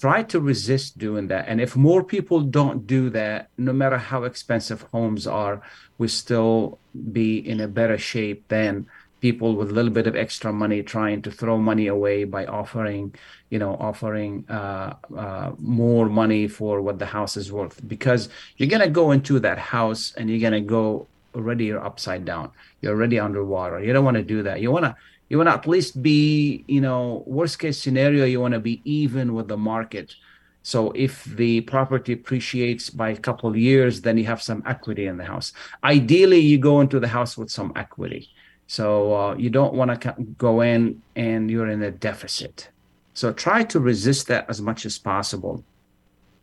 Try 0.00 0.22
to 0.24 0.40
resist 0.40 0.98
doing 0.98 1.26
that. 1.28 1.46
And 1.48 1.60
if 1.60 1.74
more 1.74 2.04
people 2.04 2.40
don't 2.40 2.86
do 2.86 3.10
that, 3.10 3.48
no 3.58 3.72
matter 3.72 3.98
how 3.98 4.24
expensive 4.24 4.82
homes 4.92 5.26
are, 5.26 5.60
we 5.98 6.08
still 6.08 6.78
be 7.12 7.38
in 7.38 7.60
a 7.60 7.68
better 7.68 7.98
shape 7.98 8.46
than 8.48 8.86
people 9.20 9.56
with 9.56 9.70
a 9.70 9.74
little 9.74 9.90
bit 9.90 10.06
of 10.06 10.14
extra 10.14 10.52
money 10.52 10.82
trying 10.82 11.22
to 11.22 11.30
throw 11.30 11.58
money 11.58 11.88
away 11.88 12.22
by 12.22 12.46
offering 12.46 13.12
you 13.50 13.58
know 13.58 13.74
offering 13.80 14.44
uh, 14.48 14.94
uh, 15.16 15.50
more 15.58 16.08
money 16.08 16.46
for 16.46 16.80
what 16.80 16.98
the 16.98 17.06
house 17.06 17.36
is 17.36 17.50
worth. 17.50 17.80
Because 17.88 18.28
you're 18.56 18.68
going 18.68 18.82
to 18.82 18.88
go 18.88 19.10
into 19.10 19.40
that 19.40 19.58
house 19.58 20.12
and 20.16 20.30
you're 20.30 20.38
going 20.38 20.52
to 20.52 20.60
go 20.60 21.08
already 21.34 21.66
you're 21.66 21.84
upside 21.84 22.24
down. 22.24 22.50
You're 22.80 22.94
already 22.94 23.18
underwater. 23.18 23.80
You 23.80 23.92
don't 23.92 24.04
want 24.04 24.16
to 24.16 24.22
do 24.22 24.42
that. 24.44 24.60
You 24.60 24.70
want 24.70 24.84
to 24.84 24.96
you 25.28 25.36
want 25.36 25.48
to 25.48 25.54
at 25.54 25.66
least 25.66 26.02
be 26.02 26.64
you 26.68 26.80
know 26.80 27.22
worst 27.26 27.58
case 27.58 27.80
scenario 27.80 28.24
you 28.24 28.40
want 28.40 28.54
to 28.54 28.60
be 28.60 28.80
even 28.84 29.34
with 29.34 29.48
the 29.48 29.56
market 29.56 30.14
so 30.62 30.90
if 30.92 31.24
the 31.24 31.60
property 31.62 32.12
appreciates 32.12 32.90
by 32.90 33.10
a 33.10 33.16
couple 33.16 33.48
of 33.48 33.56
years 33.56 34.00
then 34.00 34.18
you 34.18 34.24
have 34.24 34.42
some 34.42 34.62
equity 34.66 35.06
in 35.06 35.16
the 35.16 35.24
house 35.24 35.52
ideally 35.84 36.38
you 36.38 36.58
go 36.58 36.80
into 36.80 36.98
the 37.00 37.08
house 37.08 37.36
with 37.36 37.50
some 37.50 37.72
equity 37.76 38.28
so 38.68 39.14
uh, 39.16 39.34
you 39.34 39.48
don't 39.48 39.72
want 39.72 40.02
to 40.02 40.14
go 40.36 40.60
in 40.60 41.02
and 41.16 41.50
you're 41.50 41.68
in 41.68 41.82
a 41.82 41.90
deficit. 41.90 42.68
So 43.14 43.32
try 43.32 43.64
to 43.64 43.80
resist 43.80 44.28
that 44.28 44.44
as 44.48 44.60
much 44.60 44.84
as 44.84 44.98
possible. 44.98 45.64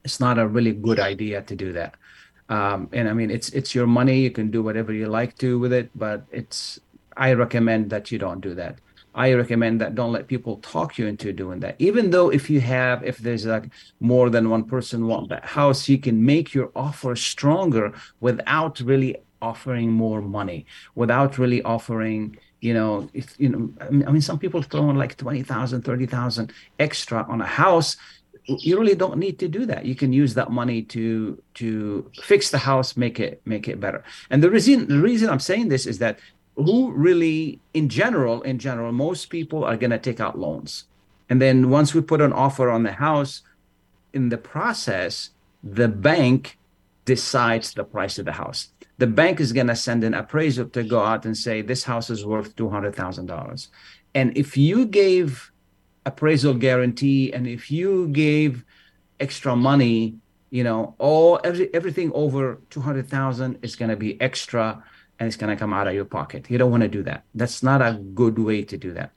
It's 0.03 0.19
not 0.19 0.39
a 0.39 0.47
really 0.47 0.73
good 0.73 0.99
idea 0.99 1.43
to 1.43 1.55
do 1.55 1.71
that. 1.73 1.93
Um, 2.49 2.89
and 2.91 3.07
I 3.07 3.13
mean, 3.13 3.29
it's 3.29 3.49
it's 3.49 3.73
your 3.73 3.85
money. 3.87 4.21
You 4.21 4.31
can 4.31 4.49
do 4.49 4.61
whatever 4.63 4.91
you 4.91 5.07
like 5.07 5.37
to 5.37 5.57
with 5.57 5.71
it, 5.71 5.89
but 5.95 6.25
it's. 6.31 6.79
I 7.17 7.33
recommend 7.33 7.89
that 7.89 8.11
you 8.11 8.19
don't 8.19 8.41
do 8.41 8.55
that. 8.55 8.79
I 9.13 9.33
recommend 9.33 9.79
that 9.79 9.95
don't 9.95 10.11
let 10.11 10.27
people 10.27 10.57
talk 10.57 10.97
you 10.97 11.07
into 11.07 11.31
doing 11.31 11.61
that. 11.61 11.75
Even 11.79 12.09
though 12.09 12.29
if 12.29 12.49
you 12.49 12.59
have, 12.59 13.01
if 13.03 13.17
there's 13.19 13.45
like 13.45 13.69
more 14.01 14.29
than 14.29 14.49
one 14.49 14.65
person 14.65 15.07
want 15.07 15.29
that 15.29 15.45
house, 15.45 15.87
you 15.87 15.97
can 15.97 16.25
make 16.25 16.53
your 16.53 16.69
offer 16.75 17.15
stronger 17.15 17.93
without 18.19 18.81
really 18.81 19.15
offering 19.41 19.91
more 19.91 20.21
money 20.21 20.65
without 20.95 21.37
really 21.37 21.61
offering 21.63 22.35
you 22.61 22.73
know, 22.73 23.07
if 23.13 23.35
you 23.37 23.49
know, 23.49 23.71
I 23.79 24.11
mean, 24.11 24.21
some 24.21 24.39
people 24.39 24.61
throw 24.63 24.89
in 24.89 24.95
like 24.95 25.17
20,000, 25.17 25.83
30,000 25.83 26.51
extra 26.79 27.23
on 27.29 27.39
a 27.41 27.45
house. 27.45 27.95
You 28.47 28.79
really 28.79 28.95
don't 28.95 29.17
need 29.17 29.37
to 29.39 29.47
do 29.47 29.67
that. 29.67 29.85
You 29.85 29.93
can 29.93 30.11
use 30.11 30.33
that 30.33 30.49
money 30.49 30.81
to 30.95 31.41
to 31.55 32.09
fix 32.23 32.49
the 32.49 32.57
house, 32.57 32.97
make 32.97 33.19
it 33.19 33.41
make 33.45 33.67
it 33.67 33.79
better. 33.79 34.03
And 34.31 34.41
the 34.41 34.49
reason 34.49 34.87
the 34.87 34.99
reason 34.99 35.29
I'm 35.29 35.39
saying 35.39 35.67
this 35.69 35.85
is 35.85 35.99
that 35.99 36.19
who 36.55 36.91
really 36.91 37.59
in 37.73 37.89
general 37.89 38.41
in 38.43 38.59
general 38.59 38.91
most 38.91 39.29
people 39.29 39.63
are 39.63 39.77
going 39.77 39.91
to 39.91 39.99
take 39.99 40.19
out 40.19 40.39
loans. 40.39 40.85
And 41.29 41.41
then 41.41 41.69
once 41.69 41.93
we 41.93 42.01
put 42.01 42.21
an 42.21 42.33
offer 42.33 42.69
on 42.69 42.83
the 42.83 42.93
house 42.93 43.41
in 44.13 44.29
the 44.29 44.37
process 44.37 45.31
the 45.63 45.87
bank 45.87 46.57
decides 47.05 47.73
the 47.73 47.83
price 47.83 48.19
of 48.19 48.25
the 48.25 48.31
house. 48.31 48.69
The 48.97 49.07
bank 49.07 49.39
is 49.39 49.51
going 49.51 49.67
to 49.67 49.75
send 49.75 50.03
an 50.03 50.13
appraiser 50.13 50.65
to 50.65 50.83
go 50.83 51.01
out 51.03 51.25
and 51.25 51.35
say 51.35 51.61
this 51.61 51.83
house 51.83 52.09
is 52.09 52.25
worth 52.25 52.55
$200000 52.55 53.67
and 54.15 54.35
if 54.37 54.55
you 54.57 54.85
gave 54.85 55.51
appraisal 56.05 56.53
guarantee 56.53 57.33
and 57.33 57.45
if 57.45 57.69
you 57.69 58.07
gave 58.09 58.63
extra 59.19 59.55
money 59.55 60.15
you 60.49 60.63
know 60.63 60.95
all 60.97 61.39
every, 61.43 61.71
everything 61.73 62.11
over 62.13 62.59
200000 62.69 63.59
is 63.61 63.75
going 63.75 63.89
to 63.89 63.95
be 63.95 64.19
extra 64.21 64.83
and 65.19 65.27
it's 65.27 65.37
going 65.37 65.55
to 65.55 65.59
come 65.59 65.73
out 65.73 65.87
of 65.87 65.93
your 65.93 66.05
pocket. 66.05 66.49
You 66.49 66.57
don't 66.57 66.71
want 66.71 66.83
to 66.83 66.89
do 66.89 67.03
that. 67.03 67.23
That's 67.33 67.63
not 67.63 67.81
a 67.81 67.93
good 68.13 68.37
way 68.37 68.63
to 68.63 68.77
do 68.77 68.93
that. 68.93 69.11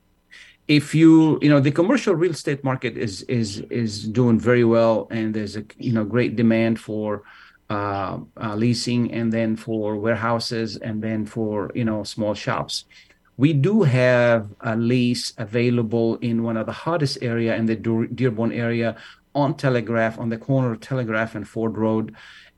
If 0.68 0.94
you, 0.94 1.38
you 1.40 1.48
know, 1.48 1.60
the 1.60 1.72
commercial 1.72 2.14
real 2.14 2.32
estate 2.32 2.62
market 2.62 2.96
is 2.96 3.22
is 3.22 3.60
is 3.70 4.06
doing 4.06 4.38
very 4.38 4.64
well, 4.64 5.08
and 5.10 5.32
there's 5.34 5.56
a 5.56 5.64
you 5.78 5.92
know 5.92 6.04
great 6.04 6.36
demand 6.36 6.78
for 6.78 7.22
uh, 7.70 8.18
uh, 8.40 8.54
leasing, 8.54 9.10
and 9.12 9.32
then 9.32 9.56
for 9.56 9.96
warehouses, 9.96 10.76
and 10.76 11.02
then 11.02 11.24
for 11.24 11.72
you 11.74 11.84
know 11.84 12.04
small 12.04 12.34
shops. 12.34 12.84
We 13.38 13.52
do 13.52 13.82
have 13.82 14.50
a 14.60 14.76
lease 14.76 15.32
available 15.38 16.16
in 16.16 16.42
one 16.42 16.56
of 16.56 16.66
the 16.66 16.72
hottest 16.72 17.18
area 17.22 17.56
in 17.56 17.66
the 17.66 17.76
Dearborn 17.76 18.52
area 18.52 18.96
on 19.34 19.54
Telegraph, 19.54 20.18
on 20.18 20.28
the 20.28 20.36
corner 20.36 20.72
of 20.72 20.80
Telegraph 20.80 21.34
and 21.34 21.48
Ford 21.48 21.78
Road, 21.78 22.14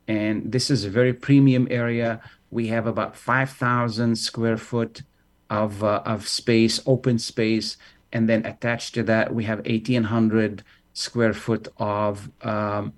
and 0.07 0.51
this 0.51 0.69
is 0.69 0.83
a 0.83 0.89
very 0.89 1.13
premium 1.13 1.67
area 1.69 2.19
we 2.51 2.67
have 2.67 2.85
about 2.85 3.15
5,000 3.15 4.15
square 4.17 4.57
foot 4.57 5.01
of, 5.49 5.83
uh, 5.83 6.01
of 6.05 6.27
space, 6.27 6.81
open 6.85 7.17
space. 7.17 7.77
And 8.13 8.27
then 8.27 8.45
attached 8.45 8.93
to 8.95 9.03
that, 9.03 9.33
we 9.33 9.45
have 9.45 9.59
1,800 9.59 10.63
square 10.93 11.33
foot 11.33 11.69
of 11.77 12.29
um, 12.41 12.93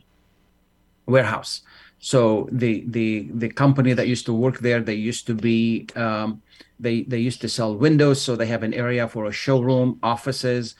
warehouse. 1.05 1.61
So 1.99 2.49
the, 2.51 2.83
the, 2.87 3.29
the 3.33 3.49
company 3.49 3.93
that 3.93 4.07
used 4.07 4.25
to 4.25 4.33
work 4.33 4.59
there, 4.59 4.81
they 4.81 4.95
used 4.95 5.27
to 5.27 5.35
be, 5.35 5.87
um, 5.95 6.41
they, 6.79 7.03
they 7.03 7.19
used 7.19 7.39
to 7.41 7.47
sell 7.47 7.75
windows. 7.75 8.21
So 8.21 8.35
they 8.35 8.47
have 8.47 8.63
an 8.63 8.73
area 8.73 9.07
for 9.07 9.25
a 9.25 9.31
showroom, 9.31 9.99
offices, 10.01 10.75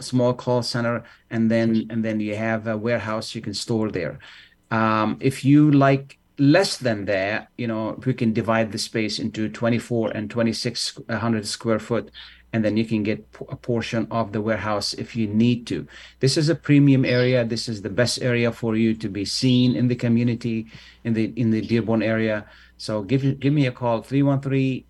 small 0.00 0.34
call 0.34 0.62
center, 0.62 1.02
and 1.30 1.50
then, 1.50 1.86
and 1.88 2.04
then 2.04 2.20
you 2.20 2.36
have 2.36 2.66
a 2.66 2.76
warehouse 2.76 3.34
you 3.34 3.40
can 3.40 3.54
store 3.54 3.90
there. 3.90 4.18
Um, 4.70 5.16
if 5.20 5.46
you 5.46 5.70
like 5.70 6.17
less 6.38 6.76
than 6.78 7.04
that, 7.06 7.50
you 7.56 7.66
know, 7.66 7.98
we 8.06 8.14
can 8.14 8.32
divide 8.32 8.72
the 8.72 8.78
space 8.78 9.18
into 9.18 9.48
24 9.48 10.10
and 10.10 10.30
2600 10.30 11.46
square 11.46 11.78
foot, 11.78 12.10
and 12.52 12.64
then 12.64 12.76
you 12.76 12.84
can 12.84 13.02
get 13.02 13.26
a 13.50 13.56
portion 13.56 14.06
of 14.10 14.32
the 14.32 14.40
warehouse 14.40 14.94
if 14.94 15.14
you 15.14 15.26
need 15.26 15.66
to. 15.66 15.86
This 16.20 16.36
is 16.36 16.48
a 16.48 16.54
premium 16.54 17.04
area. 17.04 17.44
This 17.44 17.68
is 17.68 17.82
the 17.82 17.90
best 17.90 18.22
area 18.22 18.52
for 18.52 18.76
you 18.76 18.94
to 18.94 19.08
be 19.08 19.24
seen 19.24 19.76
in 19.76 19.88
the 19.88 19.96
community, 19.96 20.66
in 21.04 21.12
the 21.12 21.32
in 21.36 21.50
the 21.50 21.60
Dearborn 21.60 22.02
area. 22.02 22.46
So 22.78 23.02
give 23.02 23.38
give 23.40 23.52
me 23.52 23.66
a 23.66 23.72
call 23.72 24.02
313 24.02 24.84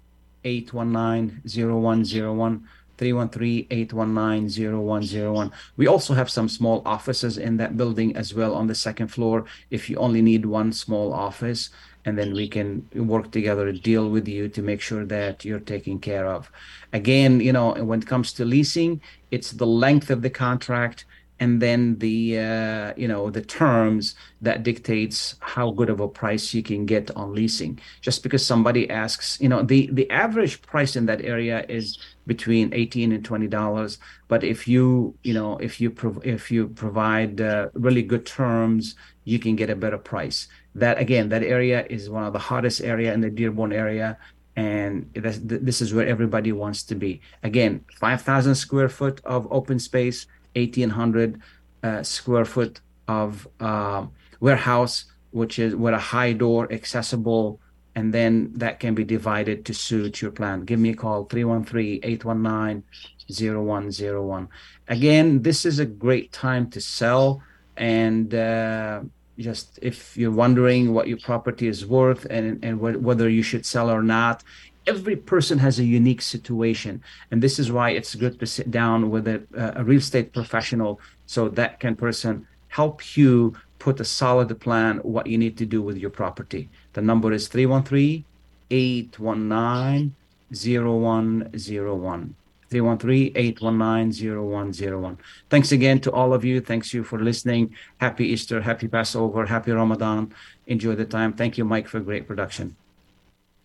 819 0.45 1.43
0101. 1.45 2.69
313-819-0101. 2.99 5.53
We 5.77 5.87
also 5.87 6.15
have 6.15 6.31
some 6.31 6.49
small 6.49 6.83
offices 6.85 7.39
in 7.39 7.57
that 7.57 7.77
building 7.77 8.17
as 8.17 8.35
well 8.35 8.55
on 8.55 8.67
the 8.67 8.75
second 8.75 9.09
floor 9.09 9.45
if 9.71 9.89
you 9.89 9.97
only 9.97 10.23
need 10.23 10.45
one 10.45 10.73
small 10.73 11.13
office 11.13 11.71
and 12.05 12.17
then 12.17 12.33
we 12.33 12.49
can 12.49 12.87
work 12.95 13.31
together 13.31 13.71
to 13.71 13.79
deal 13.79 14.09
with 14.09 14.29
you 14.29 14.49
to 14.49 14.63
make 14.63 14.81
sure 14.81 15.05
that 15.05 15.45
you're 15.45 15.61
taken 15.61 15.99
care 15.99 16.27
of. 16.27 16.51
Again, 16.93 17.41
you 17.41 17.53
know, 17.53 17.73
when 17.73 18.01
it 18.01 18.07
comes 18.07 18.33
to 18.35 18.45
leasing, 18.45 19.01
it's 19.31 19.53
the 19.53 19.67
length 19.67 20.11
of 20.11 20.23
the 20.23 20.31
contract 20.31 21.05
and 21.41 21.63
then 21.63 21.99
the 21.99 22.39
uh, 22.39 22.93
you 22.97 23.07
know 23.07 23.31
the 23.31 23.43
terms 23.43 24.15
that 24.41 24.63
dictates 24.63 25.37
how 25.41 25.71
good 25.71 25.91
of 25.91 26.01
a 26.01 26.09
price 26.09 26.53
you 26.53 26.63
can 26.63 26.85
get 26.85 27.11
on 27.17 27.35
leasing. 27.35 27.79
Just 28.01 28.23
because 28.23 28.45
somebody 28.45 28.91
asks 28.91 29.41
you 29.41 29.49
know 29.49 29.63
the 29.63 29.89
the 29.93 30.11
average 30.11 30.63
price 30.63 30.97
in 30.97 31.07
that 31.07 31.23
area 31.25 31.65
is 31.69 31.99
between 32.27 32.75
18 32.75 33.13
and 33.13 33.25
20 33.25 33.47
dollars. 33.47 33.99
But 34.27 34.45
if 34.45 34.67
you 34.67 35.15
you 35.23 35.35
know 35.35 35.57
if 35.59 35.81
you 35.81 35.91
prov- 35.91 36.25
if 36.25 36.51
you 36.51 36.69
provide 36.69 37.41
uh, 37.41 37.69
really 37.75 38.03
good 38.03 38.27
terms 38.27 38.97
you 39.25 39.39
can 39.39 39.57
get 39.57 39.71
a 39.71 39.77
better 39.77 39.99
price. 39.99 40.49
That 40.75 40.99
again 40.99 41.29
that 41.29 41.43
area 41.43 41.87
is 41.89 42.11
one 42.11 42.25
of 42.25 42.33
the 42.33 42.39
hottest 42.39 42.81
area 42.81 43.13
in 43.13 43.21
the 43.21 43.31
dearborn 43.31 43.73
area 43.73 44.19
and 44.57 45.09
this, 45.15 45.39
this 45.41 45.81
is 45.81 45.95
where 45.95 46.07
everybody 46.07 46.51
wants 46.51 46.83
to 46.85 46.97
be. 46.97 47.21
Again 47.45 47.85
5000 48.01 48.55
square 48.57 48.89
foot 48.89 49.21
of 49.25 49.47
open 49.53 49.79
space 49.79 50.27
1800 50.59 51.41
uh, 51.83 52.03
square 52.03 52.45
foot 52.45 52.81
of 53.07 53.49
uh, 53.61 54.07
warehouse, 54.41 55.05
which 55.31 55.59
is 55.59 55.75
with 55.75 55.95
a 55.95 55.99
high 55.99 56.33
door 56.33 56.71
accessible, 56.73 57.61
and 57.95 58.13
then 58.13 58.53
that 58.55 58.81
can 58.81 58.95
be 58.95 59.05
divided 59.05 59.65
to 59.65 59.75
suit 59.75 60.23
your 60.23 60.31
plan. 60.31 60.65
Give 60.65 60.79
me 60.79 60.91
a 60.91 60.95
call 60.95 61.25
313 61.25 62.01
819 62.03 62.85
0101. 63.31 64.49
Again, 64.89 65.43
this 65.43 65.67
is 65.67 65.79
a 65.79 65.87
great 65.87 66.33
time 66.33 66.71
to 66.71 66.81
sell. 66.81 67.43
And 67.77 68.35
uh, 68.35 69.03
just 69.39 69.79
if 69.83 70.17
you're 70.17 70.33
wondering 70.33 70.93
what 70.93 71.09
your 71.09 71.19
property 71.19 71.69
is 71.69 71.87
worth 71.87 72.25
and, 72.29 72.65
and 72.65 72.79
wh- 72.79 73.03
whether 73.03 73.29
you 73.29 73.43
should 73.43 73.65
sell 73.65 73.91
or 73.91 74.03
not, 74.03 74.43
every 74.89 75.17
person 75.17 75.59
has 75.59 75.79
a 75.79 75.85
unique 75.85 76.23
situation 76.23 77.03
and 77.31 77.43
this 77.43 77.59
is 77.59 77.71
why 77.71 77.91
it's 77.91 78.15
good 78.15 78.41
to 78.41 78.47
sit 78.47 78.71
down 78.71 79.11
with 79.11 79.29
a, 79.29 79.43
a 79.77 79.85
real 79.85 79.99
estate 79.99 80.33
professional 80.33 80.99
so 81.27 81.51
that 81.51 81.79
can 81.79 81.95
person 81.95 82.47
help 82.69 83.15
you 83.17 83.55
put 83.79 84.01
a 84.01 84.05
solid 84.05 84.59
plan 84.61 84.99
what 84.99 85.27
you 85.27 85.39
need 85.39 85.57
to 85.59 85.67
do 85.67 85.83
with 85.83 85.97
your 85.97 86.11
property. 86.11 86.69
The 86.95 87.03
number 87.03 87.33
is 87.33 87.49
313 87.49 88.25
819 88.71 90.15
0101 90.51 92.35
313-819-0101 92.71 95.17
thanks 95.49 95.73
again 95.73 95.99
to 96.01 96.13
all 96.13 96.35
of 96.35 96.45
you. 96.45 96.61
Thanks 96.61 96.93
you 96.93 97.03
for 97.03 97.19
listening. 97.19 97.75
Happy 97.99 98.27
easter 98.27 98.61
happy 98.61 98.89
passover 98.89 99.47
happy 99.47 99.73
ramadan. 99.73 100.35
Enjoy 100.67 100.95
the 100.95 101.07
time. 101.07 101.33
Thank 101.33 101.57
you 101.59 101.65
mike 101.65 101.89
for 101.89 102.01
great 102.01 102.27
production 102.27 102.77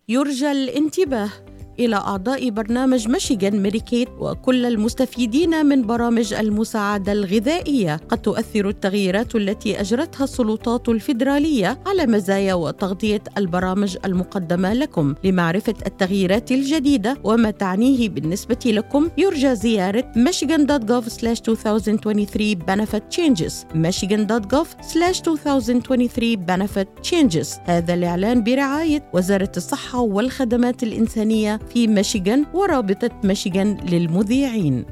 يرجى 0.10 0.52
الانتباه. 0.52 1.30
إلى 1.80 1.96
أعضاء 1.96 2.50
برنامج 2.50 3.08
ميشيغان 3.08 3.64
ميديكيت 3.64 4.10
وكل 4.20 4.66
المستفيدين 4.66 5.66
من 5.66 5.88
برامج 5.88 6.34
المساعدة 6.34 7.12
الغذائية. 7.12 8.00
قد 8.10 8.18
تؤثر 8.18 8.70
التغييرات 8.70 9.36
التي 9.36 9.82
أجرتها 9.82 10.24
السلطات 10.24 10.90
الفيدرالية 10.90 11.80
على 11.86 12.06
مزايا 12.06 12.54
وتغطية 12.54 13.22
البرامج 13.38 13.98
المقدمة 14.06 14.74
لكم. 14.74 15.16
لمعرفة 15.24 15.74
التغييرات 15.86 16.52
الجديدة 16.52 17.18
وما 17.24 17.52
تعنيه 17.52 18.10
بالنسبة 18.10 18.60
لكم 18.66 19.10
يرجى 19.18 19.56
زيارة 19.56 20.12
michigan.gov/2023 20.16 22.58
benefit 22.70 23.04
changes. 23.16 23.54
michigan.gov/2023 23.76 26.38
benefit 26.52 26.88
changes. 27.12 27.48
هذا 27.66 27.94
الإعلان 27.94 28.44
برعاية 28.44 29.04
وزارة 29.14 29.52
الصحة 29.58 30.00
والخدمات 30.00 30.84
الإنسانية 30.84 31.60
في 31.70 31.88
ميشيغان 31.88 32.46
ورابطة 32.54 33.10
ميشيغان 33.24 33.78
للمذيعين. 33.90 34.86